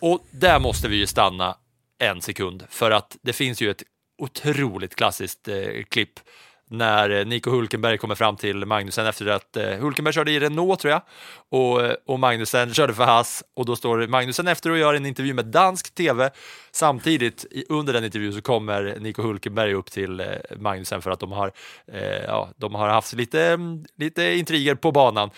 Och 0.00 0.26
där 0.30 0.60
måste 0.60 0.88
vi 0.88 0.96
ju 0.96 1.06
stanna 1.06 1.56
en 1.98 2.22
sekund 2.22 2.64
för 2.70 2.90
att 2.90 3.16
det 3.22 3.32
finns 3.32 3.60
ju 3.60 3.70
ett 3.70 3.82
otroligt 4.18 4.94
klassiskt 4.94 5.48
eh, 5.48 5.84
klipp 5.88 6.20
när 6.68 7.10
eh, 7.10 7.26
Nico 7.26 7.50
Hulkenberg 7.50 7.98
kommer 7.98 8.14
fram 8.14 8.36
till 8.36 8.66
Magnusen 8.66 9.06
efter 9.06 9.26
att 9.26 9.56
eh, 9.56 9.68
Hulkenberg 9.68 10.14
körde 10.14 10.30
i 10.30 10.40
Renault 10.40 10.80
tror 10.80 10.92
jag 10.92 11.02
och, 11.48 11.82
eh, 11.82 11.94
och 12.06 12.20
Magnusen 12.20 12.74
körde 12.74 12.94
för 12.94 13.04
Haas 13.04 13.44
och 13.56 13.66
då 13.66 13.76
står 13.76 14.06
Magnusen 14.06 14.48
efter 14.48 14.70
och 14.70 14.78
gör 14.78 14.94
en 14.94 15.06
intervju 15.06 15.34
med 15.34 15.46
dansk 15.46 15.94
tv. 15.94 16.30
Samtidigt 16.72 17.46
under 17.68 17.92
den 17.92 18.04
intervjun 18.04 18.32
så 18.32 18.42
kommer 18.42 18.96
Nico 19.00 19.22
Hulkenberg 19.22 19.74
upp 19.74 19.90
till 19.90 20.20
eh, 20.20 20.26
Magnusen 20.56 21.02
för 21.02 21.10
att 21.10 21.20
de 21.20 21.32
har, 21.32 21.52
eh, 21.92 22.24
ja, 22.26 22.48
de 22.56 22.74
har 22.74 22.88
haft 22.88 23.12
lite, 23.12 23.42
mm, 23.42 23.84
lite 23.96 24.34
intriger 24.34 24.74
på 24.74 24.92
banan. 24.92 25.30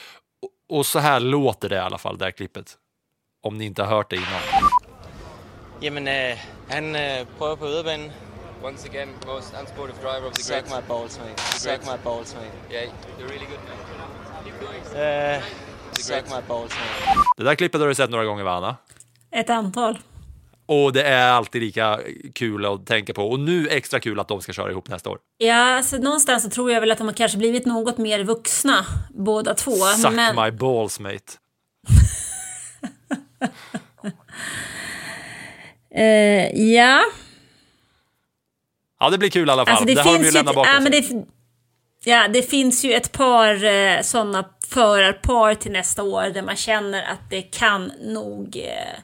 Och, 0.42 0.78
och 0.78 0.86
så 0.86 0.98
här 0.98 1.20
låter 1.20 1.68
det 1.68 1.76
i 1.76 1.78
alla 1.78 1.98
fall, 1.98 2.18
det 2.18 2.24
här 2.24 2.32
klippet. 2.32 2.76
Om 3.42 3.58
ni 3.58 3.64
inte 3.64 3.82
har 3.82 3.96
hört 3.96 4.10
det 4.10 4.16
innan. 4.16 4.70
Jamen, 5.82 6.08
øh, 6.08 6.36
han 6.68 6.96
øh, 6.96 7.26
prøver 7.38 7.54
på 7.54 7.66
yderbanen. 7.66 8.10
Once 8.62 8.84
again, 8.84 9.08
most 9.26 9.54
unsportive 9.54 10.00
driver 10.00 10.26
of 10.26 10.34
the 10.34 10.42
Suck 10.42 10.56
greats. 10.56 10.70
my 10.74 10.80
balls, 10.88 11.18
mate. 11.18 11.36
The 11.36 11.58
Suck 11.58 11.80
greats. 11.80 11.86
my 11.86 11.96
balls, 12.04 12.34
mate. 12.34 12.74
Yeah, 12.74 12.92
you're 13.18 13.28
really 13.28 13.46
good, 13.46 13.60
man. 13.68 13.76
Keep 14.44 14.60
going. 14.60 14.82
Uh, 15.02 15.42
suck 15.92 16.24
my 16.30 16.42
balls, 16.48 16.70
mate. 16.70 17.18
Det 17.36 17.44
där 17.44 17.54
klippet 17.54 17.80
har 17.80 17.88
du 17.88 17.94
sett 17.94 18.10
några 18.10 18.24
gånger 18.24 18.44
va, 18.44 18.52
Anna? 18.52 18.76
Ett 19.30 19.50
antal. 19.50 19.98
Och 20.66 20.92
det 20.92 21.02
är 21.02 21.30
alltid 21.32 21.62
lika 21.62 22.00
kul 22.34 22.66
att 22.66 22.86
tänka 22.86 23.14
på. 23.14 23.30
Och 23.30 23.40
nu 23.40 23.68
extra 23.68 24.00
kul 24.00 24.20
att 24.20 24.28
de 24.28 24.40
ska 24.40 24.52
köra 24.52 24.70
ihop 24.70 24.88
nästa 24.88 25.10
år. 25.10 25.18
Ja, 25.38 25.76
alltså 25.76 25.96
någonstans 25.96 26.42
så 26.42 26.50
tror 26.50 26.72
jag 26.72 26.80
väl 26.80 26.90
att 26.90 26.98
de 26.98 27.06
har 27.06 27.14
kanske 27.14 27.38
blivit 27.38 27.66
något 27.66 27.98
mer 27.98 28.24
vuxna 28.24 28.86
båda 29.10 29.54
två. 29.54 29.72
Suck 29.72 30.12
men... 30.12 30.36
my 30.44 30.50
balls 30.50 31.00
mate. 31.00 31.24
Eh, 35.94 36.60
ja, 36.72 37.02
Ja, 39.00 39.10
det 39.10 39.18
blir 39.18 39.30
kul 39.30 39.48
i 39.48 39.50
alla 39.50 39.66
fall. 39.66 39.72
alltså 39.72 39.84
det, 39.84 39.94
det, 39.94 40.00
har 40.00 40.18
de 40.18 40.24
ju 40.24 40.30
lämnat 40.30 40.54
bakom 40.54 40.72
ja, 40.74 40.80
men 40.80 40.92
sig. 40.92 41.14
det, 41.14 41.24
ja, 42.10 42.28
det 42.28 42.42
finns 42.42 42.84
ju 42.84 42.92
ett 42.92 43.12
par 43.12 43.64
eh, 43.64 44.02
sådana 44.02 44.44
förarpar 44.66 45.54
till 45.54 45.72
nästa 45.72 46.02
år 46.02 46.22
där 46.34 46.42
man 46.42 46.56
känner 46.56 47.02
att 47.02 47.30
det 47.30 47.42
kan 47.42 47.92
nog 48.00 48.56
eh, 48.56 49.00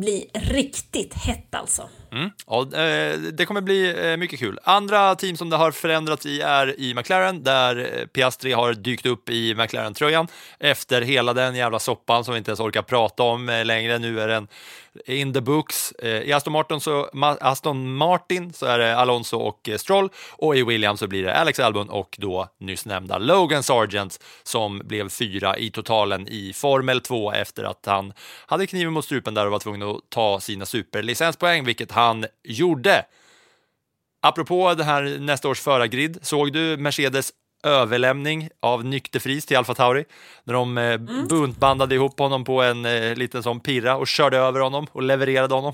bli 0.00 0.30
riktigt 0.34 1.14
hett 1.14 1.54
alltså. 1.54 1.88
Mm. 2.14 2.30
Ja, 2.46 2.60
eh, 2.62 3.18
det 3.18 3.46
kommer 3.46 3.60
bli 3.60 4.10
eh, 4.10 4.16
mycket 4.16 4.38
kul. 4.38 4.58
Andra 4.64 5.14
team 5.14 5.36
som 5.36 5.50
det 5.50 5.56
har 5.56 5.70
förändrats 5.70 6.26
i 6.26 6.40
är 6.40 6.80
i 6.80 6.94
McLaren, 6.94 7.42
där 7.42 7.76
eh, 7.76 8.06
Piastri 8.06 8.52
har 8.52 8.74
dykt 8.74 9.06
upp 9.06 9.30
i 9.30 9.54
McLaren-tröjan 9.54 10.28
efter 10.58 11.02
hela 11.02 11.32
den 11.32 11.54
jävla 11.54 11.78
soppan 11.78 12.24
som 12.24 12.34
vi 12.34 12.38
inte 12.38 12.50
ens 12.50 12.60
orkar 12.60 12.82
prata 12.82 13.22
om 13.22 13.62
längre. 13.64 13.98
Nu 13.98 14.20
är 14.20 14.28
den 14.28 14.48
in 15.06 15.32
the 15.32 15.40
books. 15.40 15.92
I 16.02 16.32
Aston 16.32 16.52
Martin, 16.52 16.80
så, 16.80 17.10
Aston 17.40 17.96
Martin 17.96 18.52
så 18.52 18.66
är 18.66 18.78
det 18.78 18.96
Alonso 18.96 19.36
och 19.36 19.70
Stroll 19.76 20.08
och 20.30 20.56
i 20.56 20.62
Williams 20.62 21.00
så 21.00 21.06
blir 21.06 21.22
det 21.22 21.34
Alex 21.34 21.60
Albon 21.60 21.88
och 21.88 22.16
då 22.18 22.48
nyss 22.60 22.86
nämnda 22.86 23.18
Logan 23.18 23.62
Sargent 23.62 24.24
som 24.42 24.78
blev 24.84 25.08
fyra 25.08 25.58
i 25.58 25.70
totalen 25.70 26.28
i 26.28 26.52
Formel 26.52 27.00
2 27.00 27.32
efter 27.32 27.64
att 27.64 27.86
han 27.86 28.12
hade 28.46 28.66
kniven 28.66 28.92
mot 28.92 29.04
strupen 29.04 29.34
där 29.34 29.46
och 29.46 29.52
var 29.52 29.58
tvungen 29.58 29.82
att 29.82 30.00
ta 30.08 30.40
sina 30.40 30.66
superlicenspoäng, 30.66 31.64
vilket 31.64 31.92
han 31.92 32.03
gjorde. 32.44 33.04
Apropå 34.22 34.74
det 34.74 34.84
här 34.84 35.18
nästa 35.20 35.48
års 35.48 35.60
förargrid, 35.60 36.18
såg 36.22 36.52
du 36.52 36.76
Mercedes 36.76 37.32
överlämning 37.62 38.48
av 38.60 38.84
nykterfris 38.84 39.46
till 39.46 39.56
Alfa 39.56 39.74
Tauri 39.74 40.04
när 40.44 40.54
de 40.54 40.78
eh, 40.78 40.98
buntbandade 41.28 41.94
ihop 41.94 42.18
honom 42.18 42.44
på 42.44 42.62
en 42.62 42.84
eh, 42.84 43.14
liten 43.14 43.42
sån 43.42 43.60
pirra 43.60 43.96
och 43.96 44.06
körde 44.06 44.38
över 44.38 44.60
honom 44.60 44.86
och 44.92 45.02
levererade 45.02 45.54
honom. 45.54 45.72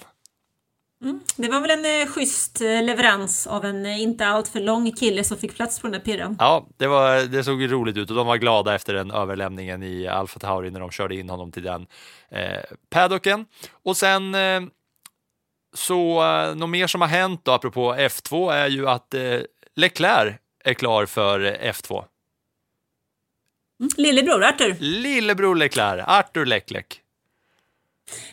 Det 1.36 1.48
var 1.48 1.60
väl 1.60 1.70
en 1.70 2.00
eh, 2.00 2.06
schysst 2.06 2.60
eh, 2.60 2.82
leverans 2.82 3.46
av 3.46 3.64
en 3.64 3.86
eh, 3.86 4.02
inte 4.02 4.26
alltför 4.26 4.60
lång 4.60 4.92
kille 4.92 5.24
som 5.24 5.36
fick 5.36 5.56
plats 5.56 5.80
på 5.80 5.86
den 5.86 5.92
där 5.92 6.00
pirran. 6.00 6.36
Ja, 6.38 6.66
det, 6.76 6.86
var, 6.86 7.22
det 7.22 7.44
såg 7.44 7.72
roligt 7.72 7.96
ut 7.96 8.10
och 8.10 8.16
de 8.16 8.26
var 8.26 8.36
glada 8.36 8.74
efter 8.74 8.94
den 8.94 9.10
överlämningen 9.10 9.82
i 9.82 10.06
Alfa 10.06 10.38
Tauri 10.38 10.70
när 10.70 10.80
de 10.80 10.90
körde 10.90 11.16
in 11.16 11.30
honom 11.30 11.52
till 11.52 11.62
den 11.62 11.86
eh, 12.30 12.60
paddocken. 12.90 13.46
Och 13.84 13.96
sen 13.96 14.34
eh, 14.34 14.60
så 15.74 16.22
eh, 16.22 16.54
något 16.54 16.70
mer 16.70 16.86
som 16.86 17.00
har 17.00 17.08
hänt 17.08 17.40
då, 17.44 17.52
apropå 17.52 17.94
F2 17.94 18.52
är 18.52 18.68
ju 18.68 18.88
att 18.88 19.14
eh, 19.14 19.40
Leclerc 19.76 20.36
är 20.64 20.74
klar 20.74 21.06
för 21.06 21.44
eh, 21.44 21.72
F2. 21.72 22.04
Mm. 23.80 23.90
Lillebror 23.96 24.44
Arthur. 24.44 24.76
Lillebror 24.80 25.56
Leclerc, 25.56 26.04
Arthur 26.06 26.46
Leclerc. 26.46 26.86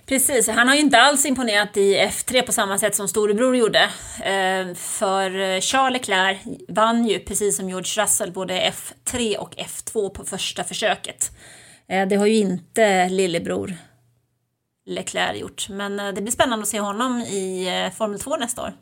Precis, 0.06 0.50
han 0.50 0.68
har 0.68 0.76
ju 0.76 0.82
inte 0.82 0.98
alls 0.98 1.26
imponerat 1.26 1.78
i 1.78 1.98
F3 1.98 2.42
på 2.42 2.52
samma 2.52 2.78
sätt 2.78 2.96
som 2.96 3.08
storebror 3.08 3.56
gjorde. 3.56 3.90
Eh, 4.24 4.76
för 4.76 5.40
eh, 5.40 5.60
Charles 5.60 5.94
Leclerc 5.94 6.38
vann 6.70 7.08
ju, 7.08 7.20
precis 7.20 7.58
som 7.58 7.70
George 7.70 8.04
Russell, 8.04 8.32
både 8.32 8.74
F3 9.06 9.38
och 9.38 9.56
F2 9.56 10.10
på 10.10 10.26
första 10.26 10.64
försöket. 10.64 11.32
Eh, 11.90 12.08
det 12.08 12.16
har 12.16 12.26
ju 12.26 12.36
inte 12.36 13.10
lillebror 13.10 13.74
Leclerc 14.88 15.40
gjort, 15.40 15.70
men 15.70 16.00
eh, 16.00 16.14
det 16.14 16.22
blir 16.22 16.32
spännande 16.32 16.64
att 16.64 16.70
se 16.70 16.80
honom 16.80 17.20
i 17.20 17.68
eh, 17.86 17.94
Formel 17.94 18.20
2 18.20 18.38
nästa 18.38 18.62
år. 18.62 18.74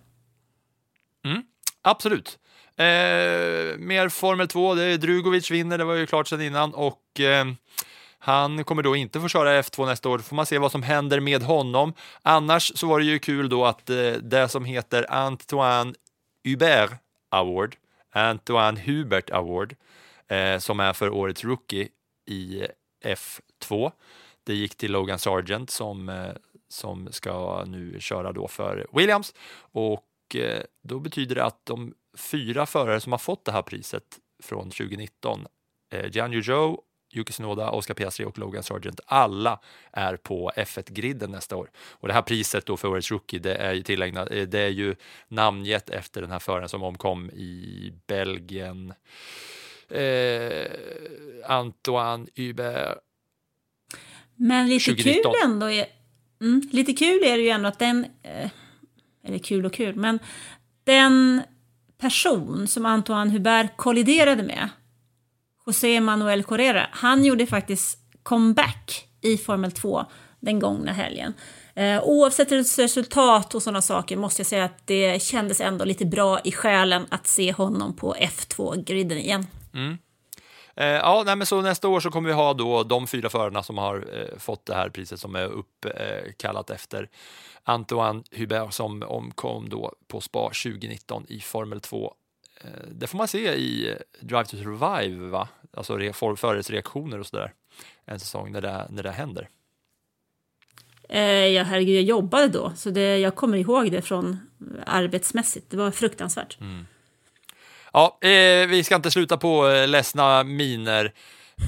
Mm, 1.25 1.43
absolut. 1.81 2.39
Eh, 2.77 3.77
mer 3.77 4.09
Formel 4.09 4.47
2, 4.47 4.75
det 4.75 4.83
är 4.83 4.97
Drugovic 4.97 5.51
vinner, 5.51 5.77
det 5.77 5.83
var 5.83 5.93
ju 5.93 6.07
klart 6.07 6.27
sedan 6.27 6.41
innan 6.41 6.73
och 6.73 7.19
eh, 7.19 7.45
han 8.19 8.63
kommer 8.63 8.83
då 8.83 8.95
inte 8.95 9.21
få 9.21 9.27
köra 9.27 9.61
F2 9.61 9.85
nästa 9.85 10.09
år, 10.09 10.19
får 10.19 10.35
man 10.35 10.45
se 10.45 10.57
vad 10.57 10.71
som 10.71 10.83
händer 10.83 11.19
med 11.19 11.43
honom. 11.43 11.93
Annars 12.21 12.71
så 12.75 12.87
var 12.87 12.99
det 12.99 13.05
ju 13.05 13.19
kul 13.19 13.49
då 13.49 13.65
att 13.65 13.89
eh, 13.89 14.11
det 14.11 14.49
som 14.49 14.65
heter 14.65 15.13
Antoine 15.13 15.95
Hubert 16.43 16.91
Award, 17.29 17.75
Antoine 18.11 18.77
Hubert 18.77 19.29
Award, 19.29 19.75
eh, 20.27 20.57
som 20.57 20.79
är 20.79 20.93
för 20.93 21.09
årets 21.09 21.43
rookie 21.43 21.87
i 22.25 22.67
F2. 23.03 23.91
Det 24.45 24.53
gick 24.53 24.75
till 24.75 24.91
Logan 24.91 25.19
Sargent 25.19 25.69
som, 25.69 26.09
eh, 26.09 26.31
som 26.67 27.11
ska 27.11 27.63
nu 27.65 27.99
köra 27.99 28.31
då 28.31 28.47
för 28.47 28.87
Williams 28.93 29.33
och 29.57 30.35
eh, 30.35 30.63
då 30.83 30.99
betyder 30.99 31.35
det 31.35 31.43
att 31.43 31.65
de 31.65 31.93
fyra 32.17 32.65
förare 32.65 32.99
som 32.99 33.11
har 33.11 33.19
fått 33.19 33.45
det 33.45 33.51
här 33.51 33.61
priset 33.61 34.03
från 34.43 34.69
2019, 34.69 35.47
eh, 35.91 36.05
Joe, 36.31 36.81
Yuki 37.15 37.33
Tsunoda, 37.33 37.71
Oscar 37.71 37.93
Piastri 37.93 38.25
och 38.25 38.37
Logan 38.37 38.63
Sargent, 38.63 38.99
alla 39.05 39.59
är 39.91 40.17
på 40.17 40.51
F1-griden 40.55 41.31
nästa 41.31 41.55
år. 41.55 41.71
Och 41.91 42.07
det 42.07 42.13
här 42.13 42.21
priset 42.21 42.65
då 42.65 42.77
för 42.77 42.87
årets 42.87 43.11
rookie, 43.11 43.39
det 43.39 43.55
är 43.55 43.73
ju 43.73 43.83
tillägnat, 43.83 44.31
eh, 44.31 44.43
det 44.43 44.59
är 44.59 44.69
ju 44.69 44.95
namngett 45.27 45.89
efter 45.89 46.21
den 46.21 46.31
här 46.31 46.39
föraren 46.39 46.69
som 46.69 46.83
omkom 46.83 47.29
i 47.29 47.93
Belgien, 48.07 48.93
eh, 49.89 50.67
Antoine 51.45 52.27
Hubert. 52.35 52.97
Men 54.35 54.69
lite 54.69 54.85
2019. 54.85 55.33
kul 55.33 55.41
ändå 55.43 55.71
är, 55.71 55.85
mm, 56.41 56.61
lite 56.71 56.93
kul 56.93 57.23
är 57.23 57.37
det 57.37 57.43
ju 57.43 57.49
ändå 57.49 57.67
att 57.67 57.79
den, 57.79 58.05
eh, 58.23 58.49
eller 59.23 59.37
kul 59.37 59.65
och 59.65 59.73
kul, 59.73 59.95
men 59.95 60.19
den 60.83 61.41
person 61.97 62.67
som 62.67 62.85
Antoine 62.85 63.29
Hubert 63.29 63.77
kolliderade 63.77 64.43
med, 64.43 64.69
José 65.65 66.01
Manuel 66.01 66.43
Correa, 66.43 66.87
han 66.91 67.25
gjorde 67.25 67.45
faktiskt 67.45 67.99
comeback 68.23 69.07
i 69.21 69.37
Formel 69.37 69.71
2 69.71 70.05
den 70.39 70.59
gångna 70.59 70.91
helgen. 70.91 71.33
Eh, 71.75 72.03
oavsett 72.03 72.51
resultat 72.51 73.55
och 73.55 73.63
sådana 73.63 73.81
saker 73.81 74.17
måste 74.17 74.39
jag 74.39 74.47
säga 74.47 74.65
att 74.65 74.87
det 74.87 75.21
kändes 75.21 75.61
ändå 75.61 75.85
lite 75.85 76.05
bra 76.05 76.39
i 76.43 76.51
själen 76.51 77.05
att 77.09 77.27
se 77.27 77.51
honom 77.51 77.95
på 77.95 78.15
F2-griden 78.15 79.17
igen. 79.17 79.47
Mm. 79.73 79.97
Eh, 80.75 80.85
ja, 80.87 81.23
nej, 81.25 81.35
men 81.35 81.47
så 81.47 81.61
nästa 81.61 81.87
år 81.87 81.99
så 81.99 82.11
kommer 82.11 82.29
vi 82.29 82.35
ha 82.35 82.53
då 82.53 82.83
de 82.83 83.07
fyra 83.07 83.29
förarna 83.29 83.63
som 83.63 83.77
har 83.77 83.95
eh, 84.13 84.37
fått 84.37 84.65
det 84.65 84.75
här 84.75 84.89
priset 84.89 85.19
som 85.19 85.35
är 85.35 85.45
uppkallat 85.45 86.69
efter 86.69 87.09
Antoine 87.63 88.23
Hubert 88.31 88.73
som 88.73 89.03
omkom 89.03 89.69
då 89.69 89.93
på 90.07 90.21
Spa 90.21 90.43
2019 90.43 91.25
i 91.29 91.39
Formel 91.39 91.81
2. 91.81 92.13
Eh, 92.61 92.69
det 92.91 93.07
får 93.07 93.17
man 93.17 93.27
se 93.27 93.53
i 93.55 93.95
Drive 94.19 94.45
to 94.45 94.57
Survive, 94.57 95.27
va? 95.29 95.47
alltså 95.73 95.97
re- 95.97 96.13
för- 96.13 96.35
förares 96.35 96.69
reaktioner 96.69 97.19
och 97.19 97.25
sådär. 97.27 97.53
En 98.05 98.19
säsong 98.19 98.51
när 98.51 98.61
det, 98.61 98.87
när 98.89 99.03
det 99.03 99.11
händer. 99.11 99.49
Eh, 101.09 101.21
ja, 101.47 101.63
herregud, 101.63 101.95
jag 101.95 102.03
jobbade 102.03 102.47
då, 102.47 102.71
så 102.75 102.89
det, 102.89 103.17
jag 103.17 103.35
kommer 103.35 103.57
ihåg 103.57 103.91
det 103.91 104.01
från 104.01 104.39
arbetsmässigt. 104.85 105.69
Det 105.69 105.77
var 105.77 105.91
fruktansvärt. 105.91 106.57
Ja, 107.95 108.17
eh, 108.21 108.67
vi 108.67 108.83
ska 108.83 108.95
inte 108.95 109.11
sluta 109.11 109.37
på 109.37 109.67
eh, 109.67 109.87
ledsna 109.87 110.43
miner. 110.43 111.13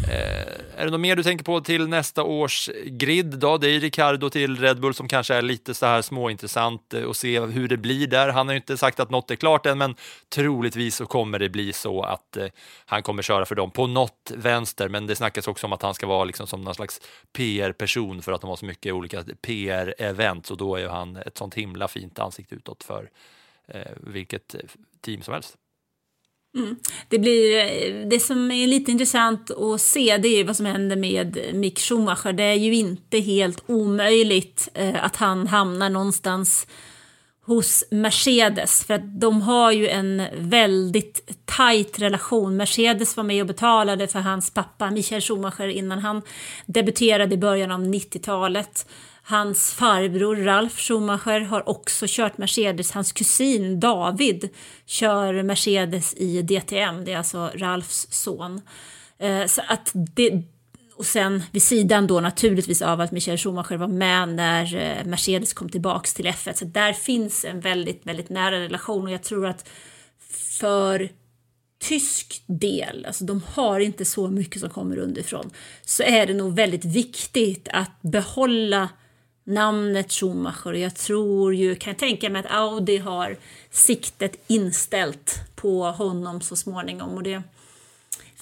Eh, 0.10 0.80
är 0.82 0.86
det 0.86 0.92
något 0.92 1.00
mer 1.00 1.16
du 1.16 1.24
tänker 1.24 1.46
på 1.46 1.62
till 1.62 1.88
nästa 1.88 2.24
års 2.24 2.70
grid 2.86 3.40
då? 3.40 3.58
Det 3.58 3.70
är 3.70 3.80
Ricardo 3.80 4.30
till 4.30 4.60
Red 4.60 4.80
Bull 4.80 4.94
som 4.94 5.08
kanske 5.08 5.36
är 5.36 5.42
lite 5.42 5.74
så 5.74 5.86
här 5.86 6.02
småintressant 6.02 6.94
eh, 6.94 7.04
och 7.04 7.16
se 7.16 7.40
hur 7.40 7.68
det 7.68 7.78
blir 7.78 8.08
där. 8.08 8.30
Han 8.30 8.48
har 8.48 8.54
ju 8.54 8.58
inte 8.58 8.78
sagt 8.78 9.00
att 9.00 9.10
något 9.10 9.32
är 9.32 9.36
klart 9.36 9.66
än, 9.66 9.78
men 9.78 9.96
troligtvis 10.30 10.96
så 10.96 11.06
kommer 11.06 11.40
det 11.40 11.50
bli 11.50 11.74
så 11.74 12.04
att 12.04 12.38
eh, 12.38 12.48
han 12.86 13.04
kommer 13.04 13.24
köra 13.24 13.46
för 13.46 13.56
dem 13.56 13.72
på 13.72 13.88
något 13.88 14.32
vänster. 14.36 14.90
Men 14.90 15.08
det 15.08 15.16
snackas 15.16 15.48
också 15.48 15.68
om 15.68 15.74
att 15.74 15.82
han 15.82 15.94
ska 15.94 16.08
vara 16.08 16.24
liksom 16.24 16.48
som 16.48 16.62
någon 16.62 16.76
slags 16.76 17.02
PR-person 17.34 18.22
för 18.22 18.32
att 18.32 18.42
de 18.42 18.50
har 18.50 18.58
så 18.58 18.66
mycket 18.66 18.94
olika 18.94 19.24
PR-event 19.42 20.52
och 20.52 20.58
då 20.58 20.76
är 20.76 20.80
ju 20.80 20.88
han 20.88 21.16
ett 21.16 21.38
sånt 21.38 21.54
himla 21.54 21.88
fint 21.88 22.20
ansikte 22.20 22.56
utåt 22.56 22.84
för 22.84 23.10
vilket 23.98 24.56
team 25.02 25.22
som 25.22 25.34
helst. 25.34 25.58
Mm. 26.56 26.76
Det, 27.10 27.20
blir, 27.20 27.58
eh, 27.58 28.08
det 28.08 28.20
som 28.20 28.52
är 28.52 28.68
lite 28.68 28.92
intressant 28.92 29.52
att 29.52 29.82
se 29.82 30.18
det 30.18 30.28
är 30.28 30.44
vad 30.44 30.56
som 30.56 30.66
händer 30.66 30.96
med 30.96 31.38
Mick 31.54 31.80
Schumacher. 31.80 32.34
Det 32.34 32.44
är 32.44 32.54
ju 32.54 32.76
inte 32.76 33.20
helt 33.20 33.64
omöjligt 33.68 34.70
eh, 34.74 35.06
att 35.06 35.16
han 35.16 35.48
hamnar 35.48 35.90
någonstans 35.90 36.68
hos 37.48 37.84
Mercedes 37.92 38.86
för 38.86 38.94
att 38.94 39.20
de 39.20 39.42
har 39.42 39.72
ju 39.72 39.88
en 39.88 40.24
väldigt 40.38 41.42
tajt 41.46 42.00
relation. 42.00 42.58
Mercedes 42.58 43.18
var 43.18 43.24
med 43.24 43.42
och 43.42 43.48
betalade 43.48 44.08
för 44.08 44.20
hans 44.20 44.52
pappa 44.52 44.92
Michael 44.92 45.22
Schumacher 45.22 45.68
innan 45.68 46.00
han 46.00 46.22
debuterade 46.66 47.36
i 47.36 47.38
början 47.38 47.72
av 47.72 47.80
90-talet. 47.80 48.86
Hans 49.30 49.74
farbror 49.74 50.36
Ralf 50.36 50.80
Schumacher 50.80 51.40
har 51.42 51.70
också 51.70 52.06
kört 52.10 52.38
Mercedes. 52.38 52.92
Hans 52.92 53.12
kusin 53.12 53.80
David 53.80 54.50
kör 54.86 55.44
Mercedes 55.44 56.14
i 56.14 56.42
DTM. 56.42 57.06
Det 57.06 57.14
är 57.14 57.18
alltså 57.18 57.52
Ralfs 57.56 58.08
son. 58.10 58.62
Eh, 59.20 59.46
så 59.46 59.62
att 59.68 59.92
det, 59.94 60.44
och 60.96 61.06
sen 61.06 61.44
vid 61.52 61.64
sidan 61.64 62.08
då 62.08 62.20
naturligtvis 62.20 62.82
av 62.82 63.02
att 63.02 63.12
Michael 63.12 63.38
Schumacher 63.38 63.78
var 63.78 63.88
med 63.88 64.30
när 64.30 64.76
eh, 64.76 65.06
Mercedes 65.06 65.54
kom 65.54 65.70
tillbaks 65.70 66.14
till 66.14 66.28
F1. 66.28 66.54
Så 66.54 66.66
där 66.66 66.94
finns 66.94 67.46
en 67.46 67.60
väldigt, 67.60 68.06
väldigt 68.06 68.30
nära 68.30 68.60
relation 68.60 69.04
och 69.04 69.12
jag 69.12 69.24
tror 69.24 69.46
att 69.46 69.70
för 70.60 71.10
tysk 71.80 72.44
del, 72.46 73.06
alltså 73.06 73.26
de 73.26 73.42
har 73.54 73.80
inte 73.80 74.06
så 74.06 74.28
mycket 74.28 74.62
som 74.62 74.70
kommer 74.70 74.98
underifrån, 74.98 75.50
så 75.82 76.04
är 76.04 76.28
det 76.28 76.34
nog 76.34 76.56
väldigt 76.56 76.86
viktigt 76.86 77.68
att 77.72 78.02
behålla 78.02 78.90
namnet 79.48 80.12
Schumacher. 80.12 80.74
Jag 80.74 80.96
tror 80.96 81.56
ju, 81.56 81.76
kan 81.76 81.92
jag 81.92 82.00
tänka 82.00 82.30
mig 82.30 82.40
att 82.40 82.52
Audi 82.52 82.98
har 82.98 83.36
siktet 83.70 84.44
inställt 84.48 85.40
på 85.56 85.84
honom 85.84 86.42
så 86.42 86.56
småningom. 86.56 87.10
Och 87.10 87.24
det 87.24 87.44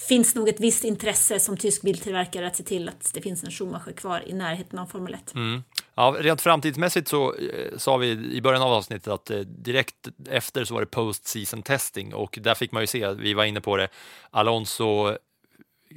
finns 0.07 0.35
nog 0.35 0.49
ett 0.49 0.59
visst 0.59 0.83
intresse 0.83 1.39
som 1.39 1.57
tysk 1.57 1.81
biltillverkare 1.81 2.47
att 2.47 2.55
se 2.55 2.63
till 2.63 2.89
att 2.89 3.13
det 3.13 3.21
finns 3.21 3.43
en 3.43 3.51
Schumacher 3.51 3.91
kvar 3.91 4.23
i 4.27 4.33
närheten 4.33 4.79
av 4.79 4.85
Formel 4.85 5.13
1. 5.13 5.35
Mm. 5.35 5.63
Ja, 5.95 6.15
rent 6.19 6.41
framtidsmässigt 6.41 7.07
så 7.07 7.33
eh, 7.33 7.77
sa 7.77 7.97
vi 7.97 8.09
i 8.09 8.41
början 8.41 8.61
av 8.61 8.73
avsnittet 8.73 9.07
att 9.07 9.31
eh, 9.31 9.39
direkt 9.39 10.07
efter 10.29 10.65
så 10.65 10.73
var 10.73 10.81
det 10.81 10.87
post 10.87 11.27
season 11.27 11.61
testing 11.61 12.13
och 12.13 12.39
där 12.41 12.55
fick 12.55 12.71
man 12.71 12.83
ju 12.83 12.87
se, 12.87 13.13
vi 13.13 13.33
var 13.33 13.45
inne 13.45 13.61
på 13.61 13.77
det, 13.77 13.87
Alonso 14.31 15.17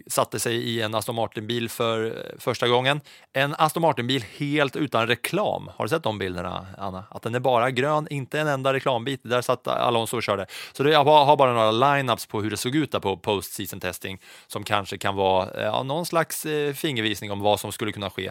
satte 0.07 0.41
sig 0.41 0.57
i 0.57 0.83
en 0.83 0.95
Aston 0.95 1.15
Martin-bil 1.15 1.69
för 1.69 2.07
eh, 2.07 2.39
första 2.39 2.69
gången. 2.69 3.01
En 3.33 3.55
Aston 3.59 3.81
Martin-bil 3.81 4.25
helt 4.37 4.77
utan 4.77 5.07
reklam. 5.07 5.71
Har 5.77 5.85
du 5.85 5.89
sett 5.89 6.03
de 6.03 6.19
bilderna, 6.19 6.67
Anna? 6.79 7.05
Att 7.11 7.23
den 7.23 7.35
är 7.35 7.41
bara 7.41 7.71
grön, 7.71 8.07
inte 8.11 8.41
en 8.41 8.47
enda 8.47 8.73
reklambit. 8.73 9.21
Där 9.23 9.43
satt 9.43 9.69
Alonso 9.69 10.17
och 10.17 10.23
körde. 10.23 10.47
Så 10.73 10.89
jag 10.89 11.05
har 11.05 11.37
bara 11.37 11.53
några 11.53 11.71
lineups 11.71 12.27
på 12.27 12.43
hur 12.43 12.51
det 12.51 12.57
såg 12.57 12.75
ut 12.77 12.93
där 12.93 13.01
på 13.01 13.17
post-season 13.17 13.81
testing 13.81 14.21
som 14.47 14.65
kanske 14.65 14.99
kan 14.99 15.15
vara 15.15 15.51
eh, 15.51 15.63
ja, 15.63 15.83
någon 15.83 16.07
slags 16.07 16.47
eh, 16.47 16.73
fingervisning 16.73 17.33
om 17.33 17.41
vad 17.41 17.61
som 17.61 17.73
skulle 17.73 17.93
kunna 17.93 18.11
ske. 18.11 18.31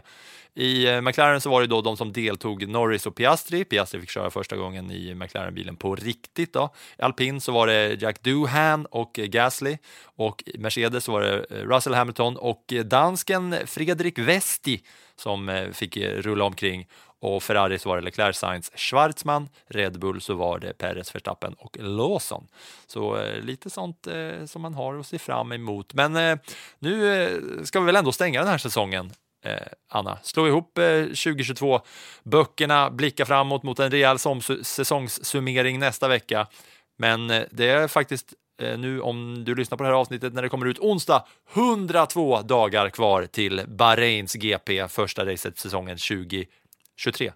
I 0.57 1.01
McLaren 1.01 1.41
så 1.41 1.49
var 1.49 1.61
det 1.61 1.67
då 1.67 1.81
de 1.81 1.97
som 1.97 2.13
deltog, 2.13 2.67
Norris 2.67 3.05
och 3.05 3.15
Piastri. 3.15 3.65
Piastri 3.65 3.99
fick 3.99 4.09
köra 4.09 4.29
första 4.29 4.55
gången 4.55 4.91
i 4.91 5.15
McLaren-bilen 5.15 5.75
på 5.75 5.95
riktigt. 5.95 6.53
Då. 6.53 6.73
I 6.97 7.01
alpin 7.01 7.41
så 7.41 7.51
var 7.51 7.67
det 7.67 8.01
Jack 8.01 8.23
Doohan 8.23 8.85
och 8.85 9.13
Gasly 9.13 9.77
och 10.03 10.43
i 10.45 10.57
Mercedes 10.57 11.03
så 11.03 11.11
var 11.11 11.21
det 11.21 11.45
Eh, 11.49 11.55
Russell 11.55 11.93
Hamilton 11.93 12.37
och 12.37 12.73
eh, 12.73 12.83
dansken 12.83 13.55
Fredrik 13.65 14.19
Westi 14.19 14.81
som 15.15 15.49
eh, 15.49 15.71
fick 15.71 15.97
rulla 15.97 16.45
omkring 16.45 16.87
och 17.19 17.43
Ferrari 17.43 17.79
så 17.79 17.89
var 17.89 17.97
det 17.97 18.03
Leclerc, 18.03 18.37
Sainz, 18.37 18.71
Schwarzman, 18.75 19.49
Red 19.67 19.99
Bull 19.99 20.21
så 20.21 20.33
var 20.33 20.59
det 20.59 20.77
Perez, 20.77 21.15
Verstappen 21.15 21.53
och 21.53 21.77
Lawson. 21.79 22.47
Så 22.87 23.17
eh, 23.17 23.41
lite 23.41 23.69
sånt 23.69 24.07
eh, 24.07 24.45
som 24.45 24.61
man 24.61 24.73
har 24.73 24.99
att 24.99 25.07
se 25.07 25.19
fram 25.19 25.51
emot. 25.51 25.93
Men 25.93 26.15
eh, 26.15 26.37
nu 26.79 27.61
ska 27.63 27.79
vi 27.79 27.85
väl 27.85 27.95
ändå 27.95 28.11
stänga 28.11 28.39
den 28.39 28.49
här 28.49 28.57
säsongen 28.57 29.11
eh, 29.43 29.67
Anna. 29.89 30.17
Slå 30.23 30.47
ihop 30.47 30.77
eh, 30.77 31.03
2022 31.03 31.81
böckerna, 32.23 32.89
blicka 32.89 33.25
framåt 33.25 33.63
mot 33.63 33.79
en 33.79 33.91
rejäl 33.91 34.17
säsongssummering 34.63 35.79
nästa 35.79 36.07
vecka. 36.07 36.47
Men 36.97 37.29
eh, 37.29 37.43
det 37.51 37.69
är 37.69 37.87
faktiskt 37.87 38.33
nu 38.59 39.01
om 39.01 39.43
du 39.43 39.55
lyssnar 39.55 39.77
på 39.77 39.83
det 39.83 39.89
här 39.89 39.95
avsnittet 39.95 40.33
när 40.33 40.41
det 40.41 40.49
kommer 40.49 40.65
ut 40.65 40.79
onsdag 40.79 41.25
102 41.53 42.41
dagar 42.41 42.89
kvar 42.89 43.25
till 43.25 43.61
Bahrains 43.67 44.33
GP, 44.33 44.87
första 44.87 45.25
racet 45.25 45.59
säsongen 45.59 45.97
2023. 45.97 47.31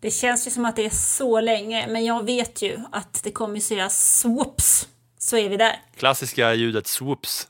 Det 0.00 0.10
känns 0.10 0.46
ju 0.46 0.50
som 0.50 0.64
att 0.64 0.76
det 0.76 0.84
är 0.86 0.90
så 0.90 1.40
länge, 1.40 1.86
men 1.88 2.04
jag 2.04 2.24
vet 2.24 2.62
ju 2.62 2.78
att 2.92 3.20
det 3.24 3.30
kommer 3.30 3.60
säga 3.60 3.88
swoops, 3.88 4.88
så 5.18 5.36
är 5.36 5.48
vi 5.48 5.56
där. 5.56 5.80
Klassiska 5.96 6.54
ljudet 6.54 6.86
swoops. 6.86 7.48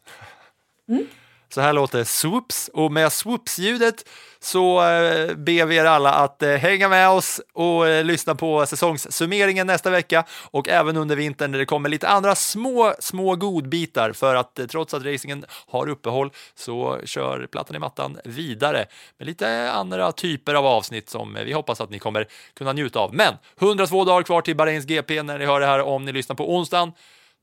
Mm. 0.89 1.07
Så 1.49 1.61
här 1.61 1.73
låter 1.73 2.05
swoops 2.05 2.71
och 2.73 2.93
med 2.93 3.13
swoops-ljudet 3.13 4.05
så 4.41 4.81
eh, 4.81 5.35
ber 5.35 5.67
vi 5.67 5.77
er 5.77 5.85
alla 5.85 6.13
att 6.13 6.43
eh, 6.43 6.51
hänga 6.51 6.89
med 6.89 7.09
oss 7.09 7.41
och 7.53 7.89
eh, 7.89 8.05
lyssna 8.05 8.35
på 8.35 8.67
säsongssummeringen 8.67 9.67
nästa 9.67 9.91
vecka 9.91 10.25
och 10.51 10.69
även 10.69 10.97
under 10.97 11.17
vintern 11.17 11.51
när 11.51 11.59
det 11.59 11.65
kommer 11.65 11.89
lite 11.89 12.09
andra 12.09 12.35
små, 12.35 12.95
små 12.99 13.37
godbitar 13.37 14.13
för 14.13 14.35
att 14.35 14.59
eh, 14.59 14.67
trots 14.67 14.95
att 14.95 15.05
racingen 15.05 15.45
har 15.67 15.89
uppehåll 15.89 16.31
så 16.55 16.99
kör 17.05 17.47
plattan 17.47 17.77
i 17.77 17.79
mattan 17.79 18.19
vidare 18.25 18.87
med 19.19 19.27
lite 19.27 19.71
andra 19.71 20.13
typer 20.13 20.55
av 20.55 20.67
avsnitt 20.67 21.11
som 21.11 21.39
vi 21.45 21.53
hoppas 21.53 21.81
att 21.81 21.91
ni 21.91 21.99
kommer 21.99 22.27
kunna 22.55 22.73
njuta 22.73 22.99
av. 22.99 23.15
Men 23.15 23.35
102 23.61 24.05
dagar 24.05 24.23
kvar 24.23 24.43
till 24.43 24.57
Bahrains 24.57 24.87
GP 24.87 25.23
när 25.23 25.39
ni 25.39 25.47
hör 25.47 25.61
det 25.61 25.67
här 25.67 25.83
om 25.83 26.05
ni 26.05 26.13
lyssnar 26.13 26.37
på 26.37 26.55
onsdagen. 26.55 26.93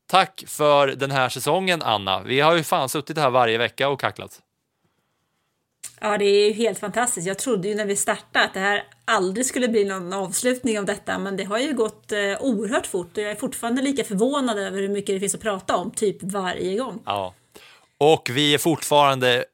Tack 0.06 0.44
för 0.46 0.86
den 0.86 1.10
här 1.10 1.28
säsongen, 1.28 1.82
Anna. 1.82 2.22
Vi 2.22 2.40
har 2.40 2.56
ju 2.56 2.62
fan 2.62 2.88
suttit 2.88 3.18
här 3.18 3.30
varje 3.30 3.58
vecka 3.58 3.88
och 3.88 4.00
kacklat. 4.00 4.40
Ja, 6.00 6.18
det 6.18 6.24
är 6.24 6.46
ju 6.46 6.52
helt 6.52 6.78
fantastiskt. 6.78 7.26
Jag 7.26 7.38
trodde 7.38 7.68
ju 7.68 7.74
när 7.74 7.86
vi 7.86 7.96
startade 7.96 8.44
att 8.44 8.54
det 8.54 8.60
här 8.60 8.84
aldrig 9.04 9.46
skulle 9.46 9.68
bli 9.68 9.84
någon 9.84 10.12
avslutning 10.12 10.78
av 10.78 10.84
detta, 10.84 11.18
men 11.18 11.36
det 11.36 11.44
har 11.44 11.58
ju 11.58 11.72
gått 11.72 12.12
eh, 12.12 12.18
oerhört 12.40 12.86
fort 12.86 13.16
och 13.16 13.22
jag 13.22 13.30
är 13.30 13.36
fortfarande 13.36 13.82
lika 13.82 14.04
förvånad 14.04 14.58
över 14.58 14.80
hur 14.80 14.88
mycket 14.88 15.16
det 15.16 15.20
finns 15.20 15.34
att 15.34 15.40
prata 15.40 15.76
om, 15.76 15.90
typ 15.90 16.22
varje 16.22 16.78
gång. 16.78 17.02
Ja, 17.06 17.34
och 17.98 18.30
vi 18.32 18.54
är 18.54 18.58
fortfarande 18.58 19.44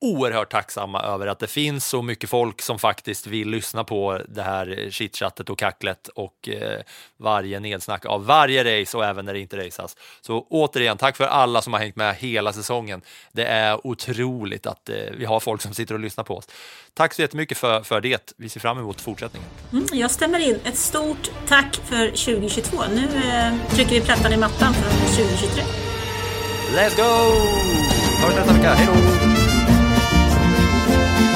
oerhört 0.00 0.50
tacksamma 0.50 1.02
över 1.02 1.26
att 1.26 1.38
det 1.38 1.46
finns 1.46 1.88
så 1.88 2.02
mycket 2.02 2.30
folk 2.30 2.62
som 2.62 2.78
faktiskt 2.78 3.26
vill 3.26 3.48
lyssna 3.48 3.84
på 3.84 4.20
det 4.28 4.42
här 4.42 4.88
chitchattet 4.90 5.50
och 5.50 5.58
kacklet 5.58 6.08
och 6.08 6.48
eh, 6.48 6.80
varje 7.16 7.60
nedsnack 7.60 8.06
av 8.06 8.26
varje 8.26 8.80
race 8.82 8.96
och 8.96 9.04
även 9.04 9.24
när 9.24 9.34
det 9.34 9.40
inte 9.40 9.66
raceas. 9.66 9.96
Så 10.20 10.46
återigen, 10.50 10.96
tack 10.96 11.16
för 11.16 11.24
alla 11.24 11.62
som 11.62 11.72
har 11.72 11.80
hängt 11.80 11.96
med 11.96 12.14
hela 12.14 12.52
säsongen. 12.52 13.02
Det 13.32 13.44
är 13.44 13.86
otroligt 13.86 14.66
att 14.66 14.88
eh, 14.88 14.96
vi 15.18 15.24
har 15.24 15.40
folk 15.40 15.62
som 15.62 15.74
sitter 15.74 15.94
och 15.94 16.00
lyssnar 16.00 16.24
på 16.24 16.36
oss. 16.36 16.48
Tack 16.94 17.14
så 17.14 17.22
jättemycket 17.22 17.58
för, 17.58 17.82
för 17.82 18.00
det. 18.00 18.32
Vi 18.36 18.48
ser 18.48 18.60
fram 18.60 18.78
emot 18.78 19.00
fortsättningen. 19.00 19.48
Mm, 19.72 19.86
jag 19.92 20.10
stämmer 20.10 20.38
in. 20.38 20.60
Ett 20.64 20.78
stort 20.78 21.30
tack 21.48 21.76
för 21.84 22.06
2022. 22.06 22.82
Nu 22.94 23.04
eh, 23.04 23.70
trycker 23.70 23.90
vi 23.90 24.00
plattan 24.00 24.32
i 24.32 24.36
mattan 24.36 24.74
för 24.74 24.90
2023. 25.16 25.62
Let's 26.74 26.96
go! 26.96 27.34
Hörs 28.22 28.36
nästa 28.36 28.52
vecka. 28.52 28.74
Hej 28.74 28.86
då! 28.86 29.37
Música 30.88 31.27